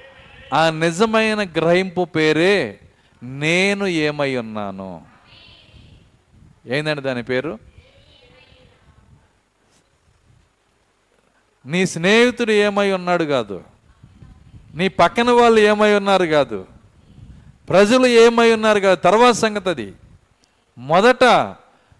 ఆ 0.55 0.71
నిజమైన 0.71 1.43
గ్రహింపు 1.43 2.05
పేరే 2.05 2.79
నేను 3.23 3.87
ఏమై 3.87 4.37
ఉన్నాను. 4.37 5.18
ఏందండి 6.69 7.03
దాని 7.03 7.23
పేరు? 7.23 7.59
నీ 11.67 11.87
స్నేహితుడు 11.87 12.53
ఏమై 12.53 12.93
ఉన్నాడు 12.93 13.25
కాదు. 13.25 13.65
నీ 14.75 14.89
పక్కన 14.89 15.31
వాళ్ళు 15.31 15.61
ఏమై 15.61 15.95
ఉన్నారు 15.95 16.25
కాదు. 16.25 16.67
ప్రజలు 17.69 18.07
ఏమై 18.07 18.53
ఉన్నారు 18.53 18.81
కాదు. 18.81 19.01
తర్వాత 19.01 19.35
సంగతి 19.35 19.71
అది. 19.71 19.93
మొదట 20.79 21.25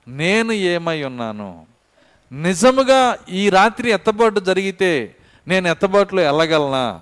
నేను 0.09 0.53
ఏమై 0.53 1.03
ఉన్నాను? 1.03 1.67
నిజముగా 2.33 3.19
ఈ 3.31 3.49
రాత్రి 3.49 3.91
ఎత్తబాటు 3.91 4.41
జరిగితే 4.41 5.17
నేను 5.49 5.69
ఎత్తబాటులో 5.69 6.23
వెళ్ళగలనా? 6.23 7.01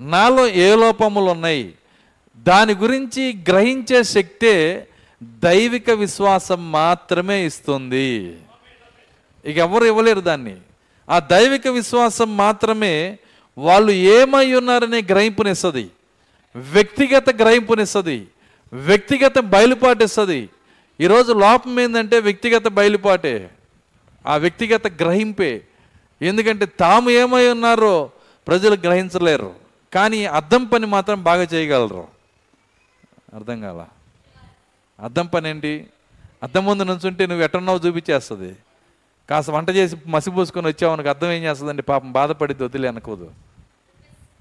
నాలో 0.00 0.48
ఏ 0.48 0.76
లోపములు 0.76 1.24
ఉన్నాయి? 1.24 1.74
దాని 2.36 2.74
గురించి 2.74 3.38
గ్రహించే 3.48 4.02
శక్తే 4.02 4.88
దైవిక 5.22 5.90
విశ్వాసం 5.90 6.72
మాత్రమే 6.72 7.46
ఇస్తుంది. 7.46 8.40
ఇక 9.44 9.58
ఎవరు 9.58 9.84
ఇవ్వలేరు 9.84 10.20
దాన్ని. 10.20 10.56
ఆ 11.10 11.18
దైవిక 11.18 11.68
విశ్వాసం 11.68 12.36
మాత్రమే 12.36 13.18
వాళ్ళు 13.58 13.92
ఏమై 13.92 14.52
ఉన్నారనే 14.52 15.02
గ్రహింపునిస్తుంది. 15.02 15.90
వ్యక్తిగత 16.56 17.30
గ్రహింపునిస్తుంది. 17.30 18.28
వ్యక్తిగత 18.72 19.38
బయలుపాటిస్తుంది. 19.38 20.48
ఈరోజు 21.00 21.32
లోపం 21.32 21.80
ఏంటంటే 21.80 22.18
వ్యక్తిగత 22.18 22.68
బయలుపాటే. 22.68 23.50
ఆ 24.26 24.36
వ్యక్తిగత 24.36 24.86
గ్రహింపే. 24.86 25.62
ఎందుకంటే 26.22 26.66
తాము 26.66 27.10
ఏమై 27.10 27.48
ఉన్నారో 27.48 28.10
ప్రజలు 28.46 28.74
గ్రహించలేరు. 28.74 29.54
కానీ 29.94 30.24
అర్థం 30.24 30.64
పని 30.64 30.86
మాత్రం 30.86 31.22
బాగా 31.22 31.42
చేయగలరు. 31.42 32.08
అర్థం 33.34 33.60
కాలా? 33.60 33.86
అద్దం 35.02 35.26
పని 35.26 35.50
ఏంటి 35.50 35.86
అద్దం 36.42 36.64
ముందు 36.64 36.82
నుంచుంటే 36.82 37.26
నువ్వు 37.26 37.44
ఎట్టున్నావు 37.44 37.78
చూపించేస్తుంది. 37.78 38.56
కాస్త 39.30 39.50
వంట 39.50 39.70
చేసి 39.70 39.96
మసి 40.06 40.30
పూసుకొని 40.30 40.66
వచ్చావు 40.66 41.08
అర్థం 41.08 41.30
ఏం 41.30 41.42
చేస్తుందండి? 41.42 41.82
పాపం 41.82 42.12
బాధపడిద్ది 42.12 42.64
వదిలే 42.64 42.88
అనుకోదు. 42.88 43.30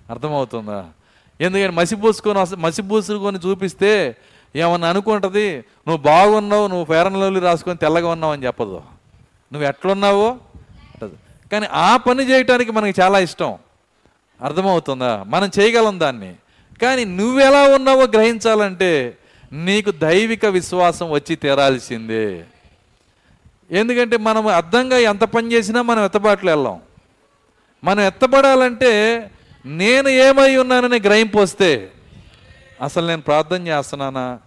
అర్థమవుతుందా? 0.09 0.85
ఎందుకంటే 1.41 1.69
మసి 1.69 1.95
పూసుకొని 1.95 2.55
మసి 2.55 2.81
పూసుకొని 2.81 3.39
చూపిస్తే 3.39 4.15
ఏమన్నా 4.55 4.89
అనుకుంటుంది? 4.89 5.57
నువ్వు 5.57 5.97
బాగున్నావు 5.97 6.67
నువ్వు 6.67 6.85
ఫేరన్ 6.85 7.43
రాసుకొని 7.43 7.77
తెల్లగా 7.77 8.09
ఉన్నావు 8.09 8.33
అని 8.33 8.45
చెప్పదు. 8.45 8.81
నువ్వు 9.53 9.67
ఎట్లున్నావో 9.67 10.37
కానీ 11.51 11.67
ఆ 11.71 11.97
పని 11.97 12.23
చేయటానికి 12.23 12.71
మనకి 12.71 13.01
చాలా 13.01 13.19
ఇష్టం. 13.19 13.57
అర్థమవుతుందా? 14.41 15.23
మనం 15.27 15.51
చేయగలం 15.59 15.99
దాన్ని. 15.99 16.35
కానీ 16.81 17.05
నువ్వెలా 17.05 17.63
ఉన్నావో 17.75 18.03
గ్రహించాలంటే 18.03 19.17
నీకు 19.51 19.91
దైవిక 19.91 20.45
విశ్వాసం 20.45 21.11
వచ్చి 21.11 21.35
తీరాల్సిందే. 21.35 22.43
ఎందుకంటే 23.71 24.17
మనం 24.17 24.47
అర్థంగా 24.47 24.97
ఎంత 24.97 25.21
పని 25.21 25.53
చేసినా 25.53 25.81
మనం 25.81 26.05
ఎత్తబాట్లు 26.05 26.51
వెళ్ళాం. 26.51 26.79
మనం 27.83 28.03
ఎత్తబడాలంటే 28.03 28.91
నేను 29.65 30.09
ఏమై 30.09 30.55
ఉన్నానని 30.55 30.99
గ్రహింపు 30.99 31.37
వస్తే 31.37 31.91
అసలు 32.81 33.07
నేను 33.07 33.21
ప్రార్థన 33.21 33.67
చేస్తున్నానా? 33.67 34.39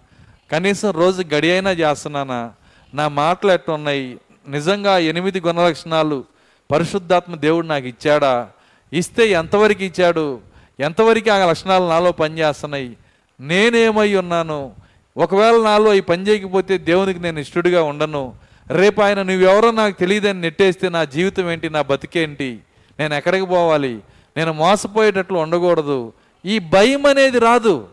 కనీసం 0.53 0.91
రోజు 0.91 1.35
గడి 1.35 1.53
అయినా 1.53 1.71
చేస్తున్నానా? 1.71 2.53
నా 2.95 3.09
మాటలు 3.09 3.53
ఎట్టున్నాయి 3.53 4.21
నిజంగా 4.49 4.99
ఎనిమిది 4.99 5.41
గుణలక్షణాలు 5.41 6.25
పరిశుద్ధాత్మ 6.71 7.35
దేవుడు 7.35 7.67
నాకు 7.67 7.87
ఇచ్చాడా? 7.87 8.49
ఇస్తే 8.93 9.29
ఎంతవరకు 9.29 9.83
ఇచ్చాడు? 9.83 10.41
ఎంతవరకు 10.81 11.31
ఆ 11.31 11.47
లక్షణాలు 11.51 11.85
నాలో 11.85 12.13
పనిచేస్తున్నాయి? 12.13 12.97
నేనేమై 13.41 14.15
ఉన్నాను? 14.15 14.84
ఒకవేళ 15.17 15.63
నాలో 15.63 15.95
ఈ 15.95 16.01
పని 16.01 16.29
చేయకపోతే 16.29 16.79
దేవునికి 16.79 17.19
నేను 17.19 17.39
ఇష్టడుగా 17.39 17.83
ఉండను. 17.83 18.35
రేపు 18.71 19.01
ఆయన 19.01 19.23
నువ్వెవరో 19.23 19.71
నాకు 19.71 19.99
తెలియదని 19.99 20.41
నెట్టేస్తే 20.41 20.89
నా 20.89 21.05
జీవితం 21.05 21.51
ఏంటి 21.51 21.71
నా 21.71 21.83
బతికేంటి 21.83 22.61
నేను 22.99 23.15
ఎక్కడికి 23.15 23.47
పోవాలి? 23.47 24.01
నేను 24.37 24.53
మోసపోయేటట్లు 24.53 25.39
ఉండకూడదు. 25.39 26.13
ఈ 26.45 26.59
భయం 26.59 27.07
అనేది 27.07 27.39
రాదు. 27.39 27.89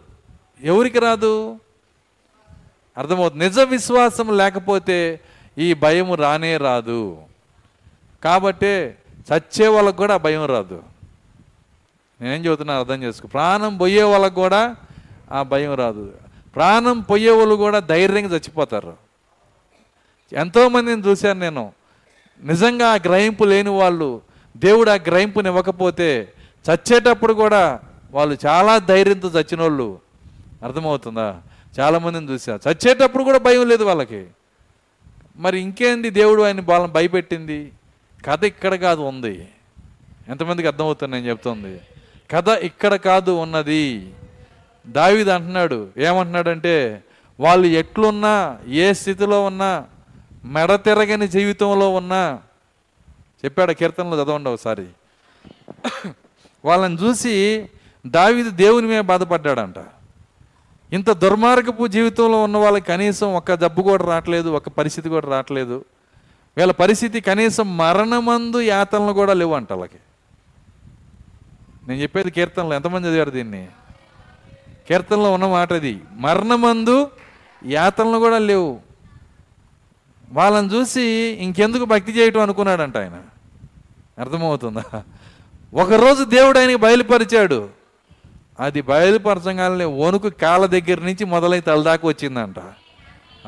ఎవరికి 0.63 0.99
రాదు? 0.99 1.59
అర్థమవుతుంది. 2.97 3.45
నిజ 3.45 3.59
విశ్వాసం 3.59 4.37
లేకపోతే 4.37 5.19
ఈ 5.57 5.73
భయం 5.73 6.13
రానే 6.13 6.57
రాదు. 6.57 7.17
కాబట్టే 8.23 8.97
చచ్చే 9.33 9.67
వాళ్ళకు 9.67 9.97
కూడా 9.97 10.13
ఆ 10.13 10.17
భయం 10.17 10.45
రాదు. 10.45 10.83
నేనేం 12.21 12.45
చెబుతున్నా 12.45 12.79
అర్థం 12.79 13.03
చేసుకో. 13.03 13.27
ప్రాణం 13.27 13.77
పోయే 13.77 14.03
వాళ్ళకు 14.03 14.33
కూడా 14.33 14.75
ఆ 15.31 15.43
భయం 15.43 15.73
రాదు. 15.73 16.13
ప్రాణం 16.55 16.99
పోయే 16.99 17.31
వాళ్ళు 17.31 17.55
కూడా 17.55 17.79
ధైర్యంగా 17.79 18.29
చచ్చిపోతారు. 18.29 18.97
ఎంతోమందిని 20.33 21.01
చూశాను 21.01 21.39
నేను. 21.39 21.71
నిజంగా 22.43 22.87
ఆ 22.87 22.95
గ్రహింపు 22.95 23.43
లేని 23.43 23.69
వాళ్ళు 23.69 24.21
దేవుడు 24.57 24.89
ఆ 24.89 24.93
గ్రహింపుని 24.93 25.49
ఇవ్వకపోతే 25.49 26.33
చచ్చేటప్పుడు 26.71 27.33
కూడా 27.33 27.79
వాళ్ళు 28.11 28.37
చాలా 28.45 28.77
ధైర్యంతో 28.77 29.29
చచ్చిన 29.29 29.61
వాళ్ళు 29.61 29.99
అర్థమవుతుందా? 30.63 31.41
చాలామందిని 31.79 32.29
చూసా 32.29 32.59
చచ్చేటప్పుడు 32.69 33.23
కూడా 33.23 33.37
భయం 33.37 33.69
లేదు 33.69 33.83
వాళ్ళకి. 33.83 34.27
మరి 35.37 35.59
ఇంకేంది 35.59 36.09
దేవుడు 36.09 36.41
ఆయన 36.41 36.61
వాళ్ళని 36.61 36.93
భయపెట్టింది? 36.93 37.71
కథ 38.25 38.43
ఇక్కడ 38.43 38.75
కాదు 38.75 39.01
ఉంది. 39.01 39.47
ఎంతమందికి 40.27 40.67
అర్థమవుతుంది 40.67 41.15
నేను 41.15 41.29
చెప్తుంది? 41.29 41.81
కథ 42.31 42.49
ఇక్కడ 42.49 42.95
కాదు 42.95 43.31
ఉన్నది. 43.31 44.13
దావిది 44.87 45.31
అంటున్నాడు 45.31 45.87
ఏమంటున్నాడంటే 45.97 47.03
వాళ్ళు 47.39 47.67
ఎట్లున్నా 47.67 48.59
ఏ 48.67 48.93
స్థితిలో 48.93 49.43
ఉన్నా 49.43 49.85
మెడ 50.45 50.75
తిరగని 50.75 51.27
జీవితంలో 51.27 51.93
ఉన్నా 51.93 52.39
చెప్పాడు 53.45 53.73
కీర్తనలో 53.73 54.23
చదవండి 54.23 54.49
ఒకసారి. 54.49 54.87
వాళ్ళని 56.65 56.95
చూసి 56.95 57.69
దావిది 58.07 58.49
దేవుని 58.49 58.87
మీద 58.87 59.01
బాధపడ్డాడంట. 59.01 59.75
ఇంత 60.93 61.09
దుర్మార్గపు 61.11 61.87
జీవితంలో 61.87 62.43
ఉన్న 62.43 62.57
వాళ్ళకి 62.57 62.85
కనీసం 62.85 63.33
ఒక 63.33 63.51
జబ్బు 63.51 63.81
కూడా 63.81 64.05
రావట్లేదు 64.05 64.49
ఒక 64.49 64.69
పరిస్థితి 64.69 65.09
కూడా 65.09 65.27
రావట్లేదు. 65.29 65.85
వీళ్ళ 66.57 66.71
పరిస్థితి 66.71 67.21
కనీసం 67.21 67.77
మరణమందు 67.77 68.59
యాతనలు 68.59 69.13
కూడా 69.13 69.33
లేవు 69.33 69.53
అంట 69.53 69.73
వాళ్ళకి. 69.73 69.99
నేను 71.87 72.01
చెప్పేది 72.01 72.31
కీర్తనలు 72.31 72.73
ఎంతమంది 72.73 73.07
చదివారు 73.07 73.29
దీన్ని? 73.29 73.67
కీర్తనలో 74.87 75.31
ఉన్న 75.33 75.45
మాట 75.45 75.73
అది 75.73 76.01
మరణమందు 76.13 77.09
యాతనలు 77.67 78.17
కూడా 78.17 78.37
లేవు. 78.37 78.79
వాళ్ళని 80.33 80.73
చూసి 80.73 81.37
ఇంకెందుకు 81.41 81.85
భక్తి 81.85 82.11
చేయటం 82.11 82.41
అనుకున్నాడంట 82.41 82.97
ఆయన. 82.97 83.17
అర్థమవుతుందా? 84.19 85.03
ఒకరోజు 85.73 86.23
దేవుడు 86.23 86.59
ఆయనకి 86.59 86.75
బయలుపరిచాడు. 86.75 87.69
అది 88.59 88.81
బయలుపరచగానే 88.81 89.85
వణుకు 89.85 90.29
కాళ్ళ 90.29 90.65
దగ్గర 90.65 90.99
నుంచి 90.99 91.25
మొదలై 91.25 91.61
తలదాకా 91.61 92.07
వచ్చిందంట. 92.07 92.55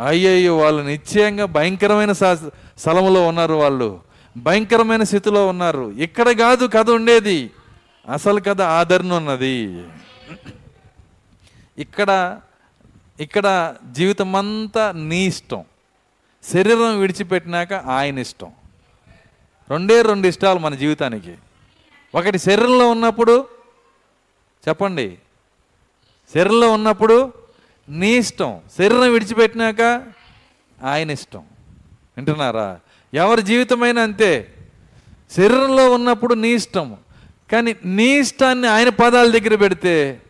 అయ్యయ్యో 0.08 0.58
వాళ్ళు 0.58 0.84
నిశ్చయంగా 0.84 1.46
భయంకరమైన 1.46 2.12
స్థలంలో 2.12 3.28
ఉన్నారు 3.28 3.54
వాళ్ళు. 3.54 4.00
భయంకరమైన 4.38 5.04
స్థితిలో 5.04 5.48
ఉన్నారు. 5.48 5.92
ఇక్కడ 5.92 6.32
కాదు 6.32 6.70
కథ 6.74 6.90
ఉండేది. 6.90 7.52
అసలు 8.12 8.40
కథ 8.40 8.62
ఆదరణ 8.62 9.14
ఉన్నది. 9.14 9.84
ఇక్కడ 11.78 12.42
ఇక్కడ 13.20 13.76
జీవితం 13.92 14.36
అంతా 14.36 14.92
నీ 14.92 15.26
ఇష్టం. 15.26 15.64
శరీరం 16.54 17.00
విడిచిపెట్టినాక 17.00 17.74
ఆయన 17.74 18.20
ఇష్టం. 18.20 18.52
రెండే 19.70 20.02
రెండు 20.02 20.28
ఇష్టాలు 20.28 20.60
మన 20.60 20.76
జీవితానికి. 20.76 21.36
ఒకటి 22.16 22.38
శరీరంలో 22.38 22.92
ఉన్నప్పుడు 22.92 23.48
చెప్పండి 24.70 25.18
శరీరంలో 26.34 26.72
ఉన్నప్పుడు 26.72 27.34
నీ 27.90 28.12
ఇష్టం. 28.12 28.60
శరీరం 28.78 29.12
విడిచిపెట్టినాక 29.12 29.82
ఆయన 30.84 31.12
ఇష్టం. 31.12 31.40
వింటున్నారా? 32.18 32.80
ఎవరి 33.14 33.42
జీవితమైనా 33.42 34.02
అంతే. 34.02 34.54
శరీరంలో 35.32 35.92
ఉన్నప్పుడు 35.92 36.34
నీ 36.34 36.48
ఇష్టం. 36.48 36.98
కానీ 37.52 37.76
నీ 37.86 38.04
ఇష్టాన్ని 38.04 38.68
ఆయన 38.68 38.90
పదాల 38.90 39.32
దగ్గర 39.32 39.56
పెడితే 39.56 40.22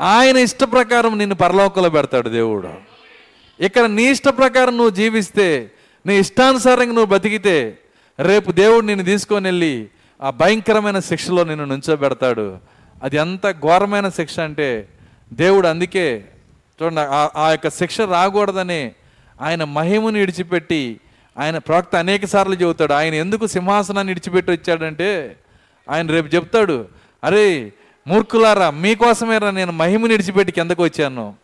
ఆయన 0.00 0.36
ఇష్ట 0.36 0.64
ప్రకారం 0.64 1.18
నిన్ను 1.18 1.34
పరలోకంలో 1.34 1.90
పెడతాడు 1.90 2.28
దేవుడు. 2.28 2.68
ఇక్కడ 3.60 3.84
నీ 3.84 4.04
ఇష్ట 4.04 4.28
ప్రకారం 4.28 4.76
నువ్వు 4.76 4.90
జీవిస్తే 4.90 5.70
నీ 6.06 6.18
ఇష్టానుసారంగా 6.18 6.92
నువ్వు 6.92 7.06
బతికితే 7.06 7.78
రేపు 8.18 8.52
దేవుడు 8.52 8.86
నిన్ను 8.86 9.04
తీసుకొని 9.04 9.48
వెళ్ళి 9.48 9.88
ఆ 10.22 10.30
భయంకరమైన 10.30 10.98
శిక్షలో 10.98 11.44
నిన్ను 11.44 11.64
నుంచోబెడతాడు. 11.64 12.58
అది 13.02 13.16
ఎంత 13.16 13.50
ఘోరమైన 13.50 14.08
శిక్ష 14.08 14.40
అంటే 14.40 14.88
దేవుడు 15.32 15.68
అందుకే 15.68 16.24
చూడండి 16.82 17.00
ఆ- 17.00 17.50
యొక్క 17.50 17.68
శిక్ష 17.68 18.00
రాకూడదని 18.00 18.92
ఆయన 19.40 19.64
మహిమను 19.64 20.18
విడిచిపెట్టి 20.18 21.00
ఆయన 21.38 21.58
ప్రవక్త 21.58 21.96
అనేక 21.96 22.24
సార్లు 22.24 22.54
చెబుతాడు. 22.54 22.92
ఆయన 22.92 23.14
ఎందుకు 23.14 23.46
సింహాసనాన్ని 23.46 24.10
విడిచిపెట్టి 24.10 24.52
వచ్చాడంటే 24.52 25.36
ఆయన 25.90 26.06
రేపు 26.06 26.34
చెప్తాడు 26.34 26.84
అరే 27.24 27.72
మూర్ఖులారా 28.06 28.70
మీకోసమేరా 28.70 29.50
నేను 29.50 29.72
మహిమని 29.72 30.12
విడిచిపెట్టి 30.12 30.52
కిందకు 30.52 30.82
వచ్చాను. 30.82 31.34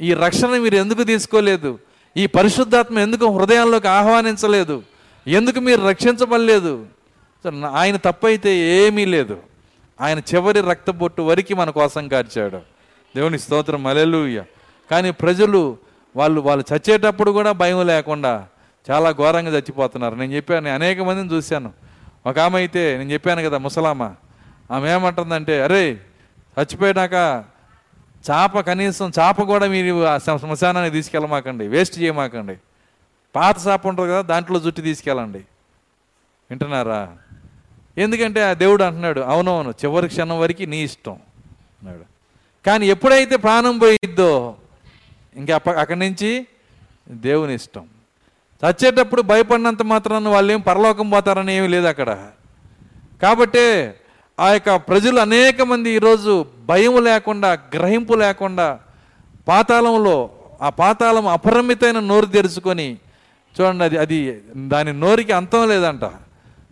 ఈ 0.00 0.14
రక్షణ 0.14 0.48
మీరు 0.48 0.74
ఎందుకు 0.74 1.02
తీసుకోలేదు? 1.02 1.78
ఈ 2.16 2.26
పరిశుద్ధాత్మ 2.26 2.98
ఎందుకు 2.98 3.38
హృదయాల్లోకి 3.38 3.88
ఆహ్వానించలేదు? 3.88 4.82
ఎందుకు 5.26 5.60
మీరు 5.60 5.80
రక్షించబడలేదు? 5.80 6.86
ఆయన 7.72 7.96
తప్పైతే 7.96 8.50
ఏమీ 8.56 9.04
లేదు. 9.04 9.36
ఆయన 10.00 10.18
చివరి 10.18 10.60
రక్తబొట్టు 10.60 11.22
వరకు 11.22 11.54
మన 11.54 11.70
కోసం 11.70 12.08
కార్చాడు. 12.08 12.58
దేవుని 13.16 13.38
స్తోత్రం 13.38 13.82
మలెలుయ్య 13.82 14.42
కానీ 14.90 15.10
ప్రజలు 15.10 15.76
వాళ్ళు 16.16 16.40
వాళ్ళు 16.40 16.64
చచ్చేటప్పుడు 16.72 17.30
కూడా 17.30 17.52
భయం 17.52 17.86
లేకుండా 17.86 18.46
చాలా 18.90 19.10
ఘోరంగా 19.10 19.50
చచ్చిపోతున్నారు. 19.50 20.14
నేను 20.14 20.32
చెప్పాను 20.32 20.74
అనేక 20.74 21.00
మందిని 21.00 21.36
చూశాను. 21.36 21.70
ఒక 22.26 22.38
ఆమె 22.38 22.56
అయితే 22.58 22.96
నేను 22.98 23.10
చెప్పాను 23.10 23.42
కదా 23.42 23.58
ముసలామా 23.58 24.14
ఆమె 24.70 24.92
ఏమంటుందంటే 24.92 25.62
అరే 25.62 26.00
చచ్చిపోయినాక 26.60 27.44
చాప 28.30 28.60
కనీసం 28.60 29.12
చాప 29.18 29.42
కూడా 29.42 29.66
మీరు 29.66 30.04
ఆ 30.04 30.18
శ్మశానానికి 30.18 30.92
తీసుకెళ్ళమాకండి 30.92 31.68
వేస్ట్ 31.68 31.98
చేయమాకండి. 31.98 32.56
పాత 33.36 33.56
చాప 33.68 33.86
ఉంటుంది 33.86 34.10
కదా 34.10 34.20
దాంట్లో 34.20 34.60
జుట్టు 34.60 34.80
తీసుకెళ్ళండి. 34.80 35.38
వింటున్నారా? 36.50 37.16
ఎందుకంటే 37.98 38.44
ఆ 38.44 38.52
దేవుడు 38.52 38.84
అంటున్నాడు 38.84 39.20
అవునవును 39.20 39.70
చివరి 39.70 40.08
క్షణం 40.08 40.40
వరకు 40.40 40.62
నీ 40.62 40.82
ఇష్టం. 40.82 41.12
అన్నాడు. 41.12 42.04
కానీ 42.66 42.86
ఎప్పుడైతే 42.86 43.36
ప్రాణం 43.36 43.78
పోయిద్దో 43.78 44.56
ఇంకా 45.36 45.54
అప్ప- 45.54 45.76
అక్కడి 45.76 45.98
నుంచి 45.98 46.46
దేవుని 47.08 47.54
ఇష్టం. 47.54 47.88
చచ్చేటప్పుడు 48.64 49.22
భయపడినంత 49.22 49.82
మాత్రాన 49.82 50.28
వాళ్ళు 50.28 50.52
ఏం 50.52 50.60
పరలోకం 50.60 51.10
పోతారని 51.10 51.54
ఏమీ 51.54 51.68
లేదు 51.68 51.86
అక్కడ. 51.86 52.28
కాబట్టే 53.22 53.99
ఆ 54.40 54.52
యొక్క 54.52 54.76
ప్రజలు 54.76 55.18
అనేక 55.20 55.62
మంది 55.62 55.90
ఈరోజు 55.90 56.46
భయం 56.68 57.04
లేకుండా 57.04 57.58
గ్రహింపు 57.74 58.14
లేకుండా 58.14 58.80
పాతాళంలో 59.48 60.30
ఆ 60.62 60.68
పాతాళం 60.68 61.26
అపరిమితమైన 61.26 62.00
నోరు 62.00 62.26
తెరుచుకొని 62.26 62.96
చూడండి 63.54 63.84
అది 63.84 63.96
అది 63.96 64.42
దాని 64.56 64.92
నోరికి 64.92 65.32
అంతం 65.32 65.68
లేదంట. 65.68 66.04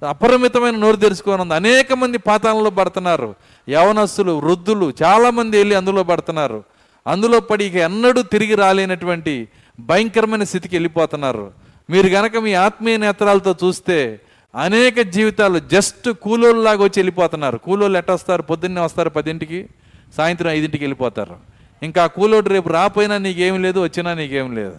అపరిమితమైన 0.06 0.76
నోరు 0.76 0.96
తెరుచుకొని 0.96 1.42
ఉంది. 1.42 1.54
అనేక 1.54 1.92
మంది 1.92 2.18
పాతాళంలో 2.18 2.70
పడుతున్నారు. 2.70 3.34
యవనస్తులు 3.68 4.32
వృద్ధులు 4.32 4.92
చాలామంది 5.02 5.56
వెళ్ళి 5.56 5.74
అందులో 5.74 6.02
పడుతున్నారు. 6.02 6.64
అందులో 7.06 7.40
పడి 7.40 7.64
ఇక 7.64 7.74
ఎన్నడూ 7.74 8.22
తిరిగి 8.22 8.54
రాలేనటువంటి 8.54 9.48
భయంకరమైన 9.80 10.44
స్థితికి 10.44 10.76
వెళ్ళిపోతున్నారు. 10.76 11.50
మీరు 11.90 12.06
గనక 12.06 12.36
మీ 12.36 12.54
ఆత్మీయ 12.54 12.96
నేత్రాలతో 12.96 13.54
చూస్తే 13.64 14.20
అనేక 14.54 15.00
జీవితాలు 15.00 15.58
జస్ట్ 15.58 16.10
కూలోళ్ళలాగా 16.10 16.78
వచ్చి 16.78 16.92
వెళ్ళిపోతున్నారు. 16.96 17.58
కూలోళ్ళు 17.58 17.98
ఎట్ట 17.98 18.10
వస్తారు? 18.10 18.42
పొద్దున్నే 18.42 18.80
వస్తారు 18.80 19.10
పదింటికి 19.10 19.68
సాయంత్రం 20.16 20.50
ఐదింటికి 20.50 20.84
వెళ్ళిపోతారు. 20.84 21.36
ఇంకా 21.82 22.06
కూలోడు 22.06 22.48
రేపు 22.48 22.68
రాపోయినా 22.68 23.18
నీకేం 23.18 23.62
లేదు 23.62 23.80
వచ్చినా 23.80 24.14
నీకేం 24.14 24.54
లేదు. 24.54 24.76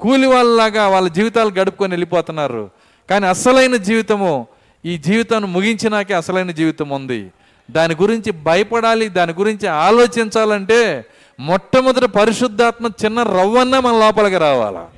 కూలి 0.00 0.26
వాళ్ళలాగా 0.26 0.88
వాళ్ళ 0.88 1.08
జీవితాలు 1.08 1.50
గడుపుకొని 1.50 1.92
వెళ్ళిపోతున్నారు. 1.92 2.70
కానీ 3.10 3.26
అసలైన 3.26 3.76
జీవితము 3.76 4.46
ఈ 4.84 4.98
జీవితాన్ని 4.98 5.50
ముగించినాకే 5.50 6.14
అసలైన 6.14 6.50
జీవితం 6.50 6.88
ఉంది. 6.88 7.32
దాని 7.70 7.94
గురించి 7.94 8.32
భయపడాలి 8.32 9.08
దాని 9.08 9.32
గురించి 9.32 9.68
ఆలోచించాలంటే 9.68 11.04
మొట్టమొదటి 11.40 12.06
పరిశుద్ధాత్మ 12.06 12.90
చిన్న 13.04 13.22
రవ్వన్న 13.22 13.78
మన 13.78 13.92
లోపలికి 13.92 14.38
రావాలా. 14.38 14.88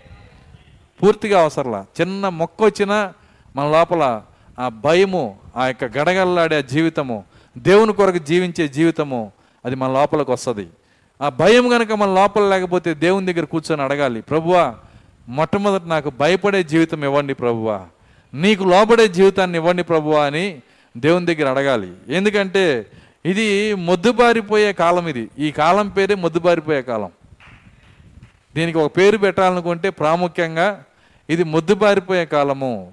పూర్తిగా 1.03 1.43
అవసరంలా. 1.43 1.87
చిన్న 2.01 2.29
మొక్క 2.29 2.63
వచ్చినా 2.63 3.13
మన 3.57 3.71
లోపల 3.71 4.23
ఆ 4.59 4.69
భయము 4.69 5.39
ఆ 5.57 5.67
యొక్క 5.67 5.85
గడగల్లాడే 5.85 6.63
జీవితము 6.63 7.25
దేవుని 7.59 7.93
కొరకు 7.93 8.19
జీవించే 8.19 8.69
జీవితము 8.69 9.33
అది 9.65 9.75
మన 9.75 9.91
లోపలికి 9.93 10.31
వస్తుంది. 10.31 10.69
ఆ 11.23 11.29
భయం 11.29 11.69
కనుక 11.69 11.93
మన 11.93 12.09
లోపల 12.09 12.43
లేకపోతే 12.43 12.95
దేవుని 12.95 13.33
దగ్గర 13.33 13.45
కూర్చొని 13.45 13.83
అడగాలి 13.83 14.21
ప్రభువా 14.21 14.75
మొట్టమొదటి 15.29 15.89
నాకు 15.89 16.11
భయపడే 16.11 16.63
జీవితం 16.63 17.05
ఇవ్వండి 17.05 17.35
ప్రభువా. 17.35 17.81
నీకు 18.35 18.65
లోబడే 18.65 19.09
జీవితాన్ని 19.09 19.59
ఇవ్వండి 19.59 19.83
ప్రభువా 19.83 20.25
అని 20.25 20.63
దేవుని 20.97 21.35
దగ్గర 21.35 21.51
అడగాలి. 21.51 21.93
ఎందుకంటే 22.09 22.87
ఇది 23.27 23.75
మొద్దుబారిపోయే 23.75 24.73
కాలం 24.73 25.09
ఇది. 25.09 25.29
ఈ 25.39 25.51
కాలం 25.51 25.89
పేరే 25.89 26.15
మొద్దుబారిపోయే 26.15 26.83
కాలం. 26.83 27.11
దీనికి 28.55 28.79
ఒక 28.79 28.97
పేరు 28.97 29.19
పెట్టాలనుకుంటే 29.19 29.91
ప్రాముఖ్యంగా 29.91 30.85
ఇది 31.31 31.45
మొద్దుబారిపోయే 31.45 32.27
కాలము. 32.27 32.93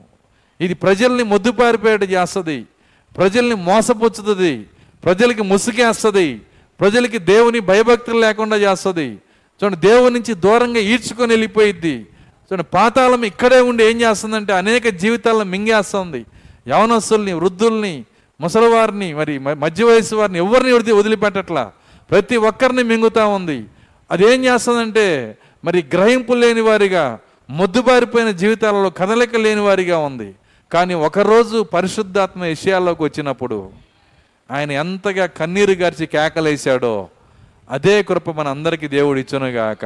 ఇది 0.61 0.73
ప్రజల్ని 0.73 1.23
మొద్దుబారిపోయేట 1.23 2.03
చేస్తుంది. 2.03 2.65
ప్రజల్ని 3.17 3.55
మోసపుచ్చుతుంది. 3.55 4.65
ప్రజలకి 5.05 5.43
ముసుగేస్తుంది. 5.43 6.41
ప్రజలకి 6.79 7.17
దేవుని 7.17 7.59
భయభక్తులు 7.59 8.19
లేకుండా 8.19 8.55
చేస్తుంది. 8.55 9.07
చూడండి 9.59 9.87
దేవుని 9.87 10.13
నుంచి 10.13 10.33
దూరంగా 10.33 10.79
ఈడ్చుకొని 10.79 11.31
వెళ్ళిపోయిద్ది. 11.31 11.95
చూడండి 12.47 12.63
పాతాళం 12.63 13.23
ఇక్కడే 13.23 13.59
ఉండి 13.61 13.83
ఏం 13.83 14.01
చేస్తుందంటే 14.01 14.53
అనేక 14.53 14.87
జీవితాలను 14.87 15.43
మింగేస్తుంది. 15.43 16.25
యవనస్తుల్ని 16.67 17.33
వృద్ధుల్ని 17.33 18.05
ముసలివారిని 18.41 19.13
మరి 19.13 19.39
మధ్య 19.39 19.83
వయసు 19.83 20.15
వారిని 20.15 20.37
ఎవరిని 20.37 20.71
వృద్ధి 20.71 20.91
వదిలిపెట్టట్లా. 20.91 21.71
ప్రతి 22.11 22.37
ఒక్కరిని 22.37 22.83
మింగుతా 22.83 23.25
ఉంది. 23.25 23.65
అదేం 24.11 24.45
చేస్తుందంటే 24.45 25.37
మరి 25.65 25.85
గ్రహింపు 25.93 26.33
లేని 26.33 26.61
వారిగా 26.61 27.19
మొద్దుబారిపోయిన 27.49 28.31
జీవితాలలో 28.31 28.89
కదలిక 28.89 29.35
లేని 29.35 29.61
వారిగా 29.61 29.97
ఉంది. 29.97 30.33
కానీ 30.73 30.93
ఒకరోజు 30.93 31.63
పరిశుద్ధాత్మ 31.63 32.43
విషయాల్లోకి 32.43 33.03
వచ్చినప్పుడు 33.03 33.69
ఆయన 34.51 34.71
ఎంతగా 34.71 35.25
కన్నీరు 35.25 35.71
గార్చి 35.71 36.05
కేకలేశాడో 36.05 37.07
అదే 37.71 38.03
కృప 38.03 38.29
మన 38.29 38.47
అందరికీ 38.47 38.87
దేవుడు 38.87 39.19
ఇచ్చునుగాక. 39.19 39.85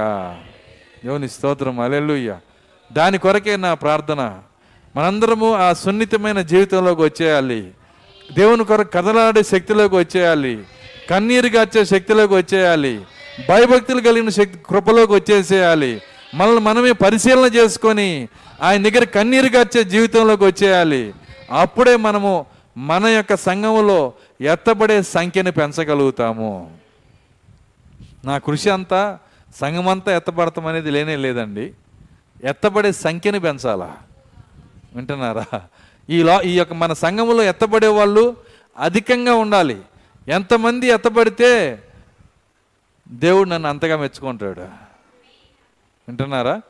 దేవుని 1.06 1.30
స్తోత్రం. 1.30 1.80
అలెలుయ్య 1.80 2.36
దాని 2.94 3.18
కొరకే 3.18 3.58
నా 3.58 3.74
ప్రార్థన. 3.74 4.40
మనందరము 4.96 5.54
ఆ 5.54 5.74
సున్నితమైన 5.74 6.42
జీవితంలోకి 6.42 7.02
వచ్చేయాలి. 7.02 7.72
దేవుని 8.34 8.66
కొరకు 8.66 8.92
కదలాడే 8.92 9.44
శక్తిలోకి 9.44 9.96
వచ్చేయాలి. 9.96 10.64
కన్నీరు 11.10 11.48
గార్చే 11.48 11.86
శక్తిలోకి 11.86 12.34
వచ్చేయాలి. 12.34 13.02
భయభక్తులు 13.50 14.02
కలిగిన 14.02 14.30
శక్తి 14.30 14.60
కృపలోకి 14.70 15.14
వచ్చేసేయాలి. 15.14 16.02
మనల్ని 16.34 16.62
మనమే 16.62 16.92
పరిశీలన 16.92 17.54
చేసుకొని 17.54 18.28
ఆయన 18.62 18.90
దగ్గర 18.90 19.04
కన్నీరు 19.04 19.48
గార్చే 19.48 19.84
జీవితంలోకి 19.84 20.44
వచ్చేయాలి. 20.44 21.14
అప్పుడే 21.52 21.96
మనము 21.96 22.46
మన 22.78 23.06
యొక్క 23.06 23.36
సంఘములో 23.36 24.14
ఎత్తబడే 24.42 25.02
సంఖ్యను 25.02 25.52
పెంచగలుగుతాము. 25.52 26.78
నా 28.26 28.38
కృషి 28.38 28.70
అంతా 28.70 29.20
సంఘమంతా 29.56 30.16
ఎత్తబడతాం 30.16 30.68
అనేది 30.68 30.92
లేనే 30.92 31.16
లేదండి. 31.16 31.74
ఎత్తబడే 32.44 32.92
సంఖ్యను 32.92 33.40
పెంచాలా? 33.40 33.98
వింటున్నారా? 34.96 35.62
ఈ 36.10 36.28
ఈ 36.44 36.58
యొక్క 36.58 36.74
మన 36.74 36.94
సంఘంలో 36.94 37.44
ఎత్తబడే 37.44 37.88
వాళ్ళు 37.88 38.38
అధికంగా 38.80 39.34
ఉండాలి. 39.34 39.78
ఎంతమంది 40.28 40.88
ఎత్తబడితే 40.88 41.82
దేవుడు 43.08 43.50
నన్ను 43.50 43.70
అంతగా 43.70 43.98
మెచ్చుకుంటాడు. 43.98 44.83
వింటున్నారా? 46.08 46.62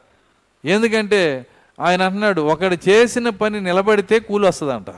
ఎందుకంటే 0.66 1.46
ఆయన 1.80 2.02
అంటున్నాడు 2.02 2.42
ఒకడు 2.42 2.78
చేసిన 2.90 3.30
పని 3.30 3.62
నిలబడితే 3.62 4.20
కూలి 4.20 4.46
వస్తుందంట. 4.48 4.90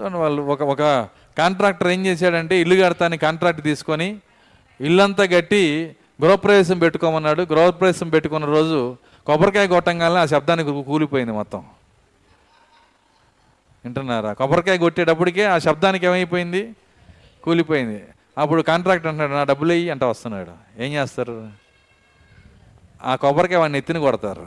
వాళ్ళు 0.00 0.42
ఒక 0.42 0.62
ఒక 0.62 0.82
కాంట్రాక్టర్ 1.38 1.88
ఏం 1.88 2.06
చేశాడంటే 2.06 2.60
ఇల్లు 2.60 2.84
కడతాని 2.84 3.16
కాంట్రాక్ట్ 3.18 3.62
తీసుకొని 3.62 4.08
ఇల్లంతా 4.80 5.24
కట్టి 5.26 5.96
గృహప్రవేశం 6.22 6.78
పెట్టుకోమన్నాడు. 6.78 7.42
గృహప్రవేశం 7.42 8.08
పెట్టుకున్న 8.08 8.46
రోజు 8.46 8.96
కొబ్బరికాయ 9.26 9.66
కొట్టంగానే 9.66 10.14
ఆ 10.14 10.26
శబ్దానికి 10.26 10.70
కూలిపోయింది 10.82 11.32
మొత్తం. 11.32 11.62
వింటున్నారా? 13.84 14.32
కొబ్బరికాయ 14.32 14.78
కొట్టేటప్పటికే 14.78 15.44
ఆ 15.44 15.58
శబ్దానికి 15.58 16.06
ఏమైపోయింది? 16.06 16.62
కూలిపోయింది. 17.44 18.02
అప్పుడు 18.38 18.62
కాంట్రాక్ట్ 18.62 19.06
అంటున్నాడు 19.06 19.32
నా 19.32 19.44
డబ్బులు 19.44 19.68
వెయ్యి 19.68 19.90
అంట 19.90 20.04
వస్తున్నాడు. 20.04 20.82
ఏం 20.82 20.92
చేస్తారు? 20.92 21.50
ఆ 23.02 23.14
కొబ్బరికాయ 23.14 23.56
వాడిని 23.56 23.78
ఎత్తిని 23.78 24.00
కొడతారు. 24.00 24.46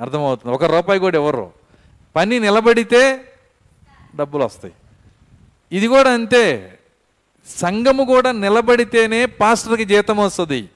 అర్థమవుతుంది. 0.00 0.54
ఒక 0.54 0.64
రూపాయి 0.64 1.00
కూడా 1.00 1.18
ఎవరు 1.18 1.52
పని 2.16 2.40
నిలబడితే 2.40 3.32
డబ్బులు 4.16 4.44
వస్తాయి. 4.44 4.74
ఇది 5.72 5.86
కూడా 5.86 6.12
అంతే. 6.12 6.78
సంఘము 7.46 8.04
కూడా 8.04 8.32
నిలబడితేనే 8.32 9.26
పాస్టర్కి 9.26 9.84
జీతం 9.84 10.16
వస్తుంది. 10.16 10.68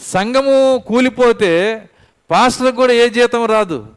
సంఘము 0.00 0.82
కూలిపోతే 0.86 1.82
పాస్టర్కి 2.30 2.76
కూడా 2.76 2.92
ఏ 2.92 3.08
జీతం 3.08 3.46
రాదు. 3.46 3.88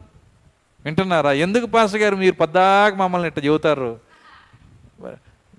వింటున్నారా? 0.84 1.32
ఎందుకు 1.32 1.66
పాస్టర్ 1.66 2.00
గారు 2.00 2.16
మీరు 2.16 2.34
పద్దాక 2.34 2.94
మమ్మల్ని 2.94 3.28
ఇట్ట 3.28 3.44
చెబుతారు? 3.44 4.00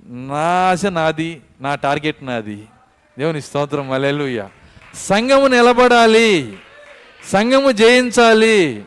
నా 0.05 0.69
ఆశ 0.71 0.85
నాది 0.85 1.41
నా 1.61 1.75
టార్గెట్ 1.75 2.23
నాది. 2.23 2.65
దేవుని 3.17 3.41
స్తోత్రం 3.41 3.91
అలెలుయ్య 3.91 4.47
సంఘము 4.93 5.47
నిలబడాలి 5.47 6.57
సంఘము 7.27 7.71
జయించాలి. 7.71 8.83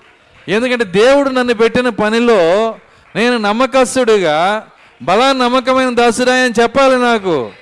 ఎందుకంటే 0.48 0.84
దేవుడు 0.84 1.30
నన్ను 1.30 1.54
పెట్టిన 1.54 1.88
పనిలో 1.88 2.74
నేను 3.16 3.36
నమ్మకస్తుడుగా 3.36 4.68
బలా 5.02 5.32
నమ్మకమైన 5.32 5.94
దాసుడా 5.94 6.34
అని 6.34 6.62
చెప్పాలి 6.62 6.96
నాకు. 6.96 7.52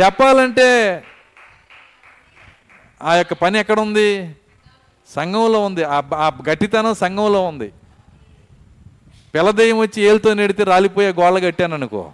చెప్పాలంటే 0.00 1.02
ఆ 3.02 3.14
యొక్క 3.14 3.32
పని 3.32 3.58
ఎక్కడ 3.58 3.80
ఉంది 3.80 4.36
సంఘంలో 5.14 5.64
ఉంది. 5.64 5.84
ఆ 5.84 6.02
ఆ 6.14 6.30
గట్టితనం 6.48 6.94
సంఘంలో 6.94 7.46
ఉంది. 7.46 7.72
పిల్లదయ్యం 9.34 9.78
వచ్చి 9.78 10.02
ఏలుతో 10.02 10.34
నెడితే 10.34 10.64
రాలిపోయే 10.64 11.12
గోళ్ళ 11.12 11.38
కట్టాను 11.38 11.74
అనుకో. 11.74 12.12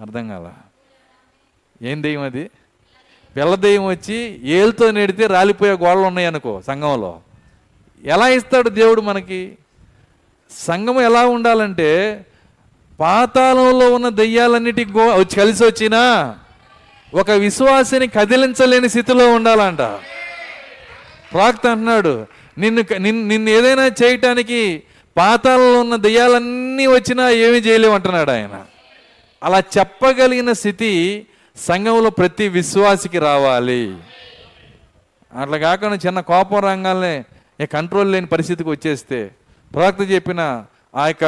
అర్థం 0.00 0.28
కాల. 0.28 0.52
ఏం 1.86 2.02
దెయ్యం 2.02 2.22
అది? 2.22 2.50
పిల్ల 3.36 3.54
దెయ్యం 3.54 3.86
వచ్చి 3.86 4.40
ఏలుతో 4.48 4.90
నెడితే 4.90 5.26
రాలిపోయే 5.26 5.72
గోడలు 5.72 6.00
ఉన్నాయి 6.00 6.26
అనుకో 6.26 6.62
సంఘంలో. 6.66 7.20
ఎలా 8.04 8.28
ఇస్తాడు 8.28 8.68
దేవుడు 8.68 9.00
మనకి? 9.00 9.58
సంఘం 10.50 11.00
ఎలా 11.00 11.26
ఉండాలంటే 11.26 12.24
పాతాళంలో 13.00 13.94
ఉన్న 13.94 14.08
దెయ్యాలన్నిటికి 14.08 14.92
గో 14.92 15.24
కలిసి 15.36 15.64
వచ్చినా 15.64 16.34
ఒక 17.14 17.30
విశ్వాసిని 17.30 18.08
కదిలించలేని 18.08 18.88
స్థితిలో 18.88 19.34
ఉండాలంట. 19.34 19.78
ప్రాక్త 21.32 21.66
అంటున్నాడు 21.66 22.26
నిన్ను 22.58 22.98
నిన్ను 22.98 23.50
ఏదైనా 23.50 23.86
చేయటానికి 23.86 24.82
పాతాళంలో 25.16 25.80
ఉన్న 25.80 25.96
దెయ్యాలన్నీ 25.96 26.86
వచ్చినా 26.86 27.30
ఏమీ 27.30 27.58
చేయలేము 27.58 27.94
అంటున్నాడు 27.94 28.30
ఆయన. 28.30 28.64
అలా 29.42 29.58
చెప్పగలిగిన 29.78 30.52
స్థితి 30.52 30.92
సంఘంలో 31.56 32.10
ప్రతి 32.10 32.48
విశ్వాసికి 32.48 33.18
రావాలి. 33.18 33.82
అట్లా 35.32 35.58
కాకుండా 35.58 35.96
చిన్న 35.96 36.20
కోపం 36.20 36.58
రంగాలనే 36.58 37.14
ఇక 37.60 37.70
కంట్రోల్ 37.72 38.12
లేని 38.12 38.26
పరిస్థితికి 38.26 38.70
వచ్చేస్తే 38.70 39.30
ప్రవక్త 39.72 40.10
చెప్పిన 40.10 40.40
ఆ 40.94 41.06
యొక్క 41.06 41.24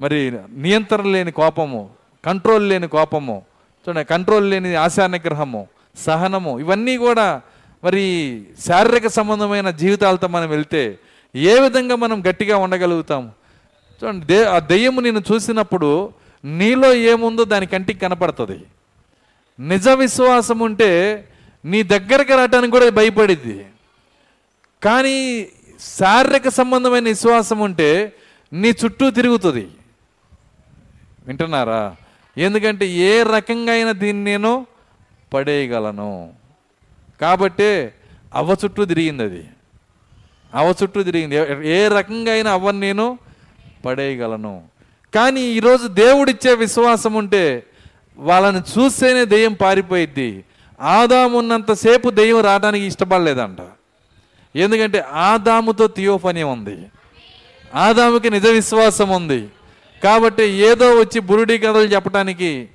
మరి 0.00 0.18
నియంత్రణ 0.56 1.06
లేని 1.06 1.32
కోపము 1.32 1.90
కంట్రోల్ 2.24 2.68
లేని 2.68 2.88
కోపము 2.88 3.36
చూడండి 3.86 4.04
కంట్రోల్ 4.04 4.50
లేని 4.50 4.74
ఆశా 4.74 5.06
నిగ్రహము 5.06 5.62
సహనము 5.96 6.58
ఇవన్నీ 6.58 6.96
కూడా 6.96 7.40
మరి 7.82 8.04
శారీరక 8.66 9.06
సంబంధమైన 9.08 9.70
జీవితాలతో 9.70 10.28
మనం 10.28 10.48
వెళ్తే 10.48 10.82
ఏ 11.34 11.54
విధంగా 11.60 11.96
మనం 11.96 12.22
గట్టిగా 12.28 12.56
ఉండగలుగుతాం? 12.56 13.22
చూడండి 14.02 14.26
దే 14.26 14.44
ఆ 14.44 14.58
దెయ్యము 14.58 15.00
నేను 15.00 15.22
చూసినప్పుడు 15.32 15.90
నీలో 16.44 16.94
ఏముందో 16.94 17.44
దాని 17.44 17.66
కంటికి 17.66 18.00
కనపడుతుంది. 18.00 18.64
నిజ 19.60 19.88
విశ్వాసం 19.88 20.58
ఉంటే 20.58 21.24
నీ 21.64 21.82
దగ్గరకు 21.82 22.34
రావటానికి 22.34 22.70
కూడా 22.70 22.90
భయపడిద్ది. 22.90 23.66
కానీ 24.82 25.48
శారీరక 25.80 26.48
సంబంధమైన 26.48 27.04
విశ్వాసం 27.04 27.58
ఉంటే 27.58 28.12
నీ 28.52 28.70
చుట్టూ 28.84 29.10
తిరుగుతుంది. 29.10 29.68
వింటున్నారా? 31.26 31.96
ఎందుకంటే 32.38 32.88
ఏ 32.88 33.22
రకంగా 33.22 33.72
అయినా 33.72 33.92
దీన్ని 33.92 34.24
నేను 34.24 34.66
పడేయగలను. 35.34 36.32
కాబట్టి 37.20 37.88
అవ్వ 38.34 38.56
చుట్టూ 38.64 38.84
తిరిగింది 38.84 39.22
అది. 39.22 39.48
అవ్వ 40.54 40.74
చుట్టూ 40.82 41.02
తిరిగింది. 41.02 41.36
ఏ- 41.36 41.84
ఏ 41.84 41.88
రకంగా 41.88 42.32
అయినా 42.32 42.52
అవ్వని 42.52 42.80
నేను 42.80 43.18
పడేయగలను. 43.84 44.71
కానీ 45.14 45.40
ఈరోజు 45.40 45.86
దేవుడిచ్చే 45.86 46.54
విశ్వాసం 46.54 47.14
ఉంటే 47.14 47.62
వాళ్ళని 48.16 48.58
చూస్తేనే 48.58 49.24
దెయ్యం 49.24 49.52
పారిపోయిద్ది. 49.52 50.44
ఆదాము 50.80 51.38
ఉన్నంతసేపు 51.38 52.10
దెయ్యం 52.10 52.40
రావడానికి 52.40 52.84
ఇష్టపడలేదంట. 52.84 53.58
ఎందుకంటే 54.56 55.04
ఆదాముతో 55.12 55.86
థియోఫనీ 55.86 56.42
ఉంది. 56.42 56.78
ఆదాముకి 57.74 58.30
నిజ 58.30 58.46
విశ్వాసం 58.46 59.08
ఉంది. 59.08 59.48
కాబట్టి 60.04 60.44
ఏదో 60.44 60.90
వచ్చి 60.90 61.20
బురుడి 61.20 61.58
కథలు 61.58 61.78
చెప్పడానికి 61.78 62.68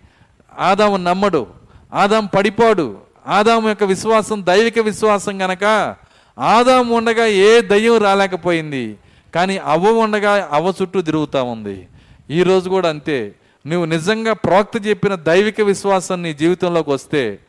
ఆదాము 0.59 0.97
నమ్మడు. 0.97 1.47
ఆదాం 1.93 2.25
పడిపోడు. 2.25 2.97
ఆదాము 3.27 3.69
యొక్క 3.69 3.83
విశ్వాసం 3.83 4.45
దైవిక 4.45 4.79
విశ్వాసం 4.79 5.41
గనక 5.41 5.95
ఆదాము 6.39 6.95
ఉండగా 6.95 7.25
ఏ 7.25 7.61
దయ్యం 7.61 7.97
రాలేకపోయింది. 7.97 8.97
కానీ 9.35 9.57
అవ్వ 9.57 9.89
ఉండగా 9.89 10.49
అవ్వ 10.51 10.73
చుట్టూ 10.81 11.01
తిరుగుతూ 11.01 11.43
ఉంది. 11.43 11.88
ఈరోజు 12.32 12.69
కూడా 12.69 12.89
అంతే. 12.89 13.36
నువ్వు 13.67 13.86
నిజంగా 13.86 14.34
ప్రవక్త 14.34 14.88
చెప్పిన 14.88 15.15
దైవిక 15.15 15.61
విశ్వాసం 15.61 16.23
నీ 16.23 16.34
జీవితంలోకి 16.34 16.89
వస్తే 16.89 17.39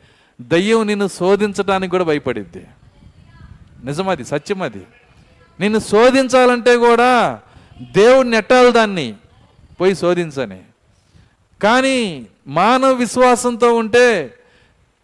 దయ్యం 0.41 0.87
నిన్ను 0.87 1.07
శోధించడానికి 1.07 1.91
కూడా 1.91 2.03
భయపడిద్ది. 2.03 2.67
నిజమది 3.83 4.25
సత్యం 4.25 4.61
అది 4.61 4.81
నిన్ను 5.59 5.79
శోధించాలంటే 5.79 6.75
కూడా 6.75 7.39
దేవుడు 7.81 8.27
నెట్టాలి 8.27 8.71
దాన్ని? 8.71 9.15
పోయి 9.81 9.95
శోధించని. 9.95 10.59
కానీ 11.63 12.27
మానవ 12.47 12.91
విశ్వాసంతో 12.91 13.73
ఉంటే 13.73 14.33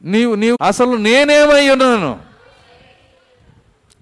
నీవు 0.04 0.36
నీవు 0.36 0.58
అసలు 0.68 0.96
నేనేమై 0.96 1.70
ఉన్నాను? 1.70 2.20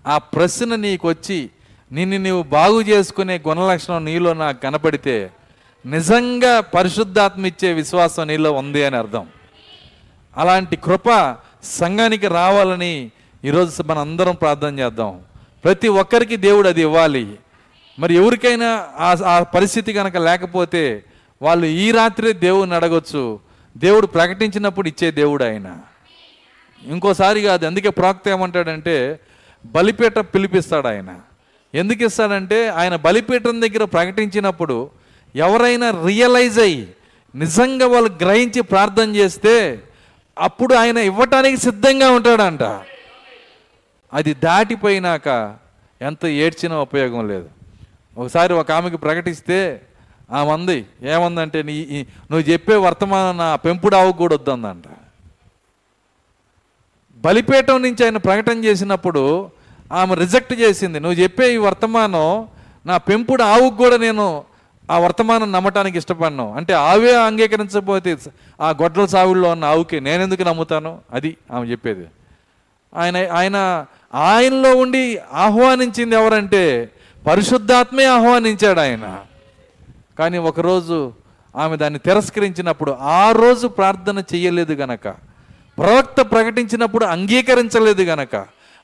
ఆ 0.07 0.17
ప్రశ్న 0.17 0.75
నీకు 0.75 1.07
వచ్చి 1.07 1.49
నిన్ను 1.91 2.17
నీవు 2.17 2.43
బాగు 2.43 2.81
చేసుకునే 2.81 3.41
గుణలక్షణం 3.47 4.05
నీలో 4.05 4.33
నాకు 4.33 4.61
కనపడితే 4.61 5.31
నిజంగా 5.85 6.61
పరిశుద్ధాత్మ 6.61 7.45
ఇచ్చే 7.45 7.73
విశ్వాసం 7.73 8.27
నీలో 8.27 8.51
ఉంది 8.51 8.85
అని 8.85 8.95
అర్థం. 8.95 9.27
అలాంటి 10.37 10.75
కృప 10.75 11.35
సంఘానికి 11.63 12.27
రావాలని 12.27 13.11
ఈరోజు 13.45 13.83
మన 13.83 13.97
అందరం 13.97 14.35
ప్రార్థన 14.35 14.79
చేద్దాం. 14.79 15.19
ప్రతి 15.63 15.87
ఒక్కరికి 15.87 16.37
దేవుడు 16.37 16.67
అది 16.67 16.81
ఇవ్వాలి. 16.81 17.35
మరి 17.99 18.15
ఎవరికైనా 18.15 18.87
ఆ 18.97 19.15
ఆ 19.25 19.43
పరిస్థితి 19.43 19.93
కనుక 19.93 20.17
లేకపోతే 20.17 21.03
వాళ్ళు 21.41 21.65
ఈ 21.65 21.91
రాత్రే 21.91 22.33
దేవుడిని 22.33 22.75
అడగొచ్చు. 22.75 23.39
దేవుడు 23.77 24.07
ప్రకటించినప్పుడు 24.07 24.87
ఇచ్చే 24.87 25.11
దేవుడు 25.11 25.43
ఆయన. 25.43 25.77
ఇంకోసారి 26.85 27.41
కాదు 27.41 27.65
అందుకే 27.65 27.89
ప్రాక్త 27.89 28.27
ఏమంటాడంటే 28.27 29.19
బలిపీఠ 29.65 30.13
పిలిపిస్తాడు 30.13 30.87
ఆయన. 30.87 31.15
ఎందుకు 31.75 32.05
ఇస్తాడంటే 32.05 32.69
ఆయన 32.69 32.95
బలిపీఠం 32.95 33.61
దగ్గర 33.61 33.83
ప్రకటించినప్పుడు 33.83 34.89
ఎవరైనా 35.35 35.87
రియలైజ్ 36.05 36.59
అయ్యి 36.59 36.95
నిజంగా 37.35 37.85
వాళ్ళు 37.87 38.09
గ్రహించి 38.21 38.61
ప్రార్థన 38.61 39.15
చేస్తే 39.15 39.83
అప్పుడు 40.37 40.73
ఆయన 40.73 40.97
ఇవ్వటానికి 40.97 41.57
సిద్ధంగా 41.57 42.11
ఉంటాడంట. 42.11 42.63
అది 44.13 44.33
దాటిపోయినాక 44.33 45.55
ఎంత 46.01 46.25
ఏడ్చినా 46.25 46.79
ఉపయోగం 46.79 47.27
లేదు. 47.27 47.49
ఒకసారి 48.17 48.53
ఒక 48.53 48.71
ఆమెకి 48.71 48.97
ప్రకటిస్తే 48.97 49.81
ఆమె 50.31 50.51
అంది 50.51 50.85
ఏమందంటే 51.01 51.63
నీ 51.63 52.05
నువ్వు 52.31 52.51
చెప్పే 52.51 52.75
వర్తమానం 52.75 53.37
నా 53.37 53.55
పెంపుడు 53.55 53.95
ఆవుకు 53.95 54.17
కూడా 54.17 54.35
వద్దందంట. 54.35 54.83
బలిపీఠం 57.23 57.81
నుంచి 57.81 58.03
ఆయన 58.05 58.17
ప్రకటన 58.17 58.63
చేసినప్పుడు 58.63 59.51
ఆమె 59.91 60.15
రిజెక్ట్ 60.15 60.53
చేసింది 60.53 60.99
నువ్వు 60.99 61.23
చెప్పే 61.23 61.53
ఈ 61.53 61.57
వర్తమానం 61.57 62.47
నా 62.85 62.97
పెంపుడు 62.97 63.43
ఆవుకు 63.43 63.75
కూడా 63.75 63.97
నేను 63.97 64.45
ఆ 64.93 64.97
వర్తమానం 64.97 65.51
నమ్మటానికి 65.51 65.97
ఇష్టపడినావు 65.97 66.51
అంటే 66.53 66.73
ఆవే 66.87 67.13
అంగీకరించకపోతే 67.27 68.11
ఆ 68.61 68.69
గొడ్ల 68.81 69.05
సావుల్లో 69.05 69.49
ఉన్న 69.51 69.65
ఆవుకి 69.65 69.99
నేనెందుకు 69.99 70.43
నమ్ముతాను? 70.43 70.91
అది 71.13 71.31
ఆమె 71.51 71.65
చెప్పేది. 71.67 72.05
ఆయన 72.93 73.17
ఆయన 73.31 73.57
ఆయనలో 74.27 74.71
ఉండి 74.77 75.03
ఆహ్వానించింది 75.43 76.15
ఎవరంటే 76.15 76.63
పరిశుద్ధాత్మే 77.23 78.05
ఆహ్వానించాడు 78.05 78.79
ఆయన. 78.79 79.05
కానీ 80.19 80.37
ఒకరోజు 80.49 80.97
ఆమె 81.55 81.77
దాన్ని 81.77 81.99
తిరస్కరించినప్పుడు 81.99 82.91
ఆ 83.17 83.31
రోజు 83.31 83.67
ప్రార్థన 83.67 84.19
చెయ్యలేదు 84.33 84.73
గనక 84.73 85.05
ప్రవక్త 85.77 86.21
ప్రకటించినప్పుడు 86.31 87.05
అంగీకరించలేదు 87.05 88.03
గనక 88.03 88.35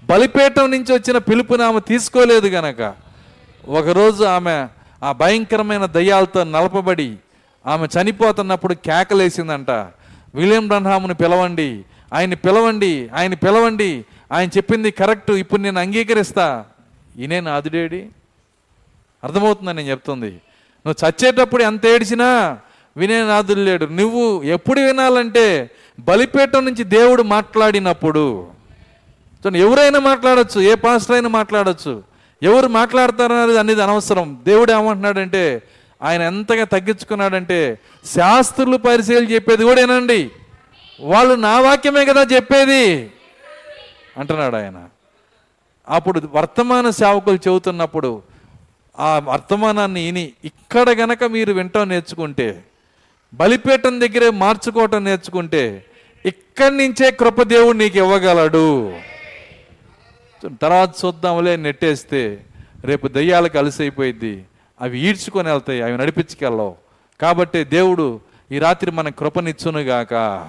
బలిపేటం 0.03 0.71
నుంచి 0.71 0.91
వచ్చిన 0.93 1.17
పిలుపుని 1.17 1.63
ఆమె 1.63 1.79
తీసుకోలేదు 1.79 2.47
గనక 2.47 2.81
ఒకరోజు 3.77 4.23
ఆమె 4.23 4.55
ఆ 5.03 5.11
భయంకరమైన 5.11 5.85
దయ్యాలతో 5.85 6.43
నలపబడి 6.43 7.17
ఆమె 7.67 7.87
చనిపోతున్నప్పుడు 7.87 8.73
కేకలేసిందంట. 8.73 9.71
విలియం 10.35 10.67
బ్రహ్మాముని 10.67 11.13
పిలవండి 11.13 11.83
ఆయన్ని 12.13 12.35
పిలవండి 12.35 13.09
ఆయన 13.15 13.33
పిలవండి 13.33 14.05
ఆయన 14.31 14.49
చెప్పింది 14.49 14.91
కరెక్ట్ 14.91 15.31
ఇప్పుడు 15.31 15.61
నేను 15.61 15.79
అంగీకరిస్తా. 15.79 16.65
ఈయనే 17.17 17.41
నాదుడేడి. 17.41 18.07
అర్థమవుతుందని 19.23 19.75
నేను 19.75 19.89
చెప్తుంది. 19.89 20.31
నువ్వు 20.85 21.09
చచ్చేటప్పుడు 21.09 21.63
ఎంత 21.63 21.85
ఏడిచినా 21.85 22.57
వినే 22.97 23.23
నాదుడు 23.23 23.59
లేడు. 23.59 23.85
నువ్వు 23.85 24.43
ఎప్పుడు 24.43 24.79
వినాలంటే 24.79 25.71
బలిపేట 25.99 26.55
నుంచి 26.55 26.83
దేవుడు 26.83 27.23
మాట్లాడినప్పుడు. 27.23 28.47
ఎవరైనా 29.55 29.99
మాట్లాడొచ్చు 29.99 30.61
ఏ 30.61 30.75
పాస్టర్ 30.75 31.15
అయినా 31.15 31.29
మాట్లాడొచ్చు. 31.29 32.08
ఎవరు 32.41 32.67
మాట్లాడతారనేది 32.67 33.59
అనేది 33.59 33.81
అనవసరం. 33.81 34.37
దేవుడు 34.45 34.71
ఏమంటున్నాడంటే 34.71 35.61
ఆయన 36.01 36.21
ఎంతగా 36.21 36.63
తగ్గించుకున్నాడంటే 36.65 37.79
శాస్త్రులు 38.15 38.77
పరిశీలి 38.77 39.33
చెప్పేది 39.33 39.63
కూడా 39.63 39.81
ఏనండి 39.81 40.31
వాళ్ళు 41.01 41.33
నా 41.33 41.59
వాక్యమే 41.59 42.05
కదా 42.05 42.21
చెప్పేది. 42.35 43.11
అంటున్నాడు 44.17 44.55
ఆయన. 44.55 44.87
అప్పుడు 45.89 46.29
వర్తమాన 46.33 46.89
సేవకులు 46.89 47.39
చెబుతున్నప్పుడు 47.47 48.21
ఆ 48.99 49.19
వర్తమానాన్ని 49.19 50.05
విని 50.05 50.33
ఇక్కడ 50.45 50.89
గనక 50.89 51.23
మీరు 51.23 51.51
వింటం 51.53 51.89
నేర్చుకుంటే 51.89 52.63
బలిపీఠం 53.33 53.99
దగ్గరే 53.99 54.29
మార్చుకోవటం 54.29 55.03
నేర్చుకుంటే 55.03 55.85
ఇక్కడి 56.25 56.77
నుంచే 56.77 57.11
కృపదేవుడు 57.11 57.77
నీకు 57.77 57.97
ఇవ్వగలడు. 57.97 58.93
తర్వాత 60.47 60.91
చూద్దాంలే 61.05 61.55
నెట్టేస్తే 61.55 62.45
రేపు 62.85 63.07
దయ్యాలకు 63.07 63.57
అలసైపోయిద్ది 63.57 64.45
అవి 64.81 64.99
ఈడ్చుకొని 64.99 65.49
వెళ్తాయి 65.49 65.81
అవి 65.81 65.97
నడిపించుకెళ్ళవు. 65.97 66.75
కాబట్టి 67.21 67.63
దేవుడు 67.63 68.19
ఈ 68.51 68.59
రాత్రి 68.59 68.91
మన 68.91 69.09
కృపనిచ్చునుగాక 69.09 70.47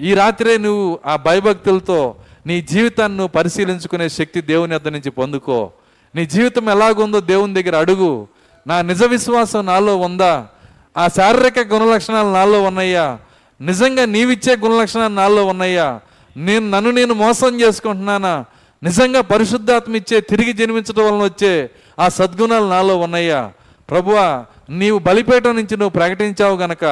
ఈ 0.00 0.14
రాత్రే 0.14 0.58
నువ్వు 0.58 0.98
ఆ 1.06 1.16
భయభక్తులతో 1.16 2.14
నీ 2.46 2.60
జీవితాన్ని 2.60 3.18
నువ్వు 3.18 3.32
పరిశీలించుకునే 3.32 4.08
శక్తి 4.08 4.40
దేవుని 4.40 4.74
అద్ద 4.74 4.88
నుంచి 4.88 5.10
పొందుకో. 5.10 5.70
నీ 6.14 6.26
జీవితం 6.26 6.70
ఎలాగుందో 6.70 7.20
దేవుని 7.20 7.62
దగ్గర 7.62 7.76
అడుగు. 7.76 8.28
నా 8.66 8.82
నిజ 8.82 9.04
విశ్వాసం 9.04 9.66
నాలో 9.66 9.96
ఉందా? 9.96 10.48
ఆ 10.96 11.08
శారీరక 11.08 11.58
గుణలక్షణాలు 11.58 12.28
నాలో 12.28 12.62
ఉన్నాయా? 12.62 13.18
నిజంగా 13.60 14.04
నీవిచ్చే 14.04 14.56
గుణలక్షణాలు 14.56 15.14
నాలో 15.14 15.46
ఉన్నాయా? 15.46 16.00
నేను 16.36 16.70
నన్ను 16.70 16.90
నేను 16.90 17.14
మోసం 17.14 17.60
చేసుకుంటున్నానా? 17.60 18.44
నిజంగా 18.84 19.20
పరిశుద్ధాత్మ 19.20 19.96
ఇచ్చే 19.96 20.20
తిరిగి 20.20 20.52
జన్మించడం 20.52 21.04
వలన 21.06 21.24
వచ్చే 21.24 21.70
ఆ 21.98 22.08
సద్గుణాలు 22.08 22.66
నాలో 22.66 22.96
ఉన్నాయా? 22.98 23.52
ప్రభువా 23.90 24.46
నీవు 24.70 24.98
బలిపేట 24.98 25.46
నుంచి 25.46 25.74
నువ్వు 25.76 25.88
ప్రకటించావు 25.88 26.56
గనక 26.56 26.84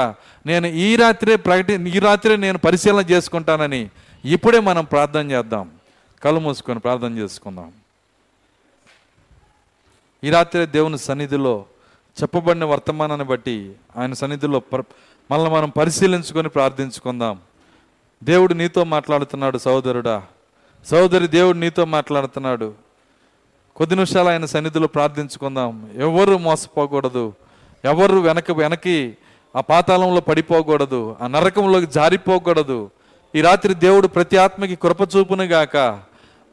నేను 0.46 0.66
ఈ 0.66 0.96
రాత్రే 0.96 1.36
ప్రకటి 1.36 1.74
ఈ 1.90 1.98
రాత్రే 1.98 2.36
నేను 2.36 2.58
పరిశీలన 2.58 3.04
చేసుకుంటానని 3.10 3.90
ఇప్పుడే 4.24 4.60
మనం 4.60 4.84
ప్రార్థన 4.84 5.30
చేద్దాం. 5.30 5.70
కళ్ళు 6.22 6.40
మూసుకొని 6.40 6.80
ప్రార్థన 6.80 7.18
చేసుకుందాం. 7.18 7.72
ఈ 10.24 10.30
రాత్రి 10.30 10.66
దేవుని 10.66 10.98
సన్నిధిలో 10.98 11.64
చెప్పబడిన 12.22 12.64
వర్తమానాన్ని 12.64 13.26
బట్టి 13.26 13.72
ఆయన 13.96 14.12
సన్నిధిలో 14.12 14.62
మళ్ళీ 15.30 15.50
మనం 15.50 15.68
పరిశీలించుకొని 15.70 16.48
ప్రార్థించుకుందాం. 16.48 17.38
దేవుడు 18.24 18.54
నీతో 18.54 18.84
మాట్లాడుతున్నాడు 18.84 19.58
సహోదరుడా 19.58 20.22
సోదరి 20.90 21.28
దేవుడు 21.28 21.56
నీతో 21.56 21.84
మాట్లాడుతున్నాడు. 21.84 22.74
కొద్ది 23.76 23.94
నిమిషాలు 23.94 24.28
ఆయన 24.28 24.44
సన్నిధిలో 24.44 24.86
ప్రార్థించుకుందాం. 24.86 25.90
ఎవరు 25.96 26.38
మోసపోకూడదు. 26.38 27.32
ఎవరు 27.84 28.16
వెనక 28.16 28.50
వెనక్కి 28.50 29.16
ఆ 29.56 29.60
పాతాళంలో 29.60 30.20
పడిపోకూడదు. 30.20 31.16
ఆ 31.20 31.26
నరకంలోకి 31.26 31.86
జారిపోకూడదు. 31.86 32.90
ఈ 33.34 33.40
రాత్రి 33.40 33.74
దేవుడు 33.74 34.06
ప్రతి 34.06 34.36
ఆత్మకి 34.36 34.76
కృపచూపునుగాక 34.76 35.76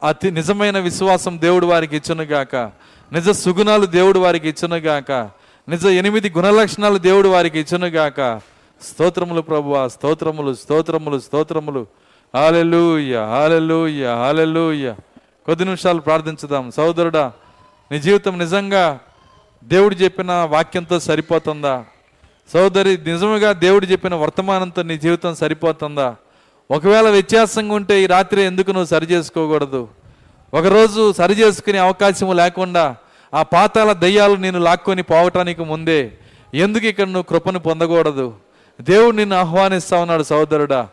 అతి 0.08 0.30
నిజమైన 0.30 0.78
విశ్వాసం 0.78 1.40
దేవుడు 1.40 1.66
వారికి 1.66 1.96
ఇచ్చునుగాక 1.96 2.56
నిజ 3.12 3.30
సుగుణాలు 3.30 3.86
దేవుడు 3.86 4.18
వారికి 4.18 4.48
ఇచ్చునుగాక 4.48 5.12
నిజ 5.68 5.86
ఎనిమిది 5.86 6.30
గుణలక్షణాలు 6.30 6.98
దేవుడు 6.98 7.28
వారికి 7.28 7.58
ఇచ్చునుగాక 7.58 8.40
స్తోత్రములు 8.82 9.40
ప్రభువా 9.40 9.88
స్తోత్రములు 9.88 10.54
స్తోత్రములు 10.54 11.18
స్తోత్రములు. 11.18 11.86
Hallelujah 12.34 13.16
hallelujah 13.16 14.06
hallelujah. 14.06 14.92
కొద్ది 15.46 15.64
నిమిషాలు 15.64 16.00
ప్రార్థించుదాం. 16.00 16.70
సోదరుడా 16.70 17.32
నీ 17.92 17.98
జీవితం 17.98 18.38
నిజంగా 18.38 18.98
దేవుడు 19.64 19.94
చెప్పిన 19.94 20.32
వాక్యంతో 20.32 21.00
సరిపోతుందా? 21.00 21.84
సోదరి 22.52 22.98
నిజముగా 23.06 23.52
దేవుడు 23.52 23.86
చెప్పిన 23.86 24.14
వర్తమానంతో 24.14 24.82
నీ 24.82 24.98
జీవితం 24.98 25.34
సరిపోతుందా? 25.34 26.14
ఒకవేళ 26.70 27.08
వ్యత్యాసంగా 27.08 27.74
ఉంటే 27.74 28.02
ఈ 28.02 28.06
రాత్రి 28.06 28.42
ఎందుకు 28.42 28.70
నువ్వు 28.70 28.86
సరి 28.86 29.06
చేసుకోకూడదు? 29.06 29.88
ఒకరోజు 30.54 31.12
సరి 31.12 31.34
చేసుకునే 31.34 31.78
అవకాశం 31.78 32.36
లేకుండా 32.36 32.96
ఆ 33.34 33.42
పాతాల 33.42 33.92
దయ్యాలు 33.92 34.34
నేను 34.34 34.58
లాక్కొని 34.58 35.02
పోవటానికి 35.02 35.64
ముందే 35.64 36.12
ఎందుకు 36.54 36.86
ఇక్కడ 36.86 37.06
నువ్వు 37.06 37.22
కృపను 37.22 37.58
పొందకూడదు? 37.58 38.32
దేవుడు 38.80 39.16
నిన్ను 39.16 39.36
ఆహ్వానిస్తా 39.36 40.00
ఉన్నాడు 40.00 40.22
సోదరుడా 40.22 40.88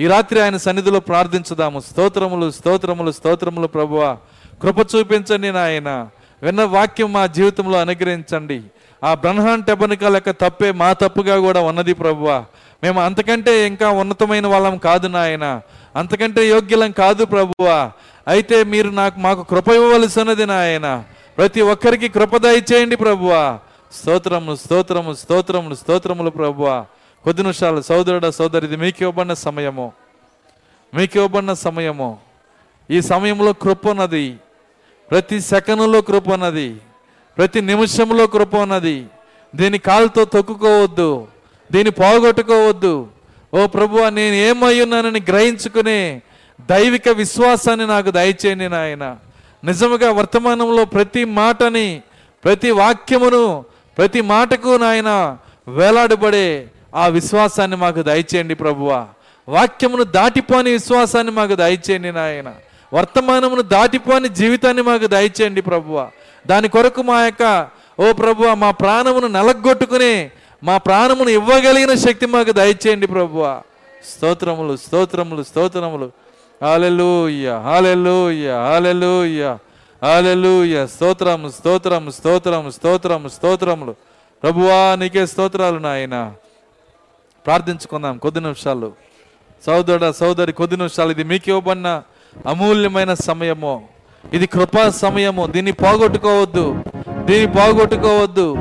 ఈ 0.00 0.06
రాత్రి 0.06 0.40
ఆయన 0.40 0.56
సన్నిధిలో 0.56 1.00
ప్రార్థించుదాము. 1.00 1.80
స్తోత్రములు 1.80 2.50
స్తోత్రములు 2.50 3.12
స్తోత్రములు 3.12 3.66
ప్రభువ. 3.66 4.16
కృప 4.62 4.78
చూపించండి 4.78 5.52
నాయన. 5.52 6.08
విన్న 6.42 6.64
వాక్యం 6.64 7.12
మా 7.12 7.26
జీవితంలో 7.26 7.78
అనుగ్రహించండి. 7.78 8.62
ఆ 9.04 9.14
బ్రహ్మాండ 9.14 9.64
టెబనికల 9.64 10.14
యొక్క 10.14 10.30
తప్పే 10.30 10.72
మా 10.72 10.92
తప్పుగా 10.92 11.38
కూడా 11.38 11.60
ఉన్నది 11.60 11.92
ప్రభువ. 11.92 12.44
మేము 12.82 13.00
అంతకంటే 13.00 13.66
ఇంకా 13.66 13.90
ఉన్నతమైన 13.90 14.46
వాళ్ళం 14.46 14.76
కాదు 14.76 15.08
నాయన. 15.08 15.60
అంతకంటే 15.96 16.48
యోగ్యులం 16.48 16.90
కాదు 16.90 17.24
ప్రభువ. 17.24 17.90
అయితే 18.28 18.64
మీరు 18.64 18.88
నాకు 18.88 19.20
మాకు 19.20 19.42
కృప 19.42 19.68
ఇవ్వవలసినది 19.68 20.46
నాయన. 20.46 21.04
ప్రతి 21.38 21.60
ఒక్కరికి 21.60 22.08
కృప 22.08 22.36
దయచేయండి 22.36 22.96
ప్రభువ. 22.96 23.58
స్తోత్రములు 24.00 24.56
స్తోత్రము 24.56 25.14
స్తోత్రములు 25.14 25.74
స్తోత్రములు 25.74 26.30
ప్రభువా. 26.30 26.84
కొద్ది 27.24 27.42
నిమిషాలు 27.42 27.80
సోదరుడ 27.80 28.28
సోదరి 28.28 28.66
ఇది 28.66 28.76
మీకు 28.76 29.02
ఇవ్వబడిన 29.02 29.34
సమయము. 29.34 29.92
మీకు 30.94 31.16
ఇవ్వబడిన 31.16 31.52
సమయము. 31.52 32.18
ఈ 32.90 33.00
సమయంలో 33.00 33.52
కృప 33.52 33.86
ఉన్నది. 33.86 34.36
ప్రతి 35.10 35.40
సెకనులో 35.40 36.02
కృప 36.02 36.28
ఉన్నది. 36.28 36.76
ప్రతి 37.38 37.60
నిమిషంలో 37.60 38.26
కృప 38.26 38.54
ఉన్నది. 38.56 39.06
దీని 39.54 39.78
కాలుతో 39.78 40.24
తొక్కుకోవద్దు. 40.24 41.28
దీన్ని 41.72 41.90
పోగొట్టుకోవద్దు. 41.90 43.08
ఓ 43.54 43.66
ప్రభువా 43.66 44.10
నేను 44.10 44.34
ఏమై 44.34 44.80
ఉన్నానని 44.80 45.20
గ్రహించుకునే 45.20 46.22
దైవిక 46.60 47.08
విశ్వాసాన్ని 47.08 47.86
నాకు 47.86 48.10
దయచేయండి 48.10 48.68
నాయన. 48.68 49.16
నిజముగా 49.64 50.12
వర్తమానంలో 50.12 50.84
ప్రతి 50.84 51.24
మాటని 51.24 52.02
ప్రతి 52.44 52.70
వాక్యమును 52.70 53.64
ప్రతి 53.98 54.20
మాటకు 54.20 54.76
నాయన 54.76 55.38
వేలాడబడే 55.68 56.68
ఆ 56.94 57.06
విశ్వాసాన్ని 57.06 57.76
మాకు 57.76 58.02
దయచేయండి 58.02 58.54
ప్రభువా. 58.54 59.06
వాక్యమును 59.48 60.04
దాటిపోని 60.04 60.70
విశ్వాసాన్ని 60.70 61.32
మాకు 61.32 61.54
దయచేయండి 61.54 62.12
నాయన. 62.12 62.52
వర్తమానమును 62.94 63.62
దాటిపోని 63.62 64.28
జీవితాన్ని 64.28 64.82
మాకు 64.82 65.06
దయచేయండి 65.06 65.60
ప్రభువ. 65.60 66.10
దాని 66.46 66.68
కొరకు 66.68 67.02
మా 67.02 67.24
యొక్క 67.24 67.68
ఓ 68.00 68.12
ప్రభువ 68.12 68.54
మా 68.54 68.70
ప్రాణమును 68.70 69.26
నలగొట్టుకుని 69.26 70.30
మా 70.64 70.78
ప్రాణమును 70.78 71.28
ఇవ్వగలిగిన 71.28 71.94
శక్తి 71.94 72.26
మాకు 72.26 72.52
దయచేయండి 72.52 73.06
ప్రభువ. 73.06 73.62
స్తోత్రములు 74.16 74.76
స్తోత్రములు 74.76 75.42
స్తోత్రములు. 75.42 76.12
హాలెలుయ్య 76.62 77.60
హాలెలుయ్య 77.64 78.52
హాలెలుయ్య 78.52 79.58
హాలెలుయ్య 80.04 80.86
స్తోత్రము 80.86 81.48
స్తోత్రము 81.48 82.10
స్తోత్రము 82.10 82.70
స్తోత్రము 82.70 83.28
స్తోత్రములు. 83.28 83.94
ప్రభువా 84.42 84.94
నీకే 84.94 85.26
స్తోత్రాలు 85.26 85.78
నాయన. 85.78 86.32
ప్రార్థించుకుందాం 87.46 88.18
కొద్ది 88.18 88.40
నిమిషాలు. 88.40 88.92
సోదరుడ 89.66 90.10
సోదరి 90.10 90.52
కొద్ది 90.52 90.76
నిమిషాలు. 90.76 91.10
ఇది 91.10 91.24
మీకు 91.24 91.48
ఇవ్వబడిన 91.48 92.02
అమూల్యమైన 92.46 93.14
సమయము. 93.14 93.82
ఇది 94.32 94.46
కృపా 94.46 94.90
సమయము. 94.90 95.46
దీన్ని 95.46 95.72
పోగొట్టుకోవద్దు. 95.72 96.84
దీన్ని 97.08 97.46
పోగొట్టుకోవద్దు. 97.46 98.54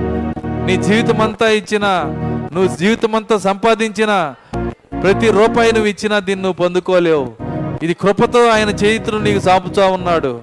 నీ 0.66 0.78
జీవితం 0.78 1.22
అంతా 1.22 1.50
ఇచ్చిన 1.50 1.86
నువ్వు 2.54 2.78
జీవితం 2.78 3.16
అంతా 3.16 3.38
సంపాదించిన 3.38 4.36
ప్రతి 5.04 5.32
రూపాయి 5.32 5.72
నువ్వు 5.72 5.90
ఇచ్చినా 5.90 6.20
దీన్ని 6.20 6.44
నువ్వు 6.44 6.64
పొందుకోలేవు. 6.64 7.34
ఇది 7.84 7.94
కృపతో 7.94 8.48
ఆయన 8.50 8.70
చేతులు 8.70 9.18
నీకు 9.18 9.40
సాపుతా 9.40 9.88
ఉన్నాడు. 9.88 10.42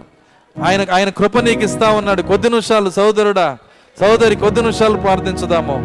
ఆయన 0.65 0.87
ఆయన 0.93 1.09
కృప 1.09 1.39
నీకు 1.39 1.61
ఇస్తా 1.61 1.89
ఉన్నాడు. 1.89 2.23
కొద్ది 2.23 2.49
నిమిషాలు 2.49 2.91
సోదరుడా 2.91 3.59
సోదరి 4.01 4.37
కొద్ది 4.37 4.61
నిమిషాలు 4.61 4.99
ప్రార్థించుదాము. 4.99 5.77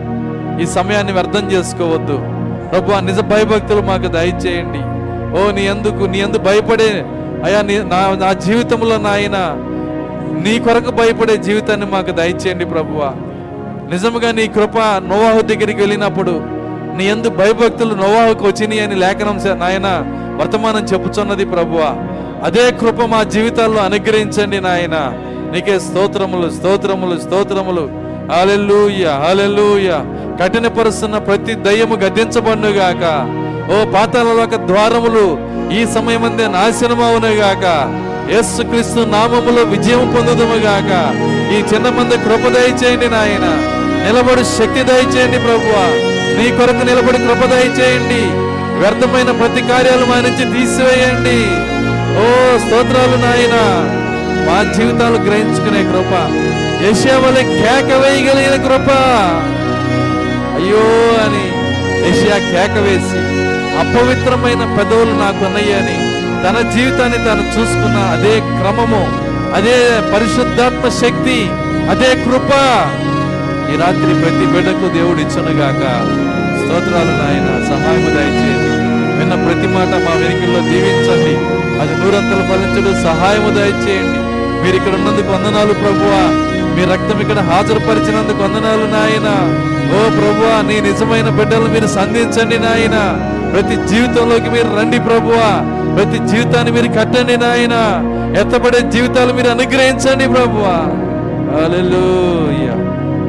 ఈ 0.62 0.66
సమయాన్ని 0.66 1.14
వ్యర్థం 1.14 1.52
చేసుకోవద్దు. 1.52 2.41
ప్రభు 2.72 2.92
నిజ 3.06 3.20
భయభక్తులు 3.20 3.82
మాకు 3.82 4.08
దయచేయండి. 4.08 4.82
ఓ 5.40 5.52
నీ 5.52 5.66
ఎందుకు 5.66 6.04
నీ 6.04 6.20
ఎందుకు 6.20 6.42
భయపడే 6.42 7.06
అయ్యా 7.44 7.62
నీ 7.62 7.78
నా 7.78 8.16
నా 8.26 8.34
జీవితంలో 8.34 8.98
నాయన 8.98 9.38
నీ 10.44 10.60
కొరకు 10.60 10.92
భయపడే 10.92 11.38
జీవితాన్ని 11.38 11.86
మాకు 11.86 12.12
దయచేయండి 12.12 12.66
ప్రభువా. 12.66 13.14
నిజముగా 13.92 14.32
నీ 14.32 14.48
కృప 14.48 14.78
నోవాహు 14.80 15.42
దగ్గరికి 15.42 15.80
వెళ్ళినప్పుడు 15.80 16.42
నీ 16.98 17.06
ఎందు 17.08 17.30
భయభక్తులు 17.30 17.94
నోవాహుకు 17.96 18.46
వచ్చినాయి 18.46 18.80
అని 18.80 18.96
లేఖనం 18.96 19.60
నాయన 19.60 19.88
వర్తమానం 20.40 20.84
చెప్పుచున్నది 20.84 21.46
ప్రభువ. 21.46 21.96
అదే 22.44 22.72
కృప 22.72 23.02
మా 23.02 23.24
జీవితాల్లో 23.24 23.82
అనుగ్రహించండి 23.82 24.62
నాయన. 24.62 24.98
నీకే 25.54 25.80
స్తోత్రములు 25.80 26.50
స్తోత్రములు 26.50 27.20
స్తోత్రములు. 27.20 28.11
హాలెలూయ 28.32 29.06
హాలెలూయ 29.06 29.92
కఠినపరుస్తున్న 30.44 31.18
ప్రతి 31.18 31.54
దయ్యము 31.54 31.96
గద్దించబడుగాక 31.96 33.04
ఓ 33.72 33.92
పాతాలలోక 33.92 34.56
ద్వారములు 34.56 35.52
ఈ 35.74 35.86
సమయమందే 35.86 36.48
నాశనమవునుగాక. 36.48 37.66
యేసు 38.34 38.62
క్రీస్తు 38.62 39.00
నామములో 39.00 39.64
విజయం 39.64 40.14
పొందుదుముగాక. 40.18 40.92
ఈ 41.54 41.76
చిన్న 41.76 41.90
మంది 41.90 42.18
కృప 42.18 42.48
దయచేయండి 42.48 43.08
నాయన. 43.08 43.46
నిలబడి 44.06 44.44
శక్తి 44.44 44.84
దయచేయండి 44.84 45.38
ప్రభువ. 45.38 45.74
నీ 46.38 46.52
కొరకు 46.58 46.86
నిలబడి 46.86 47.18
కృప 47.18 47.46
దయచేయండి. 47.50 48.24
వ్యర్థమైన 48.80 49.32
ప్రతి 49.38 49.62
కార్యాలు 49.62 50.06
మా 50.06 50.16
నుంచి 50.16 50.46
తీసివేయండి. 50.46 51.40
ఓ 52.20 52.58
స్తోత్రాలు 52.58 53.18
నాయన. 53.26 53.58
మా 54.48 54.74
జీవితాలు 54.74 55.18
గ్రహించుకునే 55.30 55.84
కృప. 55.84 56.14
యశావలి 56.86 57.44
కేక 57.44 57.90
వేయగలిగిన 57.94 58.56
కృప. 58.68 58.90
అయ్యో 60.56 60.86
అని 61.24 61.46
యశా 62.10 62.38
కేక 62.38 62.78
వేసి 62.78 63.22
అపవిత్రమైన 63.82 64.78
పెదవులు 64.78 65.12
నాకున్నాయని 65.12 65.98
తన 66.44 66.70
జీవితాన్ని 66.70 67.18
తను 67.18 67.44
చూసుకున్న 67.48 67.98
అదే 67.98 68.40
క్రమము 68.40 69.04
అదే 69.56 69.78
పరిశుద్ధాత్మ 70.14 70.90
శక్తి 70.90 71.50
అదే 71.92 72.16
కృప 72.16 72.52
ఈ 73.72 73.78
రాత్రి 73.78 74.14
ప్రతి 74.22 74.46
బిడ్డకు 74.46 74.94
దేవుడు 74.94 75.20
ఇచ్చునుగాక 75.20 75.84
స్తోత్రాలు 76.62 77.14
నాయన 77.22 77.50
సహాయము 77.70 78.10
దయచేయండి. 78.10 78.72
విన్న 79.18 79.34
ప్రతి 79.46 79.68
మాట 79.68 79.88
మా 79.88 80.14
వెనుకల్లో 80.22 80.60
దీవించండి. 80.60 81.34
అది 81.82 81.94
నూరంతలు 82.02 82.44
ఫలించడం 82.50 83.04
సహాయము 83.04 83.50
దయచేయండి. 83.50 84.20
మీరు 84.64 84.76
ఇక్కడ 84.76 84.94
ఉన్నందుకు 84.94 85.32
వందనాలు 85.32 85.74
ప్రభువా. 85.74 86.51
మీ 86.76 86.84
రక్తం 86.84 87.22
ఇక్కడ 87.22 87.40
హాజరుపరిచినందుకు 87.40 88.44
వందనాలు 88.44 88.86
నాయన. 88.96 89.30
ఓ 89.96 90.10
ప్రభు 90.10 90.68
నీ 90.68 90.80
నిజమైన 90.80 91.30
బిడ్డలు 91.30 91.68
మీరు 91.74 91.88
సంధించండి 91.88 92.60
నాయన. 92.60 93.28
ప్రతి 93.52 93.76
జీవితంలోకి 93.76 94.50
మీరు 94.50 94.80
రండి 94.80 95.00
ప్రభువా. 95.00 95.50
ప్రతి 95.96 96.18
జీవితాన్ని 96.18 96.72
మీరు 96.72 96.88
కట్టండి 96.88 97.38
నాయన. 97.38 97.76
ఎత్తబడే 98.42 98.92
జీవితాలు 98.92 99.34
మీరు 99.34 99.50
అనుగ్రహించండి 99.50 100.28
ప్రభువా. 100.28 101.12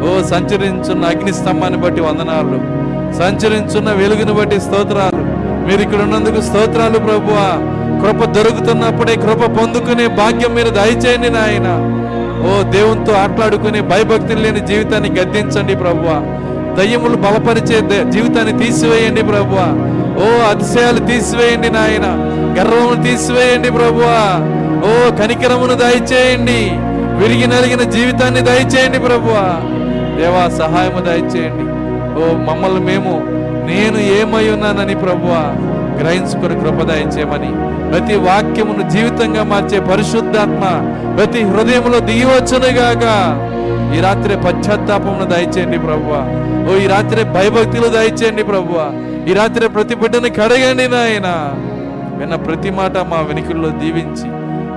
ఓ 0.09 0.23
సంచరించున్న 0.27 1.05
అగ్ని 1.05 1.33
స్తంభాన్ని 1.33 1.79
బట్టి 1.79 2.01
వందనాలు. 2.01 2.83
సంచరించున్న 3.19 3.93
వెలుగును 3.93 4.33
బట్టి 4.33 4.61
స్తోత్రాలు. 4.61 5.23
మీరు 5.69 5.81
ఇక్కడ 5.81 6.03
ఉన్నందుకు 6.03 6.41
స్తోత్రాలు 6.41 6.99
ప్రభువా. 6.99 7.73
కృప 8.03 8.31
దొరుకుతున్నప్పుడే 8.31 9.15
కృప 9.15 9.61
పొందుకునే 9.61 10.07
భాగ్యం 10.07 10.55
మీరు 10.55 10.69
దయచేయండి 10.69 11.31
నాయన. 11.31 11.99
ఓ 12.43 12.71
దేవునితో 12.71 13.13
ఆటలాడుకునే 13.13 13.81
భయభక్తులు 13.81 14.41
లేని 14.41 14.61
జీవితాన్ని 14.61 15.11
గద్దించండి 15.11 15.77
ప్రభువ. 15.77 16.39
దయ్యములు 16.79 17.17
బలపరిచే 17.17 18.11
జీవితాన్ని 18.11 18.65
తీసివేయండి 18.65 19.23
ప్రభువ. 19.23 19.59
ఓ 20.19 20.51
అతిశయాలు 20.51 20.99
తీసివేయండి 20.99 21.69
నాయన. 21.69 22.07
గర్వమును 22.59 23.03
తీసివేయండి 23.03 23.71
ప్రభువ. 23.71 24.05
ఓ 24.87 25.17
కనికరమును 25.17 25.75
దయచేయండి. 25.75 26.71
విరిగి 27.23 27.47
నలిగిన 27.47 27.91
జీవితాన్ని 27.91 28.41
దయచేయండి 28.41 28.99
ప్రభువ. 28.99 29.35
దేవా 30.21 30.59
సహాయము 30.59 31.01
దయచేయండి. 31.01 31.73
ఓ 32.23 32.53
మమ్మల్ని 32.53 32.81
మేము 32.81 33.23
నేను 33.67 33.99
ఏమై 33.99 34.49
ఉన్నానని 34.49 34.95
ప్రభువా. 34.95 35.72
గ్రహించుకుని 36.03 36.61
కృపదాయించేమని 36.61 37.51
ప్రతి 37.91 38.15
వాక్యమును 38.15 38.91
జీవితంగా 38.91 39.43
మార్చే 39.45 39.81
పరిశుద్ధాత్మ 39.81 40.65
ప్రతి 41.17 41.43
హృదయంలో 41.43 41.99
దిగివచ్చునుగాక. 41.99 43.07
ఈ 43.97 44.01
రాత్రి 44.01 44.37
పశ్చాత్తాపమును 44.37 45.25
దయచేయండి 45.25 45.79
ప్రభువ. 45.79 46.13
ఓ 46.71 46.79
ఈ 46.79 46.87
రాత్రి 46.87 47.25
భయభక్తులు 47.25 47.89
దయచేయండి 47.89 48.45
ప్రభువ. 48.45 48.79
ఈ 49.31 49.33
రాత్రి 49.33 49.69
ప్రతి 49.69 49.95
బిడ్డను 49.95 50.29
కడగండి 50.29 50.89
నాయన. 50.89 51.29
విన్న 52.19 52.35
ప్రతి 52.35 52.71
మాట 52.71 52.99
మా 52.99 53.21
వెనుకల్లో 53.21 53.69
దీవించి 53.69 54.29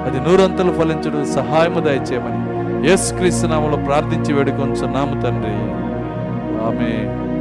అది 0.08 0.20
నూరంతలు 0.20 0.72
ఫలించడం 0.80 1.26
సహాయము 1.36 1.80
దయచేయమని. 1.80 2.90
యేసుక్రీస్తు 2.90 3.48
నామలో 3.48 3.78
ప్రార్థించి 3.78 4.34
వేడుకొంచున్నాము 4.34 5.22
తండ్రి. 5.22 5.58
ఆమె 6.68 6.92